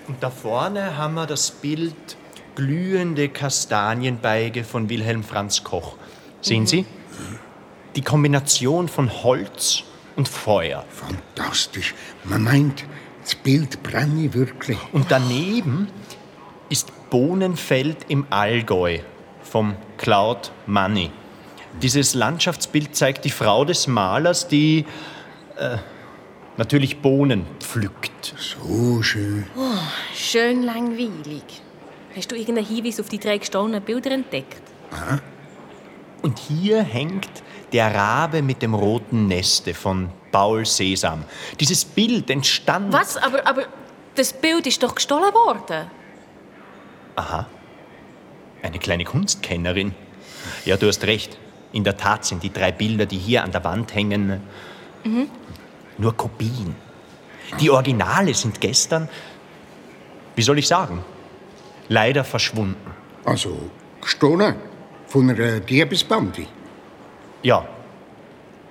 Und 0.07 0.23
da 0.23 0.29
vorne 0.29 0.95
haben 0.95 1.15
wir 1.15 1.25
das 1.25 1.51
Bild 1.51 2.15
Glühende 2.55 3.27
Kastanienbeige 3.27 4.63
von 4.63 4.87
Wilhelm 4.87 5.25
Franz 5.25 5.61
Koch. 5.65 5.97
Sehen 6.41 6.65
Sie? 6.65 6.85
Die 7.97 8.03
Kombination 8.03 8.87
von 8.87 9.11
Holz 9.23 9.83
und 10.15 10.29
Feuer. 10.29 10.85
Fantastisch. 10.87 11.95
Man 12.23 12.43
meint, 12.43 12.85
das 13.23 13.33
Bild 13.33 13.81
brenne 13.81 14.35
wirklich. 14.35 14.77
Und 14.91 15.07
daneben 15.09 15.87
ist 16.69 16.91
Bohnenfeld 17.09 18.05
im 18.07 18.27
Allgäu 18.29 18.99
vom 19.41 19.75
Claude 19.97 20.49
Money. 20.67 21.09
Dieses 21.81 22.13
Landschaftsbild 22.13 22.95
zeigt 22.95 23.25
die 23.25 23.31
Frau 23.31 23.65
des 23.65 23.87
Malers, 23.87 24.47
die 24.47 24.85
äh, 25.57 25.77
natürlich 26.57 27.01
Bohnen 27.01 27.47
pflückt. 27.59 28.35
So 28.37 29.01
schön. 29.01 29.47
Oh, 29.57 29.71
schön 30.13 30.61
langweilig. 30.61 31.43
Hast 32.15 32.31
du 32.31 32.35
irgendeinen 32.35 32.67
Hinweis 32.67 32.99
auf 32.99 33.09
die 33.09 33.19
drei 33.19 33.39
gestohlenen 33.39 33.81
Bilder 33.81 34.11
entdeckt? 34.11 34.61
Aha. 34.91 35.19
Und 36.21 36.39
hier 36.39 36.83
hängt 36.83 37.29
der 37.73 37.93
Rabe 37.93 38.41
mit 38.41 38.61
dem 38.61 38.73
roten 38.73 39.27
Neste 39.27 39.73
von 39.73 40.09
Paul 40.31 40.65
Sesam. 40.65 41.23
Dieses 41.59 41.83
Bild 41.85 42.29
entstand. 42.29 42.93
Was? 42.93 43.17
Aber, 43.17 43.45
aber 43.45 43.63
das 44.15 44.33
Bild 44.33 44.65
ist 44.67 44.81
doch 44.83 44.95
gestohlen 44.95 45.33
worden. 45.33 45.89
Aha. 47.15 47.47
Eine 48.61 48.79
kleine 48.79 49.03
Kunstkennerin. 49.03 49.93
Ja, 50.65 50.77
du 50.77 50.87
hast 50.87 51.03
recht. 51.03 51.37
In 51.73 51.83
der 51.83 51.97
Tat 51.97 52.25
sind 52.25 52.41
die 52.43 52.51
drei 52.51 52.71
Bilder, 52.71 53.05
die 53.05 53.17
hier 53.17 53.43
an 53.43 53.51
der 53.51 53.63
Wand 53.63 53.93
hängen, 53.93 54.41
Mhm. 55.03 55.29
nur 55.97 56.15
Kopien. 56.15 56.75
Die 57.59 57.69
Originale 57.69 58.33
sind 58.33 58.59
gestern, 58.59 59.07
wie 60.35 60.41
soll 60.41 60.57
ich 60.59 60.67
sagen, 60.67 61.03
leider 61.87 62.23
verschwunden. 62.23 62.91
Also, 63.25 63.69
gestohlen? 64.01 64.55
Von 65.07 65.29
einer 65.29 65.59
Diebesbande? 65.59 66.45
Ja. 67.43 67.65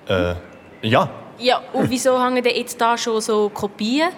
Äh, 0.07 0.35
ja, 0.81 1.09
Ja, 1.39 1.61
und 1.73 1.89
wieso 1.89 2.23
hängen 2.23 2.43
denn 2.43 2.55
jetzt 2.55 2.79
da 2.79 2.97
schon 2.97 3.21
so 3.21 3.49
Kopien? 3.49 4.09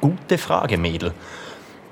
gute 0.00 0.38
Frage, 0.38 0.78
Mädel. 0.78 1.12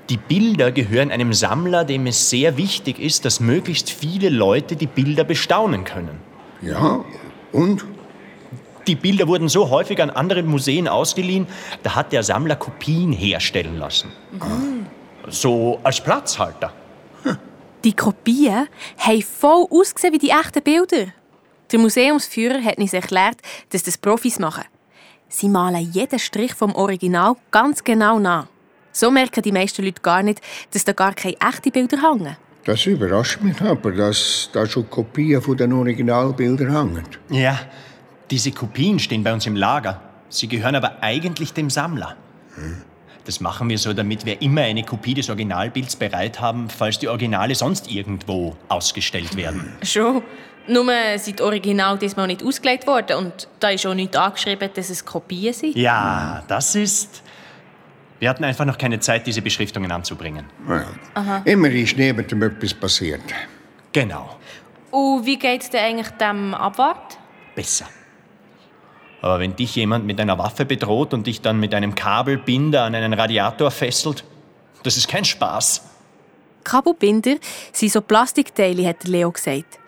Die 0.09 0.17
Bilder 0.17 0.71
gehören 0.71 1.11
einem 1.11 1.33
Sammler, 1.33 1.83
dem 1.83 2.05
es 2.07 2.29
sehr 2.29 2.57
wichtig 2.57 2.99
ist, 2.99 3.25
dass 3.25 3.39
möglichst 3.39 3.89
viele 3.89 4.29
Leute 4.29 4.75
die 4.75 4.87
Bilder 4.87 5.23
bestaunen 5.23 5.83
können. 5.83 6.19
Ja, 6.61 7.03
und? 7.51 7.85
Die 8.85 8.95
Bilder 8.95 9.27
wurden 9.27 9.49
so 9.49 9.71
häufig 9.71 9.99
an 10.01 10.11
andere 10.11 10.43
Museen 10.43 10.87
ausgeliehen, 10.87 11.47
da 11.81 11.95
hat 11.95 12.11
der 12.11 12.21
Sammler 12.21 12.55
Kopien 12.55 13.11
herstellen 13.11 13.79
lassen. 13.79 14.11
So 15.27 15.79
als 15.83 15.99
Platzhalter. 16.01 16.71
Die 17.83 17.93
Kopien 17.93 18.67
haben 18.99 19.21
voll 19.23 19.65
ausgesehen 19.71 20.13
wie 20.13 20.19
die 20.19 20.29
echten 20.29 20.61
Bilder. 20.61 21.07
Der 21.71 21.79
Museumsführer 21.79 22.63
hat 22.63 22.77
uns 22.77 22.93
erklärt, 22.93 23.37
dass 23.69 23.83
das 23.83 23.97
Profis 23.97 24.39
machen. 24.39 24.65
Sie 25.27 25.49
malen 25.49 25.91
jeden 25.91 26.19
Strich 26.19 26.53
vom 26.53 26.73
Original 26.75 27.35
ganz 27.51 27.83
genau 27.83 28.19
nach. 28.19 28.47
So 28.91 29.11
merken 29.11 29.41
die 29.41 29.51
meisten 29.51 29.83
Leute 29.83 30.01
gar 30.01 30.23
nicht, 30.23 30.41
dass 30.71 30.85
da 30.85 30.93
gar 30.93 31.13
keine 31.13 31.35
echten 31.41 31.71
Bilder 31.71 32.01
hängen. 32.01 32.37
Das 32.63 32.85
überrascht 32.85 33.41
mich 33.41 33.59
aber, 33.61 33.91
dass 33.91 34.49
da 34.53 34.65
schon 34.65 34.89
Kopien 34.89 35.41
von 35.41 35.57
den 35.57 35.73
Originalbildern 35.73 36.71
hängen. 36.71 37.03
Ja, 37.29 37.59
diese 38.31 38.51
Kopien 38.51 38.97
stehen 38.99 39.23
bei 39.23 39.33
uns 39.33 39.45
im 39.45 39.55
Lager. 39.55 40.01
Sie 40.29 40.47
gehören 40.47 40.75
aber 40.75 40.97
eigentlich 41.01 41.53
dem 41.53 41.69
Sammler. 41.69 42.15
Das 43.25 43.39
machen 43.39 43.69
wir 43.69 43.77
so, 43.77 43.93
damit 43.93 44.25
wir 44.25 44.41
immer 44.41 44.61
eine 44.61 44.83
Kopie 44.83 45.13
des 45.13 45.29
Originalbilds 45.29 45.95
bereit 45.95 46.39
haben, 46.39 46.69
falls 46.69 46.99
die 46.99 47.07
Originale 47.07 47.55
sonst 47.55 47.91
irgendwo 47.91 48.55
ausgestellt 48.69 49.35
werden. 49.35 49.73
Schon. 49.83 50.23
Nur 50.67 50.85
sind 51.17 51.39
die 51.39 51.43
Original 51.43 51.97
diesmal 51.97 52.27
nicht 52.27 52.43
ausgelegt 52.43 52.87
worden 52.87 53.17
und 53.17 53.47
da 53.59 53.69
ist 53.69 53.85
auch 53.85 53.93
nicht 53.93 54.15
angeschrieben, 54.15 54.69
dass 54.73 54.89
es 54.89 55.05
Kopien 55.05 55.53
sind. 55.53 55.75
Ja, 55.75 56.43
das 56.47 56.75
ist. 56.75 57.21
Wir 58.19 58.29
hatten 58.29 58.43
einfach 58.43 58.65
noch 58.65 58.77
keine 58.77 58.99
Zeit, 58.99 59.27
diese 59.27 59.41
Beschriftungen 59.41 59.91
anzubringen. 59.91 60.45
Ja. 60.67 60.85
Aha. 61.13 61.41
Immer 61.45 61.69
ist 61.69 61.97
neben 61.97 62.25
dem 62.25 62.41
etwas 62.41 62.73
passiert. 62.73 63.21
Genau, 63.91 64.37
Und 64.91 65.25
wie 65.25 65.37
geht 65.37 65.61
es 65.63 65.69
denn 65.69 65.83
eigentlich 65.83 66.09
dem 66.17 66.53
Abwart? 66.53 67.17
besser. 67.55 67.85
Aber 69.21 69.39
wenn 69.39 69.55
dich 69.55 69.75
jemand 69.75 70.05
mit 70.05 70.19
einer 70.19 70.37
Waffe 70.37 70.65
bedroht 70.65 71.13
und 71.13 71.25
dich 71.25 71.41
dann 71.41 71.59
mit 71.59 71.73
einem 71.73 71.95
Kabelbinder 71.95 72.83
an 72.83 72.93
einen 72.95 73.13
Radiator 73.13 73.71
fesselt, 73.71 74.23
das 74.83 74.97
ist 74.97 75.07
kein 75.07 75.23
Spaß. 75.25 75.81
Kabelbinder 76.65 77.35
sind 77.71 77.91
so 77.91 78.01
Plastikteile, 78.01 78.87
hat 78.87 79.05
Leo 79.05 79.31
gesagt. 79.31 79.79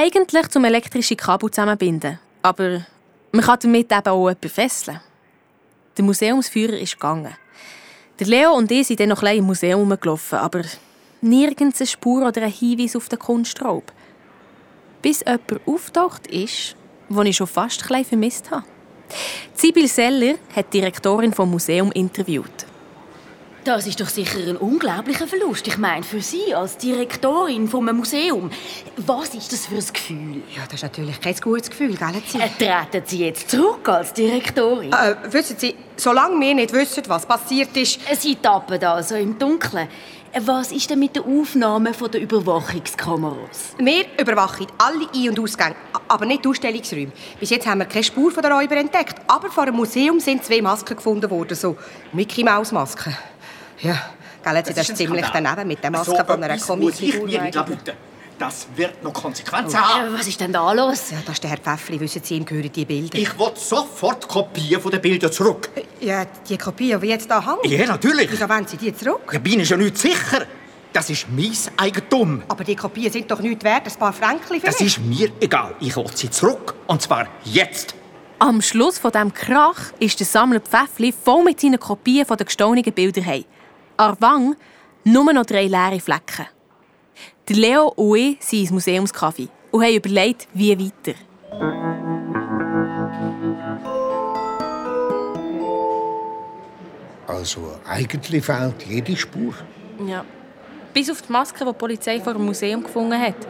Eigentlich 0.00 0.46
zum 0.50 0.64
elektrische 0.64 1.16
Kabel 1.16 1.50
zusammenbinden. 1.50 2.20
Aber 2.42 2.86
man 3.32 3.44
kann 3.44 3.58
damit 3.60 3.90
eben 3.90 4.06
auch 4.06 4.28
jemanden 4.28 4.48
fesseln. 4.48 5.00
Der 5.96 6.04
Museumsführer 6.04 6.78
ist 6.78 6.92
gegangen. 6.92 7.34
Der 8.20 8.28
Leo 8.28 8.52
und 8.52 8.70
ich 8.70 8.86
sind 8.86 9.00
dann 9.00 9.08
noch 9.08 9.24
ein 9.24 9.38
im 9.38 9.46
Museum 9.46 9.80
rumgelaufen, 9.80 10.38
aber 10.38 10.62
nirgends 11.20 11.80
eine 11.80 11.88
Spur 11.88 12.24
oder 12.24 12.42
ein 12.42 12.52
Hinweis 12.52 12.94
auf 12.94 13.08
den 13.08 13.18
Kunstraub. 13.18 13.90
Bis 15.02 15.24
jemand 15.26 15.66
auftaucht 15.66 16.28
ist, 16.28 16.76
den 17.08 17.26
ich 17.26 17.36
schon 17.36 17.48
fast 17.48 17.90
ein 17.90 18.04
vermisst 18.04 18.52
habe. 18.52 18.62
Sibyl 19.52 19.88
Seller 19.88 20.36
hat 20.54 20.72
die 20.72 20.78
Direktorin 20.78 21.32
vom 21.32 21.50
Museum 21.50 21.90
interviewt. 21.90 22.66
Das 23.68 23.86
ist 23.86 24.00
doch 24.00 24.08
sicher 24.08 24.38
ein 24.38 24.56
unglaublicher 24.56 25.26
Verlust. 25.26 25.68
Ich 25.68 25.76
meine, 25.76 26.02
für 26.02 26.22
Sie 26.22 26.54
als 26.54 26.78
Direktorin 26.78 27.68
vom 27.68 27.84
Museum. 27.94 28.50
Was 28.96 29.34
ist 29.34 29.52
das 29.52 29.66
für 29.66 29.74
ein 29.74 29.92
Gefühl? 29.92 30.42
Ja, 30.56 30.62
das 30.64 30.76
ist 30.76 30.84
natürlich 30.84 31.20
kein 31.20 31.36
gutes 31.36 31.68
Gefühl, 31.68 31.94
gell? 31.94 32.22
Sie? 32.26 32.38
Äh, 32.38 32.48
treten 32.58 33.02
Sie 33.04 33.26
jetzt 33.26 33.50
zurück 33.50 33.86
als 33.86 34.14
Direktorin? 34.14 34.90
Äh, 34.90 35.16
wissen 35.30 35.56
Sie, 35.58 35.74
solange 35.98 36.40
wir 36.40 36.54
nicht 36.54 36.72
wissen, 36.72 37.02
was 37.08 37.26
passiert 37.26 37.76
ist... 37.76 38.00
Sie 38.18 38.36
tappen 38.36 38.82
also 38.82 39.16
im 39.16 39.38
Dunkeln. 39.38 39.86
Was 40.46 40.72
ist 40.72 40.88
denn 40.88 41.00
mit 41.00 41.14
den 41.14 41.24
Aufnahmen 41.24 41.92
von 41.92 42.10
den 42.10 42.22
Überwachungskameras? 42.22 43.74
Wir 43.78 44.06
überwachen 44.18 44.66
alle 44.78 45.06
Ein- 45.14 45.28
und 45.28 45.40
Ausgänge, 45.40 45.76
aber 46.08 46.24
nicht 46.24 46.42
die 46.42 46.48
Ausstellungsräume. 46.48 47.12
Bis 47.38 47.50
jetzt 47.50 47.66
haben 47.66 47.80
wir 47.80 47.86
keine 47.86 48.04
Spur 48.04 48.30
von 48.30 48.42
der 48.42 48.52
Räuber 48.52 48.76
entdeckt. 48.76 49.16
Aber 49.26 49.50
vor 49.50 49.66
dem 49.66 49.76
Museum 49.76 50.20
sind 50.20 50.42
zwei 50.42 50.62
Masken 50.62 50.96
gefunden 50.96 51.30
worden, 51.30 51.54
so 51.54 51.76
Mickey-Maus-Masken. 52.14 53.14
Ja, 53.80 53.96
gell, 54.44 54.62
das, 54.62 54.74
das 54.74 54.88
ist 54.88 54.96
ziemlich 54.96 55.26
daneben 55.32 55.68
mit 55.68 55.82
der 55.82 55.90
Maske 55.90 56.10
so 56.10 56.24
von 56.24 56.42
einer 56.42 56.58
Comicfigur. 56.58 57.26
nicht. 57.26 57.58
Das 58.38 58.68
wird 58.76 59.02
noch 59.02 59.12
Konsequenzen 59.12 59.80
Oh. 59.80 59.82
haben. 59.82 60.14
Was 60.16 60.28
ist 60.28 60.40
denn 60.40 60.52
da 60.52 60.72
los? 60.72 61.10
Ja, 61.10 61.18
das 61.26 61.34
ist 61.34 61.42
der 61.42 61.50
Herr 61.50 61.58
Pfäffli, 61.58 61.98
wissen 61.98 62.22
Sie, 62.22 62.36
ihm 62.36 62.44
gehören 62.44 62.70
die 62.70 62.84
Bilder. 62.84 63.18
Ich 63.18 63.36
will 63.36 63.50
sofort 63.56 64.28
Kopien 64.28 64.80
von 64.80 64.92
den 64.92 65.00
Bildern 65.00 65.32
zurück. 65.32 65.68
Ja, 66.00 66.24
die 66.48 66.56
Kopien, 66.56 67.00
die 67.00 67.08
jetzt 67.08 67.26
hier 67.26 67.44
hängen? 67.44 67.58
Ja, 67.80 67.86
natürlich. 67.86 68.30
Wieso 68.30 68.48
wollen 68.48 68.64
Sie 68.66 68.76
die 68.76 68.94
zurück? 68.94 69.28
Ich 69.32 69.40
bin 69.40 69.58
ja 69.60 69.76
nicht 69.76 69.98
sicher. 69.98 70.46
Das 70.92 71.10
ist 71.10 71.26
mein 71.30 71.52
Eigentum. 71.76 72.42
Aber 72.48 72.62
die 72.62 72.76
Kopien 72.76 73.10
sind 73.12 73.28
doch 73.30 73.40
nichts 73.40 73.64
wert, 73.64 73.86
ein 73.86 73.98
paar 73.98 74.12
Franken 74.12 74.60
Das 74.64 74.80
ist 74.80 74.98
mir 75.00 75.30
egal. 75.40 75.74
Ich 75.80 75.96
will 75.96 76.06
sie 76.14 76.30
zurück. 76.30 76.74
Und 76.86 77.02
zwar 77.02 77.26
jetzt. 77.44 77.94
Am 78.38 78.62
Schluss 78.62 78.98
von 78.98 79.10
dem 79.10 79.34
Krach 79.34 79.92
ist 79.98 80.20
der 80.20 80.26
Sammler 80.28 80.60
Pfäffli 80.60 81.12
voll 81.12 81.42
mit 81.42 81.60
seinen 81.60 81.80
Kopien 81.80 82.24
von 82.24 82.36
den 82.36 82.46
gestohlenen 82.46 82.92
Bildern 82.92 83.26
heim. 83.26 83.44
An 84.00 84.14
der 84.14 84.20
Wange 84.20 84.56
nur 85.02 85.32
noch 85.32 85.44
drei 85.44 85.66
leere 85.66 85.98
Flecken. 85.98 86.46
Der 87.48 87.56
Leo 87.56 87.88
und 87.96 88.16
ich 88.16 88.36
sind 88.40 88.60
ins 88.60 88.70
Museumskaffee 88.70 89.48
und 89.72 89.82
haben 89.82 89.96
überlegt, 89.96 90.46
wie 90.54 90.78
weiter. 90.78 91.18
Also 97.26 97.74
eigentlich 97.88 98.44
fehlt 98.44 98.82
jede 98.86 99.16
Spur. 99.16 99.54
Ja. 100.06 100.24
Bis 100.94 101.10
auf 101.10 101.20
die 101.22 101.32
Maske, 101.32 101.64
die 101.64 101.70
die 101.72 101.76
Polizei 101.76 102.20
vor 102.20 102.34
dem 102.34 102.44
Museum 102.44 102.84
gefunden 102.84 103.20
hat. 103.20 103.48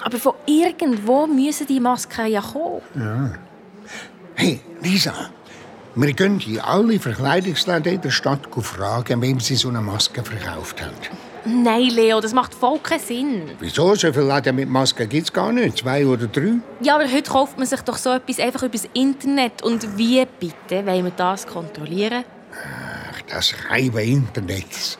Aber 0.00 0.18
von 0.18 0.34
irgendwo 0.44 1.28
müssen 1.28 1.68
die 1.68 1.78
Masken 1.78 2.26
ja 2.26 2.40
kommen. 2.40 2.82
Ja. 2.96 3.32
Hey, 4.34 4.60
Lisa, 4.82 5.30
wir 5.96 6.12
gehen 6.12 6.40
in 6.40 6.60
alle 6.60 6.98
Verkleidungsläden 6.98 7.94
in 7.94 8.00
der 8.00 8.10
Stadt 8.10 8.40
fragen, 8.60 9.22
wem 9.22 9.38
sie 9.40 9.54
so 9.54 9.68
eine 9.68 9.80
Maske 9.80 10.22
verkauft 10.22 10.82
haben. 10.82 10.94
Nein, 11.46 11.90
Leo, 11.90 12.20
das 12.20 12.32
macht 12.32 12.54
voll 12.54 12.78
keinen 12.78 13.00
Sinn. 13.00 13.42
Wieso? 13.60 13.94
So 13.94 14.12
viele 14.12 14.34
Läden 14.34 14.56
mit 14.56 14.68
Masken 14.68 15.08
gibt 15.08 15.24
es 15.24 15.32
gar 15.32 15.52
nicht. 15.52 15.78
Zwei 15.78 16.06
oder 16.06 16.26
drei. 16.26 16.54
Ja, 16.80 16.94
aber 16.94 17.04
heute 17.04 17.30
kauft 17.30 17.58
man 17.58 17.66
sich 17.66 17.80
doch 17.82 17.98
so 17.98 18.12
etwas 18.12 18.40
einfach 18.40 18.62
über 18.62 18.72
das 18.72 18.88
Internet. 18.94 19.62
Und 19.62 19.98
wie 19.98 20.24
bitte 20.40 20.86
wollen 20.86 21.04
wir 21.04 21.12
das 21.14 21.46
kontrollieren? 21.46 22.24
Ach, 22.52 23.20
das 23.30 23.54
reine 23.68 24.02
Internet. 24.02 24.98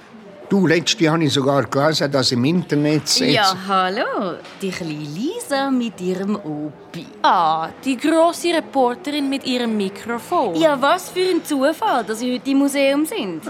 Du, 0.55 0.69
letzte 0.69 1.11
habe 1.11 1.25
ich 1.25 1.33
sogar 1.33 1.65
gelesen, 1.65 2.13
dass 2.13 2.31
im 2.31 2.45
Internet 2.45 3.03
jetzt... 3.03 3.19
Ja, 3.19 3.57
hallo. 3.67 4.35
Die 4.63 4.71
kleine 4.71 4.93
Lisa 4.93 5.69
mit 5.69 6.01
ihrem 6.01 6.37
Opi. 6.37 7.07
Ah, 7.23 7.71
die 7.85 7.97
grosse 7.97 8.55
Reporterin 8.55 9.29
mit 9.29 9.45
ihrem 9.45 9.77
Mikrofon. 9.77 10.55
Ja, 10.55 10.81
was 10.81 11.11
für 11.11 11.29
ein 11.29 11.45
Zufall, 11.45 12.05
dass 12.05 12.21
Sie 12.21 12.35
heute 12.35 12.49
im 12.53 12.59
Museum 12.59 13.05
sind. 13.05 13.43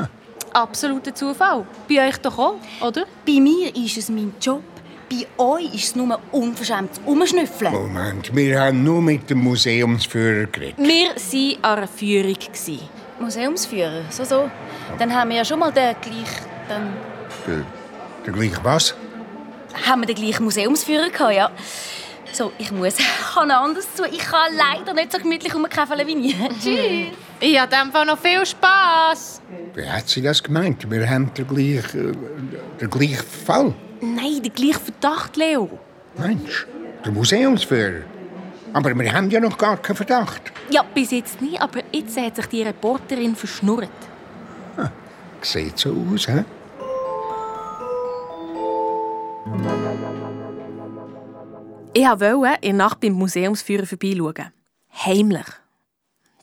Absoluter 0.55 1.15
Zufall. 1.15 1.67
Bei 1.91 2.09
euch 2.09 2.17
doch 2.17 2.39
auch, 2.39 2.55
oder? 2.81 3.05
Bei 3.27 3.39
mir 3.39 3.77
ist 3.77 3.99
es 3.99 4.09
mein 4.09 4.33
Job. 4.41 4.63
Bei 5.11 5.45
euch 5.45 5.75
ist 5.75 5.85
es 5.85 5.97
nur 5.97 6.19
unverschämtes 6.33 7.03
Umschnüffeln. 7.05 7.71
Moment, 7.71 8.35
wir 8.35 8.59
haben 8.59 8.83
nur 8.83 9.03
mit 9.03 9.29
dem 9.29 9.45
Museumsführer 9.45 10.47
geredet. 10.47 10.79
Wir 10.79 11.09
waren 11.11 11.57
an 11.61 11.79
einer 11.81 11.87
Führung. 11.87 12.39
Museumsführer, 13.21 14.05
so, 14.09 14.25
so. 14.25 14.51
Dann 14.99 15.15
haben 15.15 15.29
wir 15.29 15.37
ja 15.37 15.45
schon 15.45 15.59
mal 15.59 15.71
den 15.71 15.95
gleichen... 16.01 16.54
Dann 16.69 16.93
Der, 17.47 17.65
der 18.27 18.33
gleiche 18.33 18.63
was? 18.65 18.95
haben 19.87 20.03
wir 20.03 20.07
den 20.07 20.15
gleichen 20.17 20.45
Museumsführer 20.45 21.11
gehabt, 21.11 21.35
ja. 21.35 21.51
So, 22.33 22.53
ich 22.59 22.71
muss. 22.73 22.95
Ich 23.35 23.37
habe 23.41 23.49
noch 23.49 23.63
anderes 23.63 23.93
zu. 23.95 24.05
Ich 24.07 24.19
kann 24.19 24.53
leider 24.57 24.95
nicht 24.95 25.11
so 25.11 25.19
gemütlich 25.19 25.53
rumkäfeln 25.53 26.07
wie 26.07 26.15
nie. 26.15 26.37
Tschüss. 26.63 27.17
Ich 27.41 27.59
habe 27.61 27.77
einfach 27.77 28.05
noch 28.05 28.17
viel 28.19 28.47
Spass. 28.47 29.43
Wie 29.75 29.85
hat 29.89 30.09
sie 30.09 30.23
das 30.23 30.41
gemeint? 30.41 30.89
Wir 30.89 31.11
haben 31.11 31.35
den 31.35 31.49
gleichen, 31.49 32.13
äh, 32.13 32.79
den 32.81 32.91
gleichen 32.91 33.25
Fall. 33.45 33.75
Nein, 34.01 34.41
der 34.41 34.53
gleiche 34.53 34.79
Verdacht, 34.79 35.37
Leo. 35.37 35.69
Mensch, 36.17 36.65
der 37.05 37.11
Museumsführer. 37.11 38.03
Aber 38.73 38.95
wir 38.97 39.13
haben 39.13 39.31
ja 39.31 39.41
noch 39.41 39.59
gar 39.59 39.77
keinen 39.79 39.97
Verdacht. 39.97 40.43
Ja, 40.71 40.83
bis 40.95 41.11
jetzt 41.11 41.43
nicht, 41.43 41.61
aber 41.61 41.81
jetzt 41.91 42.17
hat 42.17 42.37
sich 42.37 42.47
die 42.47 42.63
Reporterin 42.63 43.35
verschnurrt. 43.35 43.89
Sieht 45.45 45.79
so 45.79 45.95
aus, 46.11 46.27
hä? 46.27 46.43
Ich 51.93 52.03
wollte 52.03 52.59
in 52.63 52.79
der 52.79 52.87
Nacht 52.87 53.01
beim 53.01 53.13
Museumsführer 53.13 53.87
vorbeischauen. 53.87 54.53
Heimlich. 55.05 55.47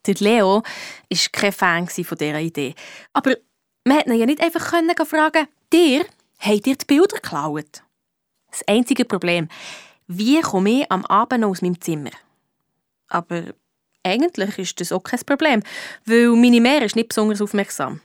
Der 0.06 0.16
Leo 0.20 0.62
war 0.64 1.20
kein 1.32 1.52
Fan 1.52 1.88
von 1.88 2.18
dieser 2.18 2.40
Idee. 2.40 2.76
Aber 3.14 3.36
man 3.86 3.98
konnte 3.98 4.14
ihn 4.14 4.20
ja 4.20 4.26
nicht 4.28 4.42
einfach 4.42 4.66
fragen, 4.66 5.48
«Dir, 5.74 6.06
habt 6.40 6.68
ihr 6.68 6.76
die 6.76 6.86
Bilder 6.86 7.16
geklaut?» 7.16 7.84
Das 8.52 8.62
einzige 8.68 9.06
Problem, 9.06 9.48
wie 10.08 10.42
komme 10.42 10.82
ich 10.82 10.92
am 10.92 11.06
Abend 11.06 11.44
aus 11.44 11.62
meinem 11.62 11.82
Zimmer? 11.82 12.12
Aber 13.08 13.46
eigentlich 14.04 14.58
ist 14.60 14.80
das 14.80 14.92
auch 14.92 15.04
kein 15.04 15.20
Problem, 15.26 15.64
weil 16.06 16.30
meine 16.30 16.62
Mär 16.62 16.84
ist 16.84 16.96
nicht 16.96 17.10
besonders 17.10 17.42
aufmerksam. 17.42 18.02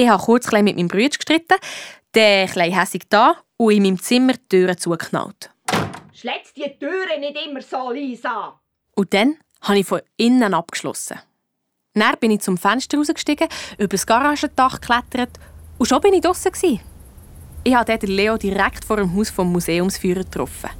Ich 0.00 0.08
habe 0.08 0.22
kurz 0.22 0.52
mit 0.52 0.76
meinem 0.76 0.86
Bruder 0.86 1.08
gestritten, 1.08 1.56
der 2.14 2.46
klein 2.46 2.72
hässig 2.72 3.08
da 3.08 3.34
und 3.56 3.72
in 3.72 3.82
meinem 3.82 3.98
Zimmer 3.98 4.34
die 4.34 4.48
Türen 4.48 4.78
zugeknallt. 4.78 5.50
Schlitz 6.14 6.54
die 6.54 6.72
Türe 6.78 7.18
nicht 7.18 7.36
immer 7.44 7.60
so, 7.60 7.90
Lisa. 7.90 8.60
Und 8.94 9.12
dann 9.12 9.38
habe 9.60 9.80
ich 9.80 9.86
von 9.86 10.00
innen 10.16 10.54
abgeschlossen. 10.54 11.18
Dann 11.94 12.14
bin 12.20 12.30
ich 12.30 12.42
zum 12.42 12.56
Fenster 12.56 12.96
rausgestiegen, 12.96 13.48
über 13.76 13.88
das 13.88 14.06
Garagendach 14.06 14.80
geklettert 14.80 15.40
und 15.78 15.88
schon 15.88 16.00
bin 16.00 16.14
ich 16.14 16.22
gewesen. 16.22 16.80
Ich 17.64 17.74
habe 17.74 17.84
dort 17.84 18.02
den 18.02 18.10
Leo 18.10 18.36
direkt 18.36 18.84
vor 18.84 18.98
dem 18.98 19.12
Haus 19.16 19.30
vom 19.30 19.50
Museumsführer 19.50 20.22
getroffen. 20.22 20.70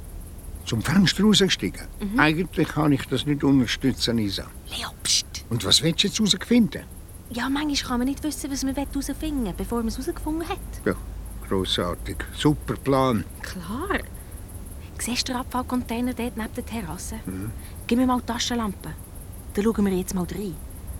Zum 0.65 0.81
Fenster 0.81 1.23
rausgestiegen. 1.23 1.81
Eigentlich 2.15 2.69
kann 2.69 2.93
ich 2.93 3.03
das 3.07 3.25
nicht 3.25 3.43
unterstützen, 3.43 4.17
Isa. 4.17 4.45
Leo, 4.69 4.91
pst! 5.03 5.43
Und 5.49 5.65
was 5.65 5.83
willst 5.83 6.03
du 6.03 6.07
jetzt 6.07 6.19
herausfinden? 6.19 6.98
Ja, 7.31 7.49
manchmal 7.49 7.89
kann 7.89 7.99
man 7.99 8.07
nicht 8.07 8.23
wissen, 8.23 8.51
was 8.51 8.63
man 8.63 8.75
herausfinden 8.75 9.45
will, 9.45 9.53
bevor 9.55 9.79
man 9.79 9.89
es 9.89 9.97
herausgefunden 9.97 10.47
hat. 10.49 10.57
Ja, 10.85 10.93
grossartig. 11.47 12.17
Super 12.35 12.75
Plan. 12.75 13.23
Klar. 13.41 13.99
Siehst 14.99 15.29
du 15.29 15.33
den 15.33 15.41
Abfallcontainer 15.41 16.13
dort 16.13 16.35
neben 16.37 16.53
der 16.53 16.65
Terrasse? 16.65 17.19
Mhm. 17.25 17.51
Gib 17.87 17.99
mir 17.99 18.07
mal 18.07 18.19
die 18.19 18.25
Taschenlampe. 18.25 18.89
Dann 19.53 19.63
schauen 19.63 19.85
wir 19.85 19.93
jetzt 19.93 20.13
mal 20.13 20.25
rein. 20.25 20.55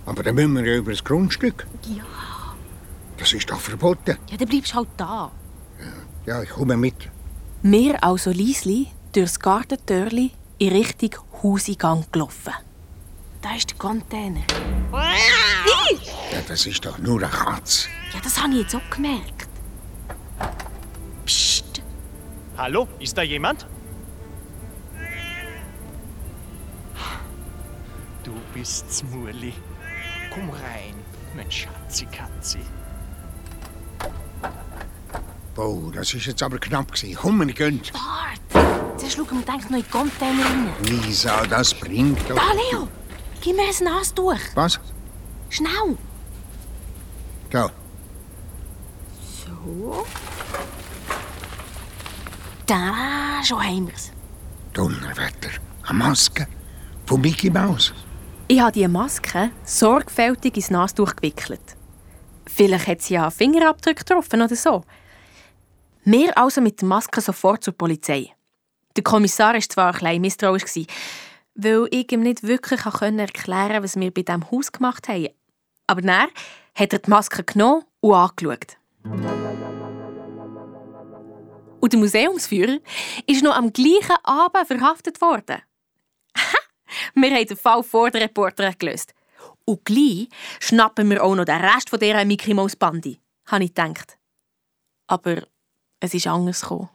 Aber 0.06 0.24
dann 0.24 0.36
müssen 0.36 0.56
wir 0.56 0.66
ja 0.66 0.78
über 0.78 0.92
das 0.92 1.04
Grundstück. 1.04 1.68
Ja. 1.84 2.04
Das 3.18 3.34
ist 3.34 3.50
doch 3.50 3.60
verboten. 3.60 4.18
Ja, 4.30 4.38
dann 4.38 4.48
bleibst 4.48 4.72
du 4.72 4.78
halt 4.78 4.88
da. 4.98 5.32
Ja, 6.26 6.42
ich 6.44 6.50
komme 6.50 6.78
mit. 6.78 7.10
Wir 7.64 8.04
also 8.04 8.32
leisli 8.32 8.88
durchs 9.14 9.40
Gartentürli 9.40 10.32
in 10.60 10.72
Richtung 10.72 11.16
Hauseingang 11.44 12.06
gelaufen. 12.12 12.54
Da 13.42 13.56
ist 13.56 13.70
der 13.70 13.78
Container. 13.78 14.42
Ja, 14.92 16.42
das 16.48 16.66
ist 16.66 16.86
doch 16.86 16.98
nur 16.98 17.20
eine 17.20 17.30
Katze. 17.30 17.88
Ja, 18.14 18.20
das 18.22 18.42
habe 18.42 18.54
ich 18.54 18.62
jetzt 18.64 18.76
auch 18.76 18.90
gemerkt. 18.90 19.48
Psst. 21.26 21.82
Hallo, 22.58 22.88
ist 23.00 23.18
da 23.18 23.22
jemand? 23.22 23.66
Du 28.24 28.34
bist's, 28.54 29.04
Murli. 29.04 29.54
Komm 30.34 30.50
rein, 30.50 30.96
mein 31.36 31.50
Schatzi 31.50 32.06
Katzi. 32.06 32.60
Wow, 35.56 35.92
das 35.94 36.14
ist 36.14 36.26
jetzt 36.26 36.44
aber 36.44 36.60
knapp 36.60 36.92
gewesen. 36.92 37.18
Komm, 37.20 37.40
wir 37.40 37.54
gehen. 37.54 37.82
Warte! 37.94 38.98
Zuerst 38.98 39.16
schauen 39.16 39.28
wir 39.32 39.42
denkt 39.46 39.72
noch 39.72 39.78
in 39.78 39.84
den 39.84 39.92
Container 39.92 40.46
rein. 40.46 40.74
Lisa, 40.84 41.46
das 41.48 41.74
bringt 41.74 42.30
doch... 42.30 42.36
Da, 42.36 42.54
Leo! 42.54 42.88
Gib 43.42 43.56
mir 43.56 43.64
ein 43.64 43.84
Nastuch. 43.84 44.40
Was? 44.56 44.80
Schnell! 45.50 45.98
Da. 47.50 47.70
So. 49.46 50.06
Da, 52.66 53.42
schon 53.44 53.64
haben 53.64 53.88
wir's. 53.88 54.12
Donnerwetter. 54.74 55.50
Eine 55.84 55.98
Maske. 55.98 56.48
Von 57.06 57.22
Mickey 57.22 57.50
Mouse. 57.50 57.94
Ich 58.48 58.60
habe 58.60 58.72
die 58.72 58.88
Maske 58.88 59.52
sorgfältig 59.64 60.56
ins 60.58 60.70
Nastuch 60.70 61.16
gewickelt. 61.16 61.62
Vielleicht 62.46 62.88
hat 62.88 63.02
sie 63.02 63.14
ja 63.16 63.30
Fingerabdrücke 63.30 64.04
getroffen 64.04 64.42
oder 64.42 64.56
so. 64.56 64.84
Wir 66.04 66.38
also 66.38 66.62
mit 66.62 66.82
der 66.82 66.88
Maske 66.88 67.22
sofort 67.22 67.64
zur 67.64 67.74
Polizei. 67.74 68.32
Der 68.96 69.04
Kommissar 69.04 69.54
war 69.54 69.62
zwar 69.62 69.88
ein 69.88 70.22
bisschen 70.22 70.22
misstrauisch, 70.22 70.88
weil 71.56 71.88
ich 71.91 72.12
ihm 72.12 72.22
nicht 72.22 72.43
wirklich 72.43 72.86
erklären 72.86 73.28
konnte, 73.28 73.84
was 73.84 73.95
wir 73.95 74.12
bei 74.12 74.22
diesem 74.22 74.50
Haus 74.52 74.72
gemacht 74.72 75.08
haben. 75.08 75.30
Aber 75.88 76.02
dann 76.02 76.30
hat 76.76 76.93
er 76.93 77.00
die 77.00 77.10
Maske 77.10 77.43
genommen 77.43 77.84
und 78.00 78.14
angeschaut. 78.14 78.78
Und 81.80 81.93
der 81.93 82.00
Museumsführer 82.00 82.80
ist 83.26 83.43
noch 83.43 83.56
am 83.56 83.72
gleichen 83.72 84.18
Abend 84.24 84.68
verhaftet 84.68 85.22
worden. 85.22 85.62
wir 87.16 87.32
haben 87.32 87.47
den 87.47 87.58
Fall 87.58 87.84
vor 87.84 88.12
der 88.12 88.22
Reporterin 88.22 88.76
gelöst. 88.78 89.14
Und 89.66 89.86
gleich 89.86 90.30
schnappen 90.60 91.10
wir 91.10 91.24
auch 91.24 91.36
noch 91.36 91.45
den 91.45 91.62
Rest 91.62 91.89
von 91.89 92.00
dieser 92.00 92.26
Mickey 92.26 92.54
Mouse 92.54 92.76
Bandi, 92.76 93.20
habe 93.47 93.64
ich 93.64 93.74
gedacht. 93.74 94.18
Aber 95.08 95.43
es 96.00 96.14
ist 96.14 96.28
anders 96.28 96.62
gekommen. 96.62 96.89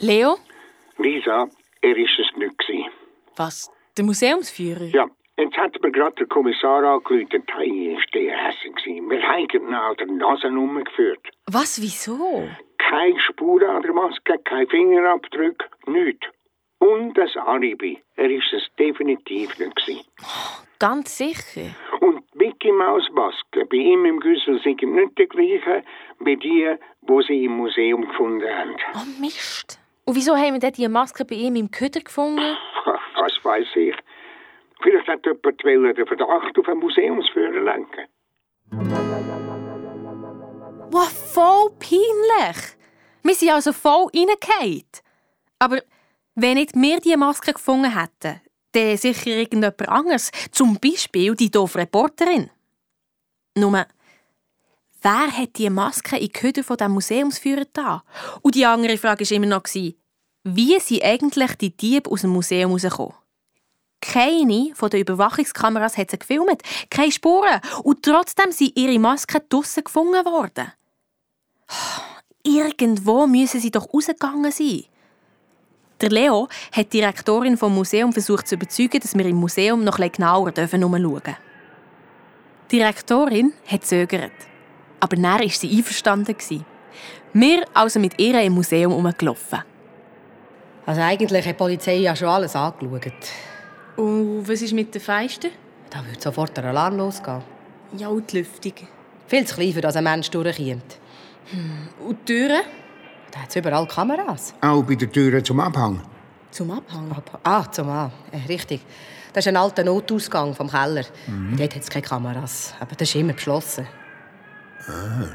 Leo? 0.00 0.36
Lisa, 0.98 1.48
er 1.82 1.96
ist 1.96 2.18
es 2.18 2.36
nicht. 2.36 2.58
Gewesen. 2.58 2.90
Was? 3.36 3.70
Der 3.96 4.04
Museumsführer? 4.04 4.84
Ja, 4.84 5.06
jetzt 5.38 5.56
hat 5.56 5.80
mir 5.82 5.90
gerade 5.90 6.14
der 6.16 6.26
Kommissar 6.26 6.84
angerufen, 6.84 7.44
hey, 7.56 7.96
ist 7.96 8.14
der 8.14 8.36
Hessen 8.36 8.74
gewesen. 8.74 9.10
Wir 9.10 9.22
haben 9.22 9.48
ihn 9.50 9.74
an 9.74 9.96
der 9.96 10.06
Nase 10.06 10.48
umgeführt. 10.48 11.26
Was, 11.46 11.80
wieso? 11.80 12.48
Keine 12.78 13.18
Spur 13.20 13.62
an 13.68 13.82
der 13.82 13.92
Maske, 13.92 14.38
kein 14.44 14.68
Fingerabdruck, 14.68 15.64
nichts. 15.86 16.26
Und 16.78 17.14
das 17.14 17.34
Alibi. 17.36 18.02
Er 18.16 18.30
ist 18.30 18.52
es 18.52 18.62
definitiv 18.78 19.58
nicht 19.58 19.76
gewesen. 19.76 20.04
Ganz 20.78 21.16
sicher. 21.16 21.74
Und 22.00 22.22
die 22.34 22.38
Mickey 22.38 22.70
Maus 22.70 23.08
Maske 23.12 23.64
bei 23.64 23.78
ihm 23.78 24.04
im 24.04 24.20
Güssel 24.20 24.60
sind 24.62 24.82
nicht 24.82 25.18
die 25.18 25.26
gleiche 25.26 25.82
wie 26.20 26.36
die, 26.36 26.76
wo 27.00 27.22
sie 27.22 27.44
im 27.44 27.52
Museum 27.56 28.06
gefunden 28.06 28.46
haben. 28.48 28.76
Oh 28.94 29.20
Mist. 29.20 29.80
Und 30.06 30.14
wieso 30.14 30.36
haben 30.36 30.52
wir 30.52 30.60
denn 30.60 30.72
die 30.72 30.88
Maske 30.88 31.24
bei 31.24 31.34
ihm 31.34 31.56
im 31.56 31.70
Köder 31.70 32.00
gefunden? 32.00 32.38
Was 33.16 33.44
weiß 33.44 33.66
ich. 33.74 33.94
Vielleicht 34.82 35.08
hat 35.08 35.26
jemand 35.26 35.60
den 35.64 36.06
Verdacht 36.06 36.58
auf 36.58 36.68
einen 36.68 36.78
Museumsführer 36.78 37.60
lenken. 37.60 38.06
Wow, 40.90 41.08
voll 41.08 41.70
peinlich. 41.80 42.76
Wir 43.24 43.34
sind 43.34 43.50
also 43.50 43.72
voll 43.72 44.06
reingefallen. 44.14 44.84
Aber 45.58 45.80
wenn 46.36 46.54
nicht 46.54 46.76
wir 46.76 47.00
diese 47.00 47.16
Maske 47.16 47.52
gefunden 47.52 47.98
hätten, 47.98 48.40
dann 48.72 48.96
sicher 48.96 49.30
irgendjemand 49.30 49.88
anderes. 49.88 50.30
Zum 50.52 50.78
Beispiel 50.78 51.34
die 51.34 51.50
doofe 51.50 51.78
Reporterin. 51.78 52.50
Nur, 53.56 53.86
wer 55.02 55.30
hat 55.30 55.56
die 55.56 55.70
Maske 55.70 56.16
in 56.16 56.26
die 56.26 56.32
Köder 56.32 56.64
von 56.64 56.76
dem 56.76 56.92
Museumsführer 56.92 57.66
da? 57.72 58.02
Und 58.42 58.54
die 58.54 58.66
andere 58.66 58.98
Frage 58.98 59.24
war 59.24 59.36
immer 59.36 59.46
noch, 59.46 59.64
wie 60.44 60.80
sind 60.80 61.02
eigentlich 61.02 61.54
die 61.56 61.76
Diebe 61.76 62.10
aus 62.10 62.20
dem 62.20 62.30
Museum 62.30 62.72
rausgekommen? 62.72 63.14
Keine 64.00 64.70
von 64.74 64.90
den 64.90 65.00
Überwachungskameras 65.00 65.96
hat 65.96 66.10
sie 66.10 66.18
gefilmt, 66.18 66.62
keine 66.90 67.10
Spuren. 67.10 67.60
Und 67.82 68.02
trotzdem 68.02 68.52
sind 68.52 68.76
ihre 68.76 68.98
Masken 68.98 69.40
draussen 69.48 69.84
gefunden 69.84 70.24
worden. 70.24 70.72
Irgendwo 72.44 73.26
müssen 73.26 73.60
sie 73.60 73.70
doch 73.72 73.92
rausgegangen 73.92 74.52
sein. 74.52 74.84
Der 76.00 76.10
Leo 76.10 76.46
hat 76.72 76.92
die 76.92 76.98
Direktorin 76.98 77.56
vom 77.56 77.74
Museum 77.74 78.12
versucht 78.12 78.46
zu 78.46 78.54
überzeugen, 78.54 79.00
dass 79.00 79.16
wir 79.16 79.26
im 79.26 79.36
Museum 79.36 79.82
noch 79.82 79.98
etwas 79.98 80.16
genauer 80.16 80.52
umschauen 80.58 80.94
dürfen. 80.94 81.36
Die 82.70 82.76
Direktorin 82.76 83.52
hat 83.66 83.84
zögert. 83.84 84.32
Aber 85.00 85.16
dann 85.16 85.24
war 85.24 85.48
sie 85.48 85.76
einverstanden. 85.76 86.36
Wir 87.32 87.64
also 87.74 88.00
mit 88.00 88.18
ihr 88.18 88.40
im 88.40 88.54
Museum 88.54 88.92
herumgelaufen. 88.92 89.60
Also 90.86 91.00
eigentlich 91.00 91.44
hat 91.44 91.54
die 91.54 91.58
Polizei 91.58 91.96
ja 91.96 92.14
schon 92.14 92.28
alles 92.28 92.54
angeschaut. 92.54 93.12
Und 93.96 94.48
was 94.48 94.62
ist 94.62 94.72
mit 94.72 94.94
den 94.94 95.02
Feisten? 95.02 95.50
Da 95.90 96.04
würde 96.04 96.20
sofort 96.20 96.56
der 96.56 96.64
Alarm 96.66 96.96
losgehen. 96.96 97.42
Ja, 97.96 98.08
und 98.08 98.30
die 98.30 98.38
Lüftung? 98.38 98.72
Viel 99.26 99.44
zu 99.44 99.56
klein, 99.56 99.72
für 99.72 99.80
dass 99.80 99.96
ein 99.96 100.04
Mensch 100.04 100.30
durchkommt. 100.30 100.98
Hm. 101.50 101.88
Und 102.06 102.28
die 102.28 102.32
Türen? 102.34 102.62
Da 103.30 103.40
hat 103.40 103.48
es 103.48 103.56
überall 103.56 103.86
Kameras. 103.86 104.54
Auch 104.60 104.82
bei 104.82 104.94
den 104.94 105.10
Türen 105.10 105.44
zum 105.44 105.60
Abhang. 105.60 106.00
Zum 106.50 106.70
Abhang? 106.70 107.14
Ah, 107.42 107.70
zum 107.70 107.88
A. 107.88 108.10
Äh, 108.32 108.46
richtig. 108.48 108.80
Das 109.32 109.44
ist 109.44 109.48
ein 109.48 109.56
alter 109.56 109.84
Notausgang 109.84 110.54
vom 110.54 110.70
Keller. 110.70 111.04
Mhm. 111.26 111.56
Dort 111.56 111.74
hat 111.74 111.82
es 111.82 111.90
keine 111.90 112.06
Kameras. 112.06 112.74
Aber 112.80 112.94
das 112.94 113.08
ist 113.08 113.14
immer 113.16 113.34
beschlossen. 113.34 113.86
Ah. 114.88 115.28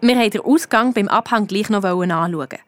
Wir 0.00 0.16
wollten 0.16 0.30
den 0.30 0.40
Ausgang 0.42 0.92
beim 0.92 1.08
Abhang 1.08 1.46
gleich 1.46 1.70
noch 1.70 1.84
anschauen. 1.84 2.58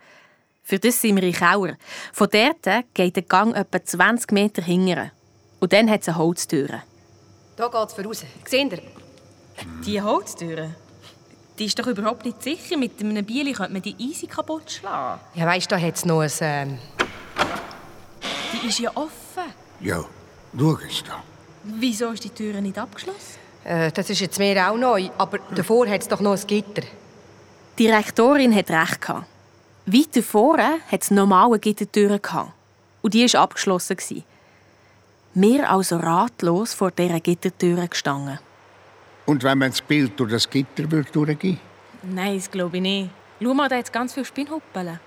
Für 0.63 0.79
das 0.79 1.01
sind 1.01 1.17
wir 1.17 1.23
in 1.23 1.33
Kauer. 1.33 1.77
Von 2.13 2.29
dort 2.33 2.85
geht 2.95 3.17
der 3.17 3.23
Gang 3.23 3.55
etwa 3.55 3.85
20 3.85 4.33
Meter 4.33 4.63
hingere. 4.63 5.13
Und 5.61 5.73
dann 5.73 5.89
hat 5.89 6.03
es 6.03 6.09
eine 6.09 6.19
Holztür. 6.19 6.83
Da 7.57 7.69
geht 7.69 7.89
es 7.89 7.95
voraus. 7.95 8.25
Seht 8.45 8.73
ihr? 8.73 8.83
Die 9.85 10.03
Holztür? 10.03 10.71
Die 11.59 11.65
ist 11.65 11.79
doch 11.79 11.87
überhaupt 11.87 12.25
nicht 12.25 12.43
sicher. 12.43 12.77
Mit 12.77 13.01
einem 13.01 13.25
Bieli 13.25 13.53
könnte 13.53 13.73
man 13.73 13.83
die 13.83 13.95
easy 13.99 14.27
kaputt 14.27 14.71
schlagen. 14.71 15.21
Ja, 15.35 15.47
weißt 15.47 15.71
du, 15.71 15.77
da 15.77 15.81
hat 15.81 15.97
es 15.97 16.05
noch 16.05 16.21
ein... 16.21 16.31
Ähm... 16.41 16.79
Die 18.53 18.69
ist 18.69 18.79
ja 18.79 18.91
offen. 18.95 19.53
Ja, 19.81 20.05
schau 20.59 20.79
es 20.87 21.05
da. 21.05 21.23
Wieso 21.63 22.11
ist 22.11 22.25
die 22.25 22.31
Tür 22.31 22.61
nicht 22.61 22.79
abgeschlossen? 22.79 23.46
Äh, 23.67 23.91
das 23.91 24.09
ist 24.11 24.21
jetzt 24.21 24.39
mir 24.39 24.71
auch 24.71 24.77
neu. 24.77 25.09
Aber 25.19 25.39
davor 25.55 25.89
hat 25.89 26.01
es 26.01 26.09
doch 26.09 26.21
noch 26.21 26.39
ein 26.39 26.47
Gitter. 26.47 26.83
Die 27.79 27.89
Rektorin 27.89 28.55
hat 28.55 28.71
recht 28.71 29.01
gehabt. 29.01 29.27
Weiter 29.87 30.23
vorne 30.23 30.79
hat 30.91 31.03
es 31.03 31.11
normale 31.11 31.59
Gittertüren 31.59 32.23
gehabt. 32.23 32.53
Und 33.03 33.15
die 33.15 33.33
war 33.33 33.43
abgeschlossen. 33.43 34.25
Wir 35.35 35.69
also 35.69 35.97
ratlos 35.97 36.75
vor 36.75 36.93
dieser 36.93 37.21
Gittertür 37.21 37.87
gestanden. 37.89 38.39
Und 39.27 39.43
wenn 39.43 39.59
man 39.59 39.71
das 39.71 39.83
Bild 39.83 40.19
durch 40.19 40.31
das 40.31 40.49
Gitter 40.49 40.85
durchgehen 40.85 41.59
Nein, 42.03 42.37
das 42.37 42.49
glaube 42.49 42.77
ich 42.77 42.83
nicht. 42.83 43.11
Schau 43.43 43.53
mal, 43.53 43.69
da 43.69 43.77
hat 43.77 43.93
ganz 43.93 44.15
viele 44.15 44.25
Spinnhuppeln. 44.25 45.01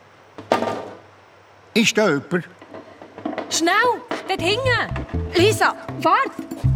Ist 1.73 1.97
da 1.97 2.09
jemand? 2.09 2.49
Schnell! 3.49 4.01
Dort 4.27 4.41
hinten! 4.41 5.33
Lisa, 5.33 5.75
warte! 6.01 6.68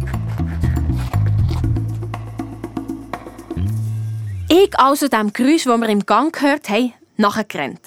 Ich 4.56 4.78
also 4.78 5.08
dem 5.08 5.32
Geräusch, 5.32 5.64
das 5.64 5.80
wir 5.80 5.88
im 5.88 6.06
Gang 6.06 6.32
gehört 6.32 6.68
haben, 6.68 6.92
nachgerannt. 7.16 7.80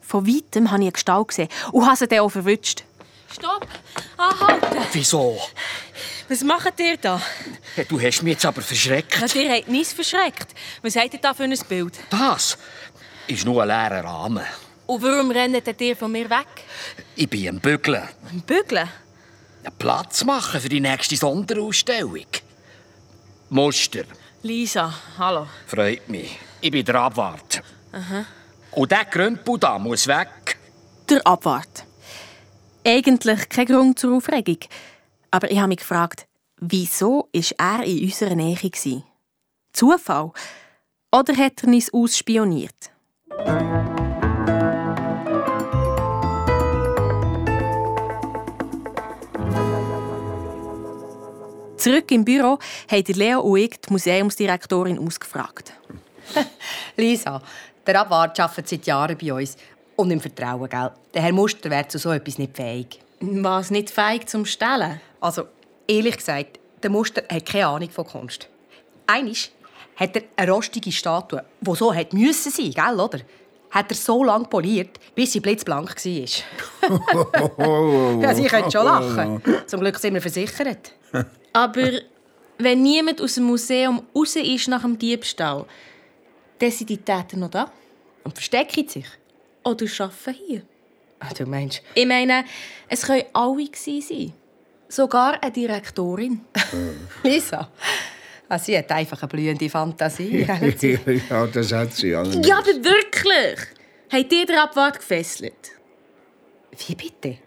Von 0.00 0.26
weitem 0.26 0.68
habe 0.68 0.82
ich 0.82 0.86
eine 0.86 0.92
Gestalt 0.92 1.28
gesehen 1.28 1.48
und 1.70 1.86
habe 1.86 1.96
sie 1.96 2.08
dann 2.08 2.18
auch 2.18 2.28
verwünscht. 2.28 2.82
Stopp! 3.30 3.68
Anhalten! 4.16 4.78
Wieso? 4.94 5.38
Was 6.28 6.42
macht 6.42 6.80
ihr 6.80 6.96
da? 6.96 7.22
Du 7.88 8.00
hast 8.00 8.24
mich 8.24 8.32
jetzt 8.32 8.44
aber 8.44 8.62
verschreckt. 8.62 9.32
Ja, 9.32 9.40
ihr 9.40 9.52
habt 9.52 9.68
nichts 9.68 9.92
verschreckt. 9.92 10.56
Was 10.82 10.96
habt 10.96 11.14
ihr 11.14 11.20
da 11.20 11.32
für 11.34 11.44
ein 11.44 11.56
Bild? 11.68 11.96
Das 12.10 12.58
ist 13.28 13.44
nur 13.44 13.62
ein 13.62 13.68
leerer 13.68 14.02
Rahmen. 14.02 14.44
Und 14.86 15.00
warum 15.00 15.30
rennt 15.30 15.80
ihr 15.80 15.96
von 15.96 16.10
mir 16.10 16.28
weg? 16.28 16.48
Ich 17.14 17.30
bin 17.30 17.48
am 17.48 17.60
Bügeln. 17.60 18.08
Am 18.28 18.40
Bügeln? 18.40 18.88
Platz 19.78 20.24
machen 20.24 20.60
für 20.60 20.68
die 20.68 20.80
nächste 20.80 21.14
Sonderausstellung. 21.14 22.26
Muster. 23.50 24.02
Lisa, 24.42 24.94
hallo. 25.18 25.48
Freut 25.66 26.08
mich. 26.08 26.38
Ich 26.60 26.70
bin 26.70 26.84
der 26.84 26.94
Abwart. 26.94 27.60
Aha. 27.92 28.24
Und 28.70 28.90
der 28.90 29.04
Grümpel 29.04 29.58
da 29.58 29.78
muss 29.78 30.06
weg. 30.06 30.56
Der 31.08 31.26
Abwart. 31.26 31.84
Eigentlich 32.86 33.48
kein 33.48 33.66
Grund 33.66 33.98
zur 33.98 34.16
Aufregung. 34.16 34.58
Aber 35.32 35.50
ich 35.50 35.58
habe 35.58 35.68
mich 35.68 35.78
gefragt, 35.78 36.26
wieso 36.60 37.28
ist 37.32 37.52
er 37.58 37.82
in 37.82 38.04
unserer 38.04 38.36
Nähe 38.36 38.54
gewesen? 38.54 39.02
Zufall? 39.72 40.30
Oder 41.12 41.36
hat 41.36 41.64
er 41.64 41.68
uns 41.68 41.92
ausspioniert? 41.92 42.90
Zurück 51.78 52.10
im 52.10 52.24
Büro 52.24 52.58
haben 52.90 53.12
Leo 53.14 53.40
und 53.40 53.58
ich 53.58 53.80
die 53.80 53.92
Museumsdirektorin 53.92 54.98
ausgefragt. 54.98 55.72
Lisa, 56.96 57.40
der 57.86 58.00
Abwart 58.00 58.38
arbeitet 58.40 58.68
seit 58.68 58.86
Jahren 58.86 59.16
bei 59.16 59.32
uns. 59.32 59.56
Und 59.94 60.10
im 60.10 60.20
Vertrauen, 60.20 60.68
gell? 60.68 60.90
Der 61.14 61.22
Herr 61.22 61.32
Muster 61.32 61.70
wäre 61.70 61.86
zu 61.86 61.98
so 61.98 62.10
etwas 62.10 62.38
nicht 62.38 62.56
fähig. 62.56 63.00
Was, 63.20 63.70
nicht 63.70 63.90
fähig 63.90 64.28
zum 64.28 64.44
Stellen? 64.44 65.00
Also, 65.20 65.44
ehrlich 65.86 66.16
gesagt, 66.16 66.58
der 66.82 66.90
Muster 66.90 67.22
hat 67.30 67.46
keine 67.46 67.66
Ahnung 67.66 67.90
von 67.90 68.06
Kunst. 68.06 68.48
Einisch 69.06 69.50
hat 69.96 70.16
er 70.16 70.22
eine 70.36 70.50
rostige 70.52 70.92
Statue, 70.92 71.44
die 71.60 71.74
so 71.74 71.92
hätte 71.92 72.16
müssen 72.16 72.52
sein, 72.52 72.72
gell, 72.72 73.00
oder? 73.00 73.20
hat 73.70 73.90
er 73.90 73.96
so 73.96 74.24
lange 74.24 74.46
poliert, 74.46 74.98
bis 75.14 75.32
sie 75.32 75.40
blitzblank 75.40 75.94
war. 75.94 76.02
ja, 78.22 78.34
Sie 78.34 78.44
können 78.44 78.70
schon 78.70 78.84
lachen. 78.84 79.42
Zum 79.66 79.80
Glück 79.80 79.98
sind 79.98 80.14
wir 80.14 80.22
versichert. 80.22 80.92
Aber 81.52 81.90
wenn 82.58 82.82
niemand 82.82 83.20
aus 83.20 83.34
dem 83.34 83.44
Museum 83.44 84.02
raus 84.14 84.36
ist 84.36 84.68
nach 84.68 84.82
dem 84.82 84.98
Diebstahl, 84.98 85.64
dann 86.58 86.70
sind 86.70 86.90
die 86.90 86.98
Täter 86.98 87.36
noch 87.36 87.50
da. 87.50 87.70
Und 88.24 88.34
verstecken 88.34 88.88
sich. 88.88 89.06
Oder 89.64 89.86
arbeiten 89.98 90.34
hier. 90.46 90.62
Ach, 91.20 91.32
du 91.32 91.46
meinst... 91.46 91.82
Ich 91.94 92.06
meine, 92.06 92.44
es 92.88 93.02
können 93.02 93.24
alle 93.32 93.68
sein. 93.74 94.32
Sogar 94.88 95.42
eine 95.42 95.52
Direktorin. 95.52 96.40
Lisa, 97.22 97.70
ah, 98.48 98.58
sie 98.58 98.78
hat 98.78 98.90
einfach 98.90 99.20
eine 99.22 99.28
blühende 99.28 99.68
Fantasie. 99.68 100.46
ja, 101.30 101.46
das 101.46 101.72
hat 101.72 101.92
sie 101.92 102.14
allerdings. 102.14 102.46
Ja, 102.46 102.58
aber 102.58 102.66
wirklich. 102.66 103.58
Habt 104.10 104.32
ihr 104.32 104.46
den 104.46 104.56
Abwart 104.56 104.98
gefesselt? 104.98 105.72
Wie 106.86 106.94
bitte? 106.94 107.38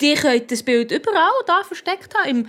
Die 0.00 0.14
könnt 0.14 0.50
das 0.50 0.62
Bild 0.62 0.90
überall 0.90 1.30
da 1.46 1.62
versteckt 1.62 2.14
haben. 2.16 2.28
Im 2.28 2.48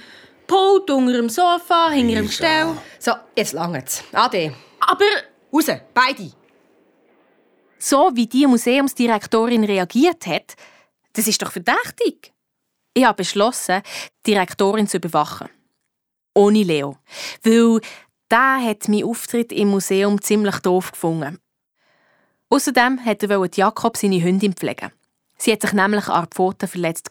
Pult, 0.51 0.89
unter 0.89 1.13
dem 1.13 1.29
Sofa, 1.29 1.91
hinter 1.91 2.15
dem 2.15 2.27
Gestell. 2.27 2.75
So, 2.99 3.13
jetzt 3.37 3.53
langt's. 3.53 4.03
Ade. 4.11 4.53
Aber... 4.81 5.05
Raus, 5.53 5.67
beide. 5.93 6.33
So 7.79 8.11
wie 8.13 8.27
die 8.27 8.45
Museumsdirektorin 8.47 9.63
reagiert 9.63 10.27
hat, 10.27 10.55
das 11.13 11.27
ist 11.29 11.41
doch 11.41 11.53
verdächtig. 11.53 12.33
Ich 12.93 13.05
habe 13.05 13.15
beschlossen, 13.15 13.81
die 14.25 14.31
Direktorin 14.31 14.87
zu 14.87 14.97
überwachen. 14.97 15.47
Ohne 16.35 16.63
Leo. 16.63 16.97
Weil 17.43 17.79
der 18.29 18.61
hat 18.61 18.89
meinen 18.89 19.05
Auftritt 19.05 19.53
im 19.53 19.69
Museum 19.69 20.21
ziemlich 20.21 20.57
doof 20.59 20.91
gefunden. 20.91 21.39
Außerdem 22.49 22.99
wollte 23.05 23.27
er 23.31 23.49
Jakob 23.55 23.95
seine 23.95 24.21
Hündin 24.21 24.53
pflegen. 24.53 24.91
Sie 25.37 25.53
hat 25.53 25.61
sich 25.61 25.71
nämlich 25.71 26.09
an 26.09 26.27
Pfoten 26.27 26.67
verletzt. 26.67 27.09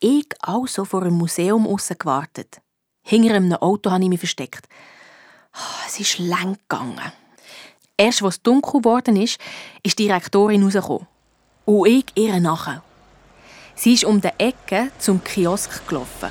Ich 0.00 0.26
also 0.42 0.84
vor 0.84 1.00
dem 1.00 1.14
Museum 1.14 1.66
aussen 1.66 1.96
gewartet. 1.98 2.60
Hinter 3.02 3.34
einem 3.34 3.52
Auto 3.54 3.90
habe 3.90 4.04
ich 4.04 4.08
mich 4.08 4.20
versteckt. 4.20 4.68
Ah, 5.52 5.86
es 5.88 5.98
ist 5.98 6.20
lang 6.20 6.56
gegangen. 6.68 7.12
Erst 7.96 8.22
als 8.22 8.36
es 8.36 8.42
dunkel 8.42 8.80
geworden 8.80 9.16
ist, 9.16 9.40
ist 9.82 9.98
die 9.98 10.04
Direktorin 10.04 10.62
rausgekommen. 10.62 11.08
Und 11.64 11.88
ich 11.88 12.04
ihr 12.14 12.38
nachher. 12.38 12.80
Sie 13.74 13.94
ist 13.94 14.04
um 14.04 14.20
die 14.20 14.30
Ecke 14.38 14.92
zum 14.98 15.22
Kiosk 15.24 15.88
gelaufen 15.88 16.30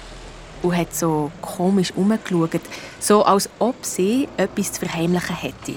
und 0.64 0.78
hat 0.78 0.96
so 0.96 1.30
komisch 1.42 1.92
umgeschaut, 1.92 2.62
so 3.02 3.26
als 3.26 3.50
ob 3.60 3.86
sie 3.86 4.30
etwas 4.38 4.72
zu 4.72 4.86
verheimlichen 4.86 5.36
hätte. 5.36 5.76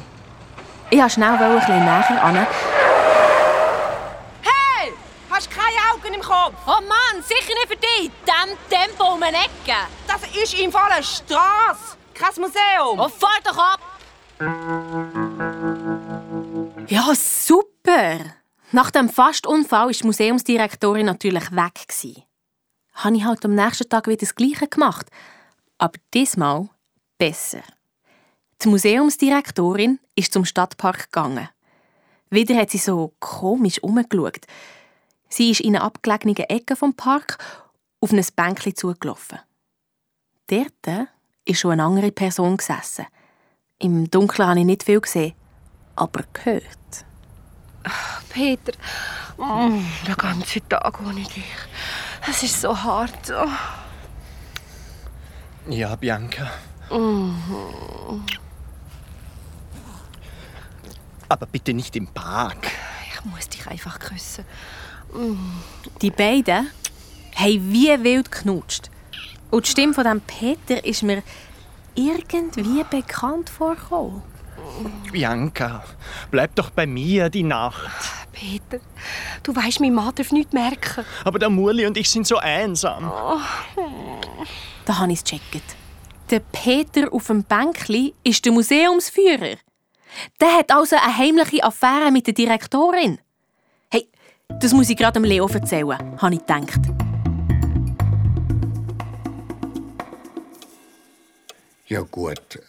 Ich 0.91 0.99
wollte 0.99 1.11
schnell 1.11 1.31
ein 1.31 1.59
bisschen 1.59 1.85
näher 1.85 2.25
an. 2.25 2.47
Hey! 4.43 4.93
Hast 5.29 5.51
du 5.51 5.57
keine 5.57 5.77
Augen 5.93 6.15
im 6.15 6.20
Kopf? 6.31 6.55
Oh 6.65 6.81
Mann, 6.83 7.25
sicher 7.25 7.55
nicht 7.55 7.67
für 7.67 7.77
dich! 7.77 8.09
Dem 8.25 8.57
Tempo 8.69 9.15
um 9.15 9.23
eine 9.23 9.37
Ecke! 9.37 9.75
Das 10.07 10.23
ist 10.33 10.55
im 10.55 10.71
Fall 10.71 10.93
eine 10.93 11.03
Strasse, 11.03 11.97
kein 12.15 12.35
Museum. 12.37 13.01
Oh, 13.01 13.09
fahr 13.09 13.41
doch 13.43 13.59
ab! 13.59 13.81
Ja, 16.87 17.13
super! 17.17 18.37
Nach 18.71 18.93
dem 18.93 19.09
Fastunfall 19.09 19.87
war 19.87 19.93
die 19.93 20.07
Museumsdirektorin 20.07 21.07
natürlich 21.07 21.51
weg. 21.51 22.25
Habe 22.93 23.17
ich 23.17 23.25
halt 23.25 23.45
am 23.45 23.57
nächsten 23.57 23.89
Tag 23.89 24.07
wieder 24.07 24.19
das 24.19 24.37
Gleiche 24.37 24.69
gemacht. 24.69 25.09
Aber 25.79 25.99
diesmal 26.15 26.69
besser. 27.19 27.63
Die 28.63 28.69
Museumsdirektorin 28.69 29.99
ist 30.15 30.33
zum 30.33 30.45
Stadtpark 30.45 31.11
gegangen. 31.11 31.49
Wieder 32.31 32.55
hat 32.55 32.71
sie 32.71 32.79
so 32.79 33.15
komisch 33.19 33.83
umgeschaut. 33.83 34.47
Sie 35.33 35.51
ist 35.51 35.61
in 35.61 35.77
eine 35.77 35.85
abgelegene 35.85 36.51
Ecke 36.51 36.75
vom 36.75 36.95
Park 36.95 37.39
auf 38.01 38.13
ein 38.13 38.25
Bänkchen 38.35 38.75
zugelaufen. 38.75 39.39
Dort 40.49 41.09
ist 41.45 41.61
schon 41.61 41.73
eine 41.73 41.85
andere 41.85 42.11
Person 42.11 42.57
gesessen. 42.57 43.07
Im 43.79 44.11
Dunkeln 44.11 44.49
habe 44.49 44.59
ich 44.59 44.67
nicht 44.67 44.83
viel 44.83 45.01
gesehen, 45.01 45.35
aber 45.95 46.25
gehört. 46.33 46.65
Peter, 48.29 48.73
oh, 49.39 49.71
den 50.07 50.17
ganzen 50.17 50.69
Tag 50.69 51.01
ohne 51.01 51.23
dich. 51.23 51.45
Es 52.29 52.43
ist 52.43 52.61
so 52.61 52.77
hart. 52.77 53.31
Oh. 53.31 53.49
Ja, 55.71 55.95
Bianca. 55.95 56.51
Mhm. 56.91 58.25
Aber 61.29 61.47
bitte 61.47 61.73
nicht 61.73 61.95
im 61.95 62.09
Park. 62.09 62.67
Ich 63.13 63.25
muss 63.25 63.49
dich 63.49 63.67
einfach 63.67 63.99
küssen. 64.01 64.45
Die 66.03 66.11
beiden 66.11 66.71
haben 67.35 67.73
wie 67.73 68.03
wild 68.03 68.31
geknutscht. 68.31 68.91
Und 69.51 69.67
die 69.67 69.71
Stimme 69.71 69.95
von 69.95 70.05
dem 70.05 70.21
Peter 70.21 70.85
ist 70.85 71.03
mir 71.03 71.23
irgendwie 71.95 72.85
bekannt 72.89 73.51
vorgekommen. 73.51 74.23
Bianca, 75.11 75.85
bleib 76.31 76.55
doch 76.55 76.71
bei 76.71 76.87
mir 76.87 77.29
die 77.31 77.43
Nacht. 77.43 77.91
Peter, 78.33 78.79
du 79.43 79.55
weißt, 79.55 79.81
mein 79.81 79.95
Mann 79.95 80.15
darf 80.15 80.31
nichts 80.31 80.53
merken. 80.53 81.05
Aber 81.25 81.39
der 81.39 81.51
Murli 81.51 81.87
und 81.87 81.97
ich 81.97 82.09
sind 82.09 82.27
so 82.27 82.37
einsam. 82.37 83.11
Da 84.85 84.99
habe 84.99 85.13
ich 85.13 85.19
es 85.19 85.25
gecheckt. 85.25 85.77
Der 86.31 86.41
Peter 86.41 87.13
auf 87.13 87.27
dem 87.27 87.43
Bänkli 87.43 88.15
ist 88.23 88.45
der 88.45 88.53
Museumsführer. 88.53 89.57
Der 90.41 90.53
hat 90.59 90.71
also 90.71 90.97
eine 90.97 91.17
heimliche 91.17 91.65
Affäre 91.65 92.11
mit 92.13 92.27
der 92.27 92.35
Direktorin. 92.35 93.19
Das 94.59 94.73
muss 94.73 94.91
ich 94.91 94.97
gerade 94.97 95.21
dem 95.21 95.25
Leo 95.25 95.47
erzählen, 95.47 95.99
habe 96.19 96.35
ich 96.35 96.41
gedacht. 96.41 96.81
Ja 101.87 102.03
gut, 102.03 102.61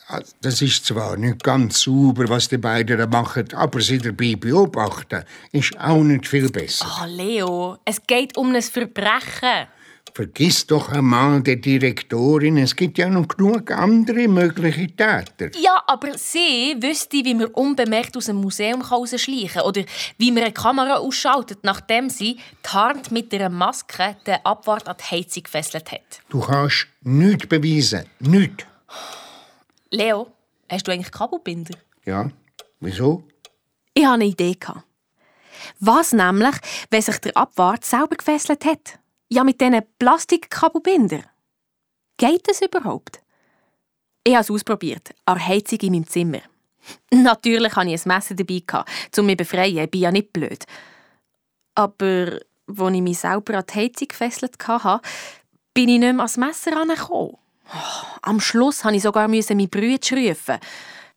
das 0.41 0.61
ist 0.63 0.85
zwar 0.85 1.15
nicht 1.15 1.43
ganz 1.43 1.81
sauber, 1.81 2.27
was 2.27 2.47
die 2.47 2.57
beiden 2.57 2.97
da 2.97 3.05
machen, 3.05 3.53
aber 3.53 3.79
sie 3.79 3.99
dabei 3.99 4.35
beobachten, 4.35 5.23
ist 5.51 5.79
auch 5.79 6.01
nicht 6.01 6.27
viel 6.27 6.49
besser. 6.49 6.87
Oh, 7.01 7.05
Leo, 7.05 7.77
es 7.85 8.01
geht 8.01 8.35
um 8.35 8.55
ein 8.55 8.61
Verbrechen. 8.63 9.67
Vergiss 10.13 10.67
doch 10.67 10.89
einmal 10.89 11.41
die 11.41 11.59
Direktorin, 11.59 12.57
es 12.57 12.75
gibt 12.75 12.97
ja 12.97 13.09
noch 13.09 13.27
genug 13.29 13.71
andere 13.71 14.27
mögliche 14.27 14.87
Täter. 14.87 15.51
Ja, 15.57 15.81
aber 15.87 16.17
sie 16.17 16.75
wüsste, 16.81 17.23
wie 17.23 17.33
man 17.33 17.47
unbemerkt 17.47 18.17
aus 18.17 18.25
dem 18.25 18.37
Museum 18.37 18.81
rausschleichen 18.81 19.47
kann 19.47 19.63
oder 19.63 19.83
wie 20.17 20.31
man 20.31 20.43
eine 20.43 20.51
Kamera 20.51 20.97
ausschaltet, 20.97 21.59
nachdem 21.63 22.09
sie 22.09 22.37
tarnt 22.61 23.11
mit 23.11 23.33
einer 23.33 23.49
Maske 23.49 24.17
den 24.27 24.37
Abwart 24.43 24.89
an 24.89 24.97
die 24.99 25.15
Heizung 25.15 25.43
gefesselt 25.43 25.91
hat. 25.91 26.21
Du 26.29 26.41
kannst 26.41 26.87
nichts 27.01 27.47
beweisen, 27.47 28.05
nichts. 28.19 28.65
Leo, 29.91 30.27
hast 30.69 30.87
du 30.87 30.91
eigentlich 30.91 31.11
Kabelbinder? 31.11 31.77
Ja, 32.05 32.29
wieso? 32.81 33.23
Ich 33.93 34.03
hatte 34.03 34.15
eine 34.15 34.25
Idee. 34.25 34.57
Was 35.79 36.11
nämlich, 36.11 36.55
wenn 36.89 37.01
sich 37.01 37.17
der 37.19 37.37
Abwart 37.37 37.85
selber 37.85 38.15
gefesselt 38.15 38.65
hat? 38.65 39.00
Ja, 39.33 39.45
mit 39.45 39.61
diesen 39.61 39.81
Plastikkabelbinder. 39.97 41.23
Geht 42.17 42.49
das 42.49 42.61
überhaupt? 42.61 43.21
Ich 44.25 44.33
habe 44.33 44.43
es 44.43 44.51
ausprobiert, 44.51 45.15
an 45.23 45.47
Heizung 45.47 45.79
in 45.79 45.93
meinem 45.93 46.07
Zimmer. 46.07 46.41
Natürlich 47.13 47.73
hatte 47.73 47.89
ich 47.91 48.05
ein 48.05 48.13
Messer 48.13 48.35
dabei, 48.35 48.61
um 49.17 49.25
mich 49.25 49.37
zu 49.37 49.37
befreien. 49.37 49.85
Ich 49.85 49.89
bin 49.89 50.01
ja 50.01 50.11
nicht 50.11 50.33
blöd. 50.33 50.65
Aber 51.75 52.39
als 52.67 52.93
ich 52.93 53.01
mich 53.01 53.19
selber 53.19 53.57
an 53.57 53.63
die 53.69 53.73
Heizung 53.73 54.09
gefesselt 54.09 54.57
hatte, 54.67 55.01
bin 55.73 55.87
ich 55.87 55.99
nicht 55.99 56.13
mehr 56.13 56.19
ans 56.19 56.35
Messer 56.35 56.71
herangekommen. 56.71 57.37
Am 58.23 58.41
Schluss 58.41 58.83
musste 58.83 58.97
ich 58.97 59.03
sogar 59.03 59.29
meinen 59.29 59.69
Bruder 59.69 60.17
rufen. 60.17 60.59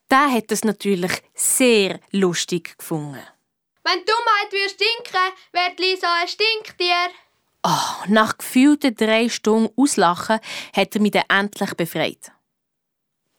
Der 0.08 0.30
hat 0.30 0.52
es 0.52 0.62
natürlich 0.62 1.20
sehr 1.34 1.98
lustig 2.12 2.78
gefunden. 2.78 3.18
Wenn 3.82 4.04
Dummheit 4.04 4.52
würde 4.52 4.70
stinken, 4.70 5.32
wird 5.52 5.80
Lisa 5.80 6.14
ein 6.22 6.28
Stinktier. 6.28 7.10
Oh, 7.66 8.04
nach 8.08 8.36
gefühlten 8.36 8.94
drei 8.94 9.30
Stunden 9.30 9.72
Auslachen 9.74 10.38
hat 10.74 10.94
er 10.94 11.00
mich 11.00 11.12
dann 11.12 11.24
endlich 11.30 11.72
befreit. 11.74 12.30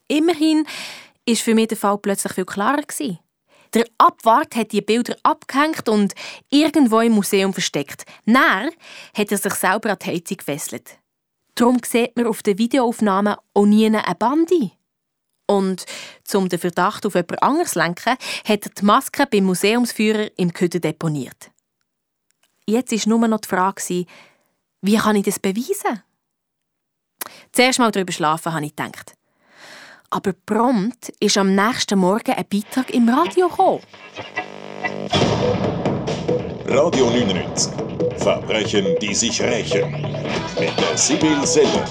Immerhin 0.08 0.66
ist 1.24 1.42
für 1.42 1.54
mich 1.54 1.68
der 1.68 1.76
Fall 1.76 1.98
plötzlich 1.98 2.32
viel 2.32 2.44
klarer 2.44 2.82
gewesen. 2.82 3.20
Der 3.72 3.84
Abwart 3.98 4.56
hat 4.56 4.72
die 4.72 4.80
Bilder 4.80 5.16
abgehängt 5.22 5.88
und 5.88 6.14
irgendwo 6.50 7.00
im 7.00 7.12
Museum 7.12 7.52
versteckt. 7.52 8.04
Näher 8.24 8.70
hat 9.16 9.30
er 9.30 9.38
sich 9.38 9.54
selber 9.54 9.90
an 9.90 9.98
die 10.02 10.10
Heizung 10.10 10.38
gefesselt. 10.38 10.98
Darum 11.54 11.78
sieht 11.84 12.16
man 12.16 12.26
auf 12.26 12.42
den 12.42 12.58
Videoaufnahmen 12.58 13.36
auch 13.54 13.66
nie 13.66 13.86
eine 13.86 14.02
Bande. 14.18 14.72
Und 15.46 15.86
um 16.34 16.48
den 16.48 16.58
Verdacht 16.58 17.06
auf 17.06 17.14
jemand 17.14 17.42
anderes 17.42 17.70
zu 17.72 17.78
lenken, 17.78 18.16
hat 18.44 18.66
er 18.66 18.70
die 18.76 18.84
Maske 18.84 19.26
beim 19.26 19.44
Museumsführer 19.44 20.30
im 20.36 20.52
Küden 20.52 20.80
deponiert. 20.80 21.50
Jetzt 22.68 22.90
war 22.92 23.16
nur 23.16 23.28
noch 23.28 23.38
die 23.38 23.48
Frage, 23.48 24.06
wie 24.82 24.96
kann 24.96 25.14
ich 25.14 25.24
das 25.24 25.38
beweisen? 25.38 26.02
Zuerst 27.52 27.78
mal 27.78 27.92
darüber 27.92 28.12
schlafen, 28.12 28.52
habe 28.52 28.64
ich 28.64 28.74
gedacht. 28.74 29.14
Aber 30.10 30.32
prompt 30.32 31.10
ist 31.20 31.38
am 31.38 31.54
nächsten 31.54 31.96
Morgen 31.96 32.32
ein 32.32 32.44
Beitrag 32.50 32.90
im 32.92 33.08
Radio 33.08 33.48
gekommen. 33.48 33.82
Radio 36.66 37.06
99. 37.10 37.72
Verbrechen, 38.16 38.96
die 39.00 39.14
sich 39.14 39.40
rächen. 39.40 39.92
Mit 40.58 40.76
der 40.76 40.96
Sibyl 40.96 41.46
Selle. 41.46 41.84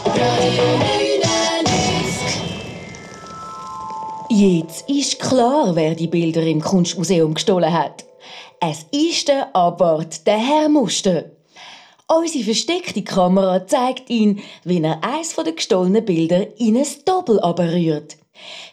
Jetzt 4.30 4.90
ist 4.90 5.20
klar, 5.20 5.74
wer 5.74 5.96
die 5.96 6.08
Bilder 6.08 6.42
im 6.44 6.60
Kunstmuseum 6.60 7.34
gestohlen 7.34 7.72
hat. 7.72 8.04
Es 8.68 8.84
ist 8.90 9.28
der 9.28 9.56
Abwart, 9.56 10.26
der 10.26 10.40
Herr 10.40 10.70
Muster. 10.70 11.26
Unsere 12.08 12.46
versteckte 12.46 13.04
Kamera 13.04 13.68
zeigt 13.68 14.10
ihn, 14.10 14.42
wie 14.64 14.82
er 14.82 15.04
eins 15.04 15.36
der 15.36 15.52
gestohlenen 15.52 16.04
Bilder 16.04 16.60
in 16.60 16.76
ein 16.76 16.88
Doppel 17.06 17.40
abrührt. 17.42 18.18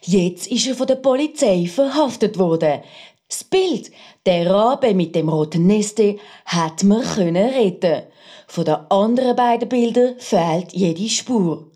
Jetzt 0.01 0.47
ist 0.47 0.66
er 0.66 0.76
von 0.76 0.86
der 0.86 0.95
Polizei 0.95 1.66
verhaftet 1.66 2.38
worden. 2.38 2.80
Das 3.28 3.45
Bild, 3.45 3.90
der 4.24 4.51
Rabe 4.51 4.95
mit 4.95 5.14
dem 5.14 5.28
roten 5.28 5.66
Neste, 5.66 6.16
hat 6.47 6.84
man 6.84 7.03
können 7.03 7.51
retten. 7.51 8.05
Von 8.47 8.64
den 8.64 8.76
anderen 8.88 9.36
beiden 9.36 9.68
Bildern 9.68 10.14
fehlt 10.18 10.72
jede 10.72 11.11
Spur. 11.11 11.70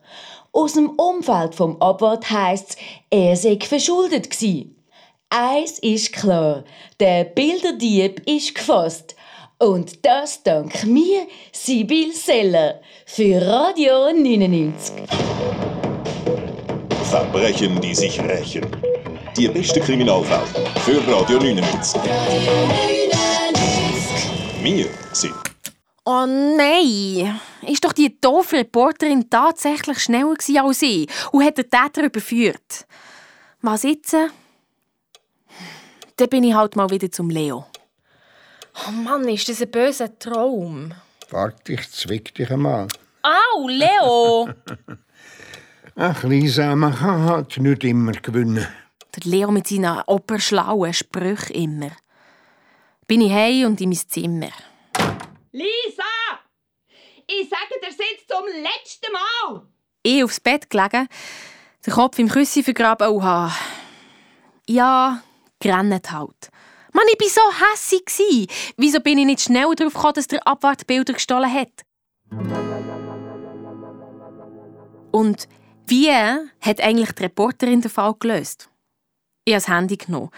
Aus 0.52 0.72
dem 0.72 0.88
Umfeld 0.88 1.54
vom 1.54 1.82
Abwart 1.82 2.30
heisst 2.30 2.78
er 3.10 3.36
sei 3.36 3.58
verschuldet 3.60 4.30
gsi. 4.30 4.75
Eins 5.28 5.80
ist 5.80 6.12
klar, 6.12 6.62
der 7.00 7.24
Bilderdieb 7.24 8.22
ist 8.26 8.54
gefasst. 8.54 9.16
Und 9.58 10.04
das 10.06 10.42
dank 10.44 10.84
mir, 10.84 11.26
Sibyl 11.50 12.12
Seller, 12.12 12.80
für 13.06 13.44
Radio 13.44 14.12
99. 14.12 14.94
Verbrechen, 17.10 17.80
die 17.80 17.94
sich 17.94 18.20
rächen. 18.20 18.66
Die 19.36 19.48
beste 19.48 19.80
Kriminalfälle 19.80 20.46
für 20.84 20.98
Radio 21.12 21.38
99. 21.38 22.00
Wir 24.62 24.86
sind 25.12 25.34
Oh 26.04 26.24
nein! 26.24 27.40
Ist 27.62 27.84
doch 27.84 27.92
die 27.92 28.16
doofe 28.20 28.58
Reporterin 28.58 29.28
tatsächlich 29.28 29.98
schneller 29.98 30.36
als 30.62 30.82
ich 30.82 31.08
und 31.32 31.44
hat 31.44 31.58
den 31.58 31.68
Täter 31.68 32.04
überführt. 32.04 32.86
Was 33.60 33.82
jetzt? 33.82 34.14
Dann 36.16 36.28
bin 36.30 36.44
ich 36.44 36.54
halt 36.54 36.76
mal 36.76 36.88
wieder 36.90 37.10
zum 37.10 37.28
Leo. 37.28 37.66
Oh 38.86 38.90
Mann, 38.90 39.28
ist 39.28 39.48
das 39.48 39.60
ein 39.60 39.70
böser 39.70 40.18
Traum. 40.18 40.94
Warte, 41.30 41.74
ich 41.74 41.90
zwick 41.90 42.34
dich 42.34 42.50
einmal. 42.50 42.88
Au, 43.22 43.68
Leo! 43.68 44.48
Ach, 45.96 46.22
Lisa, 46.24 46.74
man 46.74 46.94
kann 46.94 47.24
halt 47.24 47.58
nicht 47.58 47.84
immer 47.84 48.12
gewinnen. 48.12 48.66
Der 49.14 49.30
Leo 49.30 49.50
mit 49.50 49.66
seinen 49.66 50.02
operschlauen 50.06 50.94
Sprüchen 50.94 51.54
immer. 51.54 51.90
Bin 53.06 53.20
ich 53.20 53.32
heim 53.32 53.66
und 53.66 53.80
in 53.80 53.90
mein 53.90 53.98
Zimmer. 53.98 54.52
Lisa! 55.52 56.04
Ich 57.26 57.48
sage 57.48 57.80
dir 57.80 57.88
jetzt 57.88 58.28
zum 58.28 58.44
letzten 58.62 59.12
Mal! 59.12 59.66
Ich 60.02 60.24
aufs 60.24 60.40
Bett 60.40 60.70
gelegen, 60.70 61.08
den 61.84 61.92
Kopf 61.92 62.18
im 62.18 62.28
Küssi 62.28 62.62
vergraben 62.62 63.08
und 63.08 63.22
habe... 63.22 63.52
Ja, 64.68 65.22
gerannt 65.66 66.12
halt. 66.12 66.50
Mann, 66.92 67.04
ich 67.12 67.20
war 67.20 67.28
so 67.28 67.64
hässig. 67.64 68.74
Wieso 68.76 69.00
bin 69.00 69.18
ich 69.18 69.26
nicht 69.26 69.40
schnell 69.42 69.74
darauf 69.74 69.92
gekommen, 69.92 70.14
dass 70.14 70.28
der 70.28 70.46
Abwart 70.46 70.86
Bilder 70.86 71.12
gestohlen 71.12 71.52
hat? 71.52 71.84
Und 75.12 75.48
wie 75.86 76.10
hat 76.10 76.80
eigentlich 76.80 77.12
die 77.12 77.22
Reporterin 77.24 77.80
den 77.80 77.90
Fall 77.90 78.14
gelöst? 78.18 78.70
Ich 79.44 79.54
habe 79.54 79.62
das 79.62 79.68
Handy 79.68 79.96
genommen. 79.96 80.30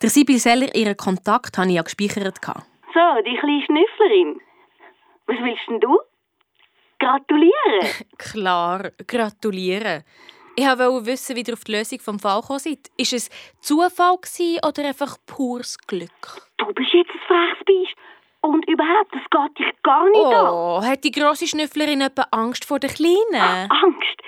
Der 0.00 0.10
Sibyl 0.10 0.38
Seller, 0.38 0.74
ihren 0.74 0.96
Kontakt, 0.96 1.58
habe 1.58 1.68
ich 1.68 1.74
ja 1.74 1.82
gespeichert. 1.82 2.38
So, 2.44 3.22
die 3.26 3.36
kleine 3.38 3.64
Schnüfflerin. 3.64 4.40
Was 5.26 5.36
willst 5.38 5.62
denn 5.68 5.80
du? 5.80 5.98
Gratulieren! 6.98 8.06
Klar, 8.18 8.90
gratulieren. 9.06 10.04
Ich 10.54 10.66
wollte 10.66 11.06
wissen, 11.06 11.36
wie 11.36 11.42
ihr 11.42 11.54
auf 11.54 11.64
die 11.64 11.72
Lösung 11.72 11.98
des 11.98 12.22
Falls 12.22 12.42
gekommen 12.42 12.58
seid. 12.58 12.90
Ist 12.96 13.12
es 13.12 13.30
Zufall 13.60 14.16
oder 14.66 14.84
einfach 14.86 15.16
pures 15.26 15.78
Glück? 15.86 16.48
Du 16.58 16.66
bist 16.74 16.92
jetzt 16.92 17.10
ein 17.10 17.20
freches 17.26 17.64
Biest. 17.64 17.94
Und 18.42 18.68
überhaupt, 18.68 19.14
das 19.14 19.22
geht 19.30 19.58
dich 19.58 19.82
gar 19.84 20.04
nicht 20.04 20.16
oh, 20.16 20.78
an. 20.78 20.86
hat 20.86 21.04
die 21.04 21.12
grosse 21.12 21.46
Schnüfflerin 21.46 22.00
etwa 22.00 22.26
Angst 22.32 22.64
vor 22.64 22.80
der 22.80 22.90
Kleinen? 22.90 23.70
Angst? 23.70 24.18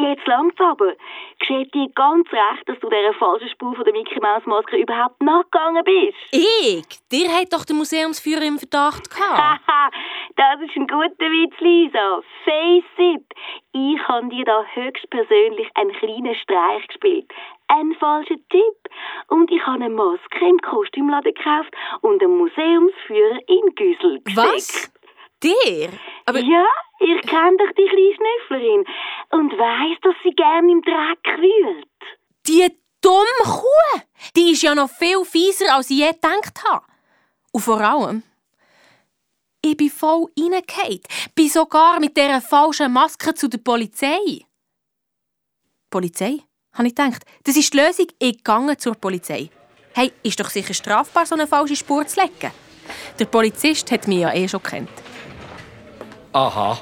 Jetzt 0.00 0.26
langt's 0.26 0.58
aber. 0.60 0.94
Geschieht 1.38 1.74
dir 1.74 1.88
ganz 1.94 2.26
recht, 2.32 2.66
dass 2.66 2.78
du 2.80 2.88
dieser 2.88 3.12
falschen 3.14 3.48
Spur 3.50 3.74
von 3.74 3.84
der 3.84 3.92
Mickey 3.92 4.18
Maus 4.20 4.44
Maske 4.46 4.76
überhaupt 4.78 5.22
nachgegangen 5.22 5.84
bist. 5.84 6.16
Ich? 6.32 6.84
Dir 7.12 7.28
hat 7.28 7.52
doch 7.52 7.64
der 7.64 7.76
Museumsführer 7.76 8.42
im 8.42 8.58
Verdacht 8.58 9.10
gehabt. 9.10 9.60
Haha, 9.68 9.90
das 10.36 10.60
ist 10.62 10.76
ein 10.76 10.86
guter 10.86 11.28
Witz, 11.30 11.54
Lisa. 11.60 12.22
Face 12.44 12.84
it. 12.98 13.26
Ich 13.72 14.08
habe 14.08 14.28
dir 14.28 14.44
da 14.44 14.64
höchstpersönlich 14.74 15.68
einen 15.74 15.92
kleinen 15.92 16.34
Streich 16.34 16.86
gespielt. 16.88 17.30
Ein 17.68 17.94
falscher 18.00 18.36
Tipp. 18.48 18.76
Und 19.28 19.50
ich 19.50 19.64
habe 19.66 19.84
eine 19.84 19.90
Maske 19.90 20.48
im 20.48 20.58
Kostümladen 20.58 21.34
gekauft 21.34 21.74
und 22.00 22.22
einen 22.22 22.38
Museumsführer 22.38 23.38
in 23.46 23.74
Güssel 23.74 24.20
gesteckt. 24.24 24.36
Was? 24.36 24.92
Dir? 25.42 25.90
Aber 26.26 26.38
ja, 26.38 26.64
ich 27.00 27.22
kenne 27.22 27.56
doch 27.56 27.72
die 27.76 27.88
kleine 27.88 28.14
Schnüfflerin 28.14 28.84
und 29.30 29.52
weiss, 29.52 29.98
dass 30.02 30.14
sie 30.22 30.34
gern 30.34 30.68
im 30.68 30.82
Dreck 30.82 31.38
wühlt. 31.38 31.86
Die 32.46 32.68
dumme 33.00 33.24
Kuh! 33.44 34.00
Die 34.36 34.52
ist 34.52 34.62
ja 34.62 34.74
noch 34.74 34.90
viel 34.90 35.24
fieser, 35.24 35.74
als 35.74 35.90
ich 35.90 35.98
je 35.98 36.12
gedacht 36.12 36.62
habe. 36.68 36.84
Und 37.52 37.62
vor 37.62 37.80
allem, 37.80 38.22
ich 39.62 39.76
bin 39.76 39.90
voll 39.90 40.26
reingefallen. 40.38 41.00
Bin 41.34 41.48
sogar 41.48 42.00
mit 42.00 42.16
dieser 42.16 42.40
falschen 42.40 42.92
Maske 42.92 43.34
zu 43.34 43.48
der 43.48 43.58
Polizei. 43.58 44.44
Polizei? 45.90 46.38
Habe 46.72 46.88
ich 46.88 46.94
gedacht. 46.94 47.24
Das 47.44 47.56
ist 47.56 47.72
die 47.72 47.78
Lösung. 47.78 48.06
Ich 48.18 48.44
gehe 48.44 48.76
zur 48.78 48.94
Polizei. 48.94 49.50
Hey, 49.92 50.12
ist 50.22 50.38
doch 50.38 50.48
sicher 50.48 50.72
strafbar, 50.72 51.26
so 51.26 51.34
eine 51.34 51.46
falsche 51.46 51.76
Spur 51.76 52.06
zu 52.06 52.20
legen. 52.20 52.52
Der 53.18 53.24
Polizist 53.24 53.90
hat 53.90 54.06
mich 54.06 54.20
ja 54.20 54.32
eh 54.32 54.48
schon 54.48 54.62
kennt. 54.62 54.90
Aha, 56.32 56.78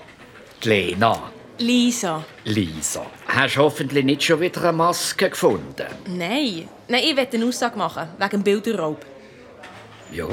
die 0.62 0.68
Lena. 0.68 1.32
Lisa. 1.56 2.22
Lisa, 2.44 3.06
hast 3.26 3.56
du 3.56 3.60
hoffentlich 3.60 4.04
nicht 4.04 4.22
schon 4.22 4.40
wieder 4.40 4.60
eine 4.62 4.72
Maske 4.74 5.30
gefunden? 5.30 5.86
Nein. 6.06 6.68
Nein, 6.86 7.02
ich 7.02 7.16
will 7.16 7.26
eine 7.32 7.46
Aussage 7.46 7.78
machen, 7.78 8.08
wegen 8.18 8.42
Bilderraub. 8.42 9.06
Ja, 10.12 10.26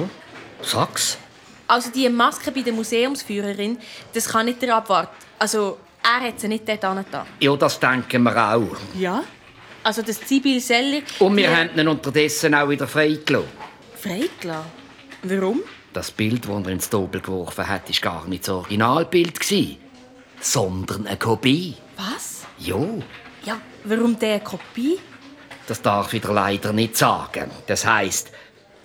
sag's. 0.62 1.18
Also 1.66 1.92
die 1.92 2.10
Maske 2.10 2.52
bei 2.52 2.62
der 2.62 2.74
Museumsführerin, 2.74 3.78
das 4.14 4.28
kann 4.28 4.48
nicht 4.48 4.62
der 4.62 4.76
Abwart. 4.76 5.10
Also 5.40 5.78
er 6.04 6.28
hat 6.28 6.40
sie 6.42 6.50
nicht 6.50 6.68
dort 6.68 6.84
angetan. 6.84 7.26
Ja, 7.40 7.56
das 7.56 7.80
denken 7.80 8.22
wir 8.24 8.38
auch. 8.38 8.76
Ja? 9.00 9.24
Also 9.82 10.02
das 10.02 10.20
Sibyl 10.28 10.60
Seller... 10.60 11.02
Und 11.20 11.38
wir 11.38 11.56
haben 11.56 11.70
ihn 11.78 11.88
unterdessen 11.88 12.54
auch 12.54 12.68
wieder 12.68 12.86
freigelassen. 12.88 13.48
Freigelassen? 13.98 14.72
Warum? 15.24 15.62
Das 15.96 16.12
Bild, 16.12 16.44
das 16.44 16.66
er 16.66 16.68
ins 16.68 16.90
Doppel 16.90 17.22
geworfen 17.22 17.70
hat, 17.70 17.88
war 17.88 18.12
gar 18.12 18.28
nicht 18.28 18.44
das 18.44 18.50
Originalbild, 18.50 19.40
sondern 20.42 21.08
eine 21.08 21.18
Kopie. 21.18 21.74
Was? 21.96 22.44
Ja. 22.58 22.86
Ja, 23.46 23.62
warum 23.86 24.20
diese 24.20 24.42
Kopie? 24.42 25.00
Das 25.66 25.82
darf 25.82 26.14
ich 26.14 26.22
dir 26.22 26.34
leider 26.34 26.74
nicht 26.74 26.98
sagen. 26.98 27.50
Das 27.68 27.86
heisst, 27.86 28.34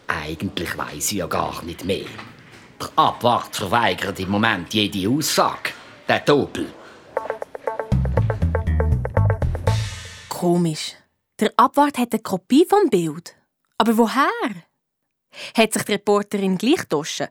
eigentlich 0.07 0.79
weiß 0.79 1.11
ich 1.11 1.19
ja 1.19 1.27
gar 1.27 1.65
nicht 1.65 1.85
mehr. 1.85 2.07
Der 2.81 2.91
Abwart 2.95 3.57
verweigert 3.57 4.21
im 4.21 4.31
Moment 4.31 4.73
jede 4.73 5.09
Aussage. 5.09 5.73
Der 6.09 6.21
Doppel. 6.21 6.73
Komisch. 10.29 10.95
Der 11.41 11.51
Abwart 11.57 11.99
hat 11.99 12.13
eine 12.13 12.23
Kopie 12.23 12.65
vom 12.71 12.89
Bild. 12.89 13.35
Aber 13.79 13.99
woher? 13.99 14.70
Hat 15.57 15.73
sich 15.73 15.83
die 15.85 15.93
Reporterin 15.93 16.59
gleich 16.59 16.81
getauscht? 16.81 17.29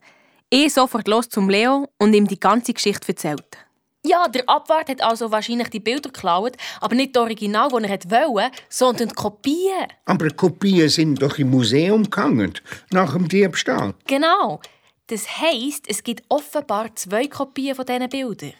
Ich 0.49 0.73
sofort 0.73 1.07
los 1.07 1.29
zum 1.29 1.49
Leo 1.49 1.87
und 1.97 2.13
ihm 2.13 2.27
die 2.27 2.39
ganze 2.39 2.73
Geschichte 2.73 3.09
erzählt. 3.09 3.57
Ja, 4.05 4.27
der 4.29 4.47
Abwart 4.47 4.89
hat 4.89 5.01
also 5.01 5.29
wahrscheinlich 5.29 5.69
die 5.69 5.81
Bilder 5.81 6.09
geklaut, 6.09 6.55
aber 6.79 6.95
nicht 6.95 7.15
das 7.15 7.23
Original, 7.23 7.69
das 7.69 7.83
er 7.83 8.11
wollte, 8.11 8.51
sondern 8.69 9.09
die 9.09 9.15
Kopien. 9.15 9.87
Aber 10.05 10.29
Kopien 10.29 10.87
sind 10.87 11.21
doch 11.21 11.37
im 11.37 11.49
Museum 11.49 12.03
gegangen, 12.03 12.53
nach 12.91 13.13
dem 13.13 13.27
Diebstahl. 13.27 13.93
Genau. 14.07 14.61
Das 15.07 15.27
heisst, 15.41 15.89
es 15.89 16.01
gibt 16.01 16.23
offenbar 16.29 16.95
zwei 16.95 17.27
Kopien 17.27 17.75
von 17.75 17.85
diesen 17.85 18.09
Bildern. 18.09 18.53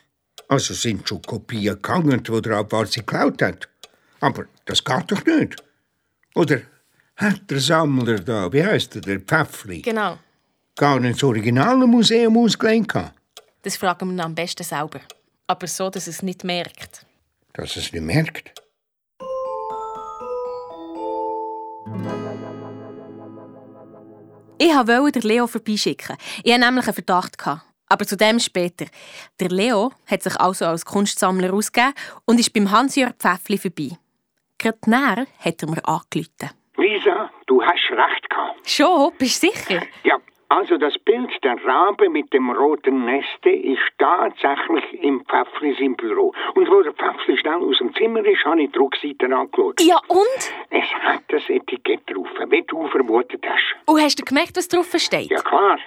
Also 0.50 0.74
sind 0.74 1.08
schon 1.08 1.22
Kopien 1.22 1.76
gegangen, 1.76 2.22
die 2.22 2.42
der 2.42 2.58
Abwart 2.58 2.92
sie 2.92 3.00
geklaut 3.00 3.42
hat. 3.42 3.70
Aber 4.20 4.46
das 4.66 4.84
geht 4.84 5.12
doch 5.12 5.26
nicht. 5.26 5.56
Oder 6.36 6.62
hat 7.20 7.50
der 7.50 7.60
Sammler 7.60 8.20
da, 8.20 8.52
wie 8.52 8.64
heißt 8.64 8.96
er, 8.96 9.02
der 9.02 9.20
Pfäffli, 9.20 9.82
Genau. 9.82 10.18
gar 10.76 11.00
nicht 11.00 11.16
das 11.16 11.24
originale 11.24 11.86
Museum 11.86 12.38
ausgelehnt? 12.38 12.94
Das 13.62 13.76
fragen 13.78 14.16
wir 14.16 14.24
am 14.24 14.34
besten 14.36 14.64
selber. 14.64 15.02
Aber 15.48 15.68
so, 15.68 15.90
dass 15.90 16.08
es 16.08 16.22
nicht 16.24 16.44
merkt. 16.44 17.06
Dass 17.54 17.76
es 17.76 17.92
nicht 17.92 18.04
merkt. 18.04 18.62
Ich 24.58 24.74
wollte 24.74 25.20
Leo 25.20 25.48
vorbeischicken. 25.48 26.18
Ich 26.44 26.52
hatte 26.54 26.66
nämlich 26.66 26.86
einen 26.86 26.94
Verdacht. 26.94 27.38
Aber 27.92 28.06
zu 28.06 28.16
dem 28.18 28.40
später. 28.40 28.86
Der 29.40 29.50
Leo 29.50 29.92
hat 30.06 30.22
sich 30.24 30.36
also 30.40 30.66
als 30.66 30.86
Kunstsammler 30.86 31.54
ausgegeben 31.54 31.94
und 32.26 32.40
ist 32.40 32.54
beim 32.54 32.70
Hans-Jörg 32.70 33.14
Pfäffli 33.18 33.58
vorbei. 33.58 33.98
Gerade 34.58 34.78
näher 34.86 35.26
hat 35.40 35.62
er 35.64 35.70
mir 35.70 35.86
angerufen. 35.88 36.50
Lisa, 37.00 37.30
du 37.48 37.62
hast 37.62 37.92
recht 37.92 38.30
gehabt. 38.30 38.70
Schon? 38.70 39.12
Bist 39.18 39.44
du 39.44 39.48
sicher? 39.48 39.82
Ja, 40.04 40.18
also 40.50 40.78
das 40.78 40.94
Bild 41.06 41.32
der 41.44 41.64
Rabe 41.64 42.10
mit 42.10 42.34
dem 42.34 42.50
roten 42.50 43.06
Neste 43.06 43.50
ist 43.50 43.80
tatsächlich 43.98 45.02
im 45.02 45.24
Pfäfflis 45.26 45.80
im 45.80 45.96
Büro. 45.96 46.34
Und 46.56 46.70
wo 46.70 46.82
der 46.82 46.94
Pfäffli 46.94 47.38
schnell 47.38 47.64
aus 47.64 47.78
dem 47.78 47.94
Zimmer 47.96 48.26
ist, 48.26 48.44
habe 48.46 48.64
ich 48.64 48.72
die 48.72 48.80
Rückseite 48.80 49.26
angeschaut. 49.26 49.80
Ja, 49.82 50.00
und? 50.08 50.54
Es 50.70 50.90
hat 51.04 51.24
das 51.30 51.44
Etikett 51.50 52.02
drauf, 52.08 52.28
wie 52.50 52.64
du 52.64 52.88
vermutet 52.88 53.46
hast. 53.48 53.76
Und 53.86 54.02
hast 54.02 54.20
du 54.20 54.26
gemerkt, 54.26 54.58
was 54.58 54.68
drauf 54.68 54.92
steht? 54.98 55.30
Ja, 55.30 55.42
klar. 55.42 55.80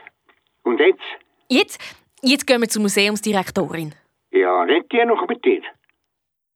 Und 0.63 0.81
jetzt? 0.81 1.01
Jetzt, 1.49 1.81
jetzt 2.23 2.47
gehen 2.47 2.61
wir 2.61 2.69
zur 2.69 2.83
Museumsdirektorin. 2.83 3.95
Ja, 4.31 4.63
redet 4.63 4.93
ihr 4.95 5.05
noch 5.05 5.27
mit 5.29 5.45
dir? 5.45 5.63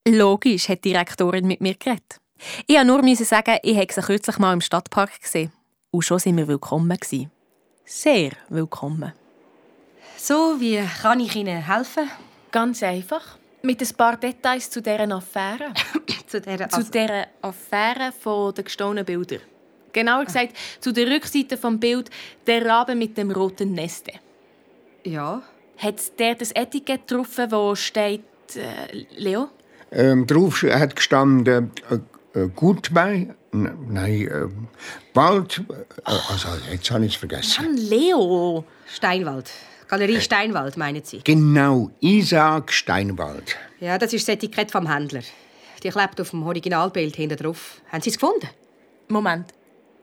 Logisch 0.09 0.69
hat 0.69 0.85
die 0.85 0.93
Direktorin 0.93 1.47
mit 1.47 1.61
mir 1.61 1.75
geredet. 1.75 2.21
Ich 2.67 2.77
musste 2.77 2.87
nur 2.87 3.17
sagen, 3.17 3.59
ich 3.63 3.77
habe 3.77 3.93
sie 3.93 4.01
kürzlich 4.01 4.39
mal 4.39 4.53
im 4.53 4.61
Stadtpark 4.61 5.21
gesehen. 5.21 5.53
Und 5.91 6.03
schon 6.03 6.19
sind 6.19 6.37
wir 6.37 6.49
willkommen. 6.49 6.97
Gewesen. 6.97 7.31
Sehr 7.85 8.33
willkommen. 8.49 9.13
So, 10.17 10.57
wie 10.59 10.83
kann 11.03 11.21
ich 11.21 11.37
Ihnen 11.37 11.65
helfen? 11.65 12.11
Ganz 12.51 12.83
einfach. 12.83 13.39
Mit 13.63 13.81
ein 13.81 13.97
paar 13.97 14.17
Details 14.17 14.71
zu 14.71 14.83
deren 14.83 15.13
Affäre. 15.13 15.73
zu 16.27 16.41
dieser 16.41 16.69
zu 16.69 16.85
deren 16.85 17.27
Affäre 17.43 18.13
von 18.13 18.55
den 18.55 18.65
gestohlenen 18.65 19.05
Bildern. 19.05 19.41
Genauer 19.93 20.25
gesagt, 20.25 20.57
zu 20.81 20.93
der 20.93 21.09
Rückseite 21.09 21.57
vom 21.57 21.81
Bild 21.81 22.11
«Der 22.47 22.67
Rabe 22.67 22.95
mit 22.95 23.17
dem 23.17 23.31
roten 23.31 23.73
Neste». 23.73 24.13
Ja. 25.05 25.43
Hat 25.79 26.19
der 26.19 26.35
das 26.35 26.53
Etikett 26.53 27.11
drauf, 27.11 27.39
wo 27.49 27.75
steht 27.75 28.25
äh, 28.57 29.07
«Leo»? 29.17 29.49
Ähm, 29.93 30.27
drauf 30.27 30.63
hat 30.63 30.97
gestanden 30.97 31.71
äh, 31.89 31.99
äh, 32.37 32.49
Goodbye. 32.55 33.35
N 33.53 33.87
nein, 33.89 34.29
äh, 34.29 34.49
bald. 35.13 35.59
Äh, 35.69 35.85
also, 36.05 36.49
jetzt 36.71 36.91
habe 36.91 37.07
ich 37.07 37.15
es 37.15 37.19
vergessen. 37.19 37.65
Mann, 37.65 37.77
Leo! 37.77 38.65
Steinwald. 38.87 39.51
Galerie 39.89 40.21
Steinwald, 40.21 40.77
meinen 40.77 41.05
Sie? 41.05 41.21
Genau, 41.23 41.91
Isaac 42.01 42.73
Steinwald. 42.73 43.57
Ja, 43.81 43.99
das 43.99 44.13
ist 44.13 44.27
das 44.27 44.35
Etikett 44.35 44.71
vom 44.71 44.93
Händler. 44.93 45.23
Die 45.83 45.91
klebt 45.91 46.21
auf 46.21 46.31
dem 46.31 46.43
Originalbild 46.43 47.15
hinten 47.15 47.37
drauf. 47.37 47.81
Haben 47.93 48.03
Sie 48.03 48.11
es 48.11 48.19
gefunden? 48.19 48.49
Moment. 49.09 49.53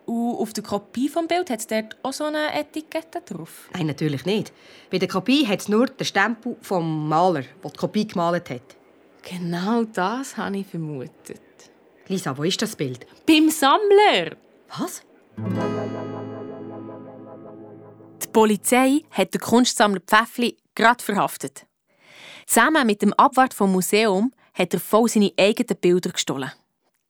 Und 0.06 0.36
auf 0.36 0.54
der 0.54 0.64
Kopie 0.64 1.10
vom 1.10 1.28
Bild 1.28 1.50
hat 1.50 1.60
es 1.60 1.68
dort 1.68 1.98
auch 2.04 2.14
so 2.14 2.26
eine 2.26 2.54
Etikette 2.54 3.22
drauf? 3.26 3.70
Nein, 3.74 3.88
natürlich 3.88 4.26
nicht. 4.26 4.52
Bei 4.92 5.00
der 5.00 5.08
Kopie 5.08 5.48
hat 5.48 5.62
es 5.62 5.70
nur 5.70 5.88
den 5.88 6.06
Stempel 6.06 6.56
vom 6.62 7.08
Maler, 7.08 7.44
der 7.64 7.72
die 7.72 7.78
Kopie 7.78 8.08
gemalt 8.08 8.50
hat. 8.50 8.62
Genau 9.22 9.84
das 9.84 10.36
habe 10.36 10.58
ich 10.58 10.68
vermutet. 10.68 11.40
Lisa, 12.08 12.38
wo 12.38 12.43
ist 12.43 12.62
das 12.62 12.76
Bild? 12.76 13.06
Beim 13.26 13.49
Sammler. 13.49 14.36
Was? 14.78 15.04
Die 18.22 18.28
Polizei 18.32 19.01
hat 19.12 19.34
den 19.34 19.41
Kunstsammler 19.41 20.01
Pfäffli 20.01 20.58
gerade 20.76 21.04
verhaftet. 21.04 21.66
Zusammen 22.45 22.86
mit 22.86 23.01
dem 23.01 23.14
Abwart 23.14 23.54
vom 23.54 23.72
Museum 23.72 24.34
hat 24.54 24.74
er 24.74 24.80
voll 24.80 25.08
seine 25.08 25.32
eigenen 25.38 25.80
Bilder 25.80 26.12
gestohlen. 26.12 26.51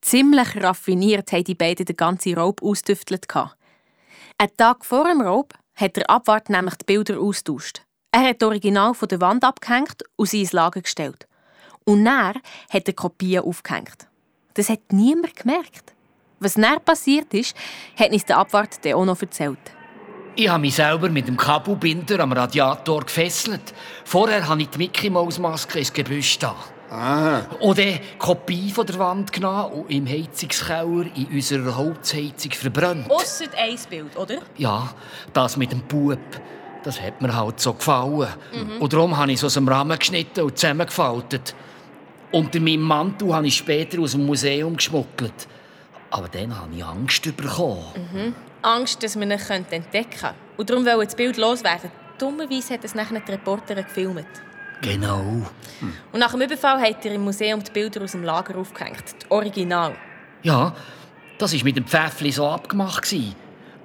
Ziemlich 0.01 0.61
raffiniert 0.61 1.31
haben 1.31 1.43
die 1.43 1.55
beiden 1.55 1.85
den 1.85 1.95
ganzen 1.95 2.35
Raub 2.35 2.61
ausdüftelt. 2.61 3.25
Einen 4.37 4.57
Tag 4.57 4.85
vor 4.85 5.05
dem 5.05 5.21
Raub 5.21 5.53
hat 5.75 5.95
der 5.95 6.09
Abwart 6.09 6.49
nämlich 6.49 6.75
die 6.75 6.85
Bilder 6.85 7.19
austauscht. 7.19 7.81
Er 8.11 8.27
hat 8.29 8.41
das 8.41 8.47
Original 8.47 8.93
von 8.93 9.07
der 9.07 9.21
Wand 9.21 9.43
abgehängt 9.43 10.03
und 10.17 10.29
sie 10.29 10.41
ins 10.41 10.51
Lager 10.51 10.81
gestellt. 10.81 11.27
Und 11.83 12.05
er 12.05 12.35
hat 12.69 12.87
er 12.87 12.93
Kopien 12.93 13.43
aufgehängt. 13.43 14.07
Das 14.53 14.69
hat 14.69 14.91
niemand 14.91 15.35
gemerkt. 15.35 15.93
Was 16.39 16.57
näher 16.57 16.79
passiert 16.79 17.33
ist, 17.33 17.55
hat 17.97 18.11
uns 18.11 18.25
der 18.25 18.37
Abwart 18.37 18.79
auch 18.93 19.05
noch 19.05 19.21
erzählt. 19.21 19.59
Ich 20.35 20.49
habe 20.49 20.61
mich 20.61 20.75
selber 20.75 21.09
mit 21.09 21.27
dem 21.27 21.37
Kabelbinder 21.37 22.19
am 22.19 22.31
Radiator 22.31 23.01
gefesselt. 23.01 23.73
Vorher 24.03 24.47
habe 24.47 24.63
ich 24.63 24.69
die 24.69 24.79
Mickey 24.79 25.09
Maus 25.09 25.37
Maske 25.37 25.79
ins 25.79 25.93
Gebüsch 25.93 26.39
da. 26.39 26.55
Ah. 26.89 27.41
Und 27.59 27.79
eine 27.79 27.99
Kopie 28.19 28.71
von 28.71 28.85
der 28.85 28.99
Wand 28.99 29.31
genommen 29.31 29.73
und 29.73 29.91
im 29.91 30.07
Heizungskeller 30.07 31.05
in 31.15 31.27
unserer 31.31 31.75
Holzheizung 31.75 32.51
verbrannt. 32.51 33.09
Ausser 33.09 33.45
ein 33.57 33.77
Bild, 33.89 34.15
oder? 34.17 34.39
Ja, 34.57 34.93
das 35.33 35.57
mit 35.57 35.71
dem 35.71 35.81
Bub. 35.81 36.19
Das 36.83 37.01
hat 37.01 37.21
mir 37.21 37.35
halt 37.35 37.59
so 37.59 37.73
gefallen. 37.73 38.27
Mhm. 38.53 38.81
Und 38.81 38.93
darum 38.93 39.15
habe 39.15 39.31
ich 39.31 39.37
es 39.37 39.43
aus 39.43 39.53
dem 39.53 39.67
Rahmen 39.67 39.97
geschnitten 39.97 40.41
und 40.41 40.57
zusammengefaltet. 40.57 41.55
Unter 42.33 42.59
meinem 42.59 42.81
Mantel 42.81 43.31
habe 43.31 43.45
ich 43.45 43.57
später 43.57 44.01
aus 44.01 44.13
dem 44.13 44.25
Museum 44.25 44.75
geschmuggelt. 44.75 45.47
Aber 46.09 46.27
dann 46.27 46.59
habe 46.59 46.75
ich 46.75 46.83
Angst 46.83 47.23
bekommen. 47.37 47.85
Mhm. 47.95 48.35
Angst, 48.63 49.03
dass 49.03 49.15
man 49.15 49.29
ihn 49.29 49.39
entdecken 49.39 49.85
könnte. 49.91 50.35
Und 50.57 50.67
darum 50.67 50.83
wollte 50.83 51.05
das 51.05 51.15
Bild 51.15 51.37
loswerden. 51.37 51.91
Dummerweise 52.17 52.73
hat 52.73 52.83
es 52.83 52.95
nachher 52.95 53.19
die 53.19 53.31
Reporterin 53.31 53.83
gefilmt. 53.83 54.25
Genau. 54.81 55.45
Und 56.11 56.19
nach 56.19 56.31
dem 56.31 56.41
Überfall 56.41 56.81
hat 56.81 57.05
er 57.05 57.13
im 57.13 57.23
Museum 57.23 57.63
die 57.63 57.71
Bilder 57.71 58.03
aus 58.03 58.13
dem 58.13 58.23
Lager 58.23 58.57
aufgehängt. 58.57 59.03
Das 59.19 59.29
Original. 59.29 59.95
Ja, 60.41 60.75
das 61.37 61.55
war 61.55 61.63
mit 61.63 61.77
dem 61.77 61.85
Pfäffli 61.85 62.31
so 62.31 62.47
abgemacht. 62.47 63.15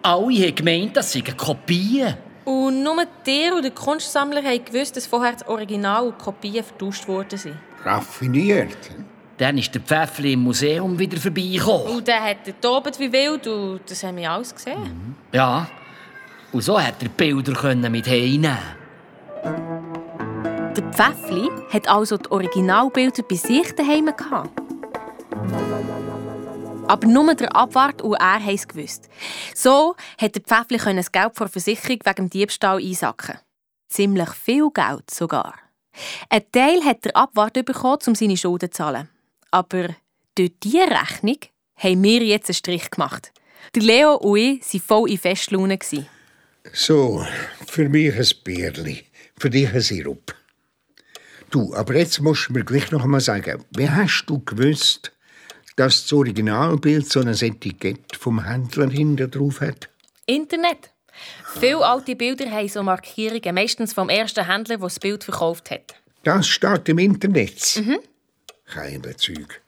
Alle 0.03 0.37
haben 0.37 0.55
gemeint, 0.55 0.97
das 0.97 1.13
seien 1.13 1.37
Kopien. 1.37 2.17
Und 2.47 2.83
nur 2.83 3.05
der 3.27 3.55
und 3.55 3.63
der 3.63 3.73
Kunstsammler 3.73 4.43
haben 4.43 4.65
gewusst, 4.65 4.97
dass 4.97 5.07
vorher 5.07 5.35
das 5.35 5.47
Original 5.47 6.07
und 6.07 6.19
die 6.19 6.25
Kopien 6.25 6.65
vertauscht 6.65 7.07
worden 7.07 7.39
sind. 7.39 7.57
Raffiniert. 7.85 8.91
Dann 9.39 9.57
ist 9.57 9.73
der 9.73 9.81
Pfäffli 9.81 10.33
im 10.33 10.41
Museum 10.41 10.99
wieder 10.99 11.19
vorbeigekommen. 11.19 11.97
Und 11.99 12.09
dann 12.09 12.23
hat 12.23 12.47
er 12.47 12.61
tobt 12.61 12.99
wie 12.99 13.13
wild 13.13 13.47
und 13.47 13.81
das 13.87 14.03
haben 14.03 14.17
wir 14.17 14.31
alles 14.31 14.53
gesehen. 14.55 15.17
Ja. 15.33 15.69
Und 16.53 16.63
so 16.63 16.81
hat 16.81 16.95
er 17.01 17.09
die 17.09 17.09
Bilder 17.09 17.53
können 17.53 17.93
mit 17.93 18.09
heimnehmen. 18.09 18.59
Der 20.77 20.93
Pfäffli 20.93 21.49
hat 21.73 21.89
also 21.89 22.17
die 22.17 22.31
Originalbilder 22.31 23.23
bei 23.23 23.37
sich 23.37 23.73
daheim 23.75 24.07
gehabt. 24.07 24.51
Aber 26.89 27.07
nur 27.07 27.35
der 27.35 27.55
Abwart 27.55 28.03
und 28.03 28.15
er 28.15 28.43
haben 28.43 28.55
es 28.55 28.67
gewusst. 28.67 29.09
So 29.55 29.95
hat 30.21 30.35
der 30.35 30.43
Pfäffli 30.43 30.79
das 30.97 31.13
Geld 31.13 31.37
vor 31.37 31.47
der 31.47 31.53
Versicherung 31.53 31.99
wegen 32.03 32.17
dem 32.17 32.31
Diebstahl 32.31 32.79
einsacken. 32.79 33.39
Ziemlich 33.89 34.31
viel 34.31 34.69
Geld 34.71 35.11
sogar. 35.11 35.55
Ein 36.29 36.43
Teil 36.53 36.85
hat 36.85 37.05
der 37.05 37.17
Abwart 37.17 37.55
bekommen, 37.65 37.99
um 38.07 38.15
seine 38.15 38.37
Schulden 38.37 38.71
zu 38.71 38.77
zahlen. 38.77 39.09
Aber 39.51 39.89
durch 40.35 40.53
diese 40.63 40.89
Rechnung 40.91 41.39
haben 41.77 42.03
wir 42.03 42.23
jetzt 42.23 42.49
einen 42.49 42.55
Strich 42.55 42.91
gemacht. 42.91 43.33
Der 43.75 43.83
Leo 43.83 44.15
und 44.17 44.39
ich 44.39 44.75
waren 44.75 44.81
voll 44.81 45.11
in 45.11 45.19
Festlaune. 45.19 45.79
So, 46.73 47.25
für 47.67 47.89
mich 47.89 48.15
ein 48.15 48.27
Bierli, 48.45 49.05
für 49.39 49.51
dich 49.51 49.73
ein 49.73 49.81
Sirup. 49.81 50.35
Du, 51.51 51.75
aber 51.75 51.97
jetzt 51.97 52.21
musst 52.21 52.49
du 52.49 52.53
mir 52.53 52.65
gleich 52.65 52.91
noch 52.91 53.05
einmal 53.05 53.21
sagen, 53.21 53.65
wie 53.71 53.89
hast 53.89 54.27
du 54.27 54.41
gewusst, 54.45 55.13
dass 55.77 56.03
das 56.03 56.13
Originalbild 56.13 57.11
so 57.11 57.21
ein 57.21 57.29
Etikett 57.29 58.17
vom 58.17 58.45
Händler 58.45 58.91
hinter 58.91 59.29
drauf 59.29 59.63
hat? 59.63 59.89
Internet. 60.27 60.91
Viele 61.59 61.85
alte 61.85 62.17
Bilder 62.17 62.51
haben 62.51 62.69
so 62.69 62.83
Markierungen, 62.83 63.55
meistens 63.55 63.93
vom 63.93 64.09
ersten 64.09 64.47
Händler, 64.47 64.77
der 64.77 64.87
das 64.87 65.01
Bild 65.01 65.25
verkauft 65.25 65.71
hat. 65.71 65.95
Das 66.25 66.47
steht 66.47 66.89
im 66.89 66.99
Internet. 66.99 67.77
Mhm. 67.77 67.99
Kein 68.67 69.01
Bezug. 69.01 69.61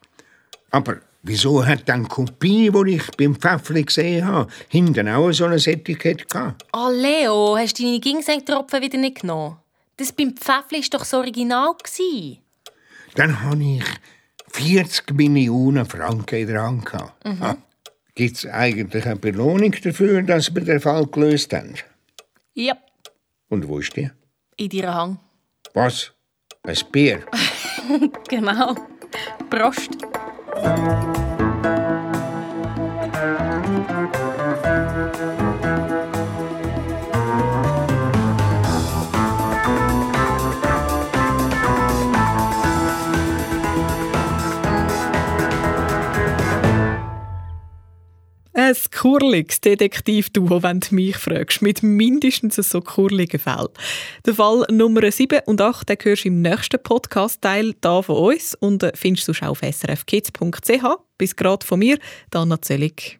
Aber 0.70 0.98
wieso 1.22 1.64
hat 1.64 1.88
dann 1.88 2.04
die 2.04 2.08
Kopie, 2.08 2.70
die 2.70 2.94
ich 2.96 3.10
beim 3.16 3.34
Pfäffli 3.34 3.82
gesehen 3.84 4.26
habe, 4.26 4.50
hinten 4.68 5.08
auch 5.08 5.32
so 5.32 5.46
ein 5.46 5.52
Etikett 5.58 6.28
gehabt? 6.28 6.64
Oh, 6.72 6.90
Leo, 6.92 7.56
hast 7.56 7.78
du 7.78 7.84
deine 7.84 8.00
Ginseng-Tropfen 8.00 8.82
wieder 8.82 8.98
nicht 8.98 9.20
genommen? 9.20 9.56
Das 9.96 10.12
beim 10.12 10.36
Pfäffli 10.36 10.80
war 10.80 10.88
doch 10.90 11.00
das 11.00 11.14
Original. 11.14 11.74
Dann 13.14 13.42
habe 13.42 13.62
ich 13.62 13.84
40 14.48 15.12
Millionen 15.14 15.86
Franken 15.86 16.38
in 16.38 16.46
der 16.46 16.62
Hand. 16.62 16.92
Mhm. 17.24 17.56
Gibt 18.14 18.36
es 18.36 18.46
eigentlich 18.46 19.06
eine 19.06 19.16
Belohnung 19.16 19.72
dafür, 19.82 20.22
dass 20.22 20.54
wir 20.54 20.62
den 20.62 20.80
Fall 20.80 21.06
gelöst 21.06 21.52
haben? 21.52 21.74
Ja, 22.54 22.76
Und 23.48 23.66
wo 23.68 23.78
ist 23.78 23.96
die? 23.96 24.10
in 24.56 24.68
deiner 24.68 24.94
Hang. 24.94 25.18
Was? 25.74 26.12
Ein 26.64 26.76
Bier? 26.92 27.22
genau. 28.28 28.74
Prost. 29.48 29.90
Ein 48.60 48.76
kurliges 48.96 49.60
Detektivduo, 49.60 50.62
wenn 50.62 50.80
du 50.80 50.94
mich 50.94 51.16
fragst, 51.16 51.62
mit 51.62 51.82
mindestens 51.82 52.56
so 52.56 52.80
kurligen 52.80 53.40
Fällen. 53.40 53.68
Der 54.26 54.34
Fall 54.34 54.66
Nummer 54.70 55.10
7 55.10 55.40
und 55.46 55.60
8 55.60 55.88
den 55.88 55.96
hörst 56.02 56.24
du 56.24 56.28
im 56.28 56.42
nächsten 56.42 56.82
Podcast-Teil 56.82 57.74
da 57.80 58.02
von 58.02 58.16
uns 58.16 58.54
und 58.54 58.82
äh, 58.82 58.92
findest 58.94 59.28
du 59.28 59.46
auf 59.46 59.60
srfkids.ch. 59.60 60.84
Bis 61.18 61.36
gerade 61.36 61.66
von 61.66 61.78
mir, 61.78 61.98
Dana 62.30 62.60
Zöllig. 62.60 63.19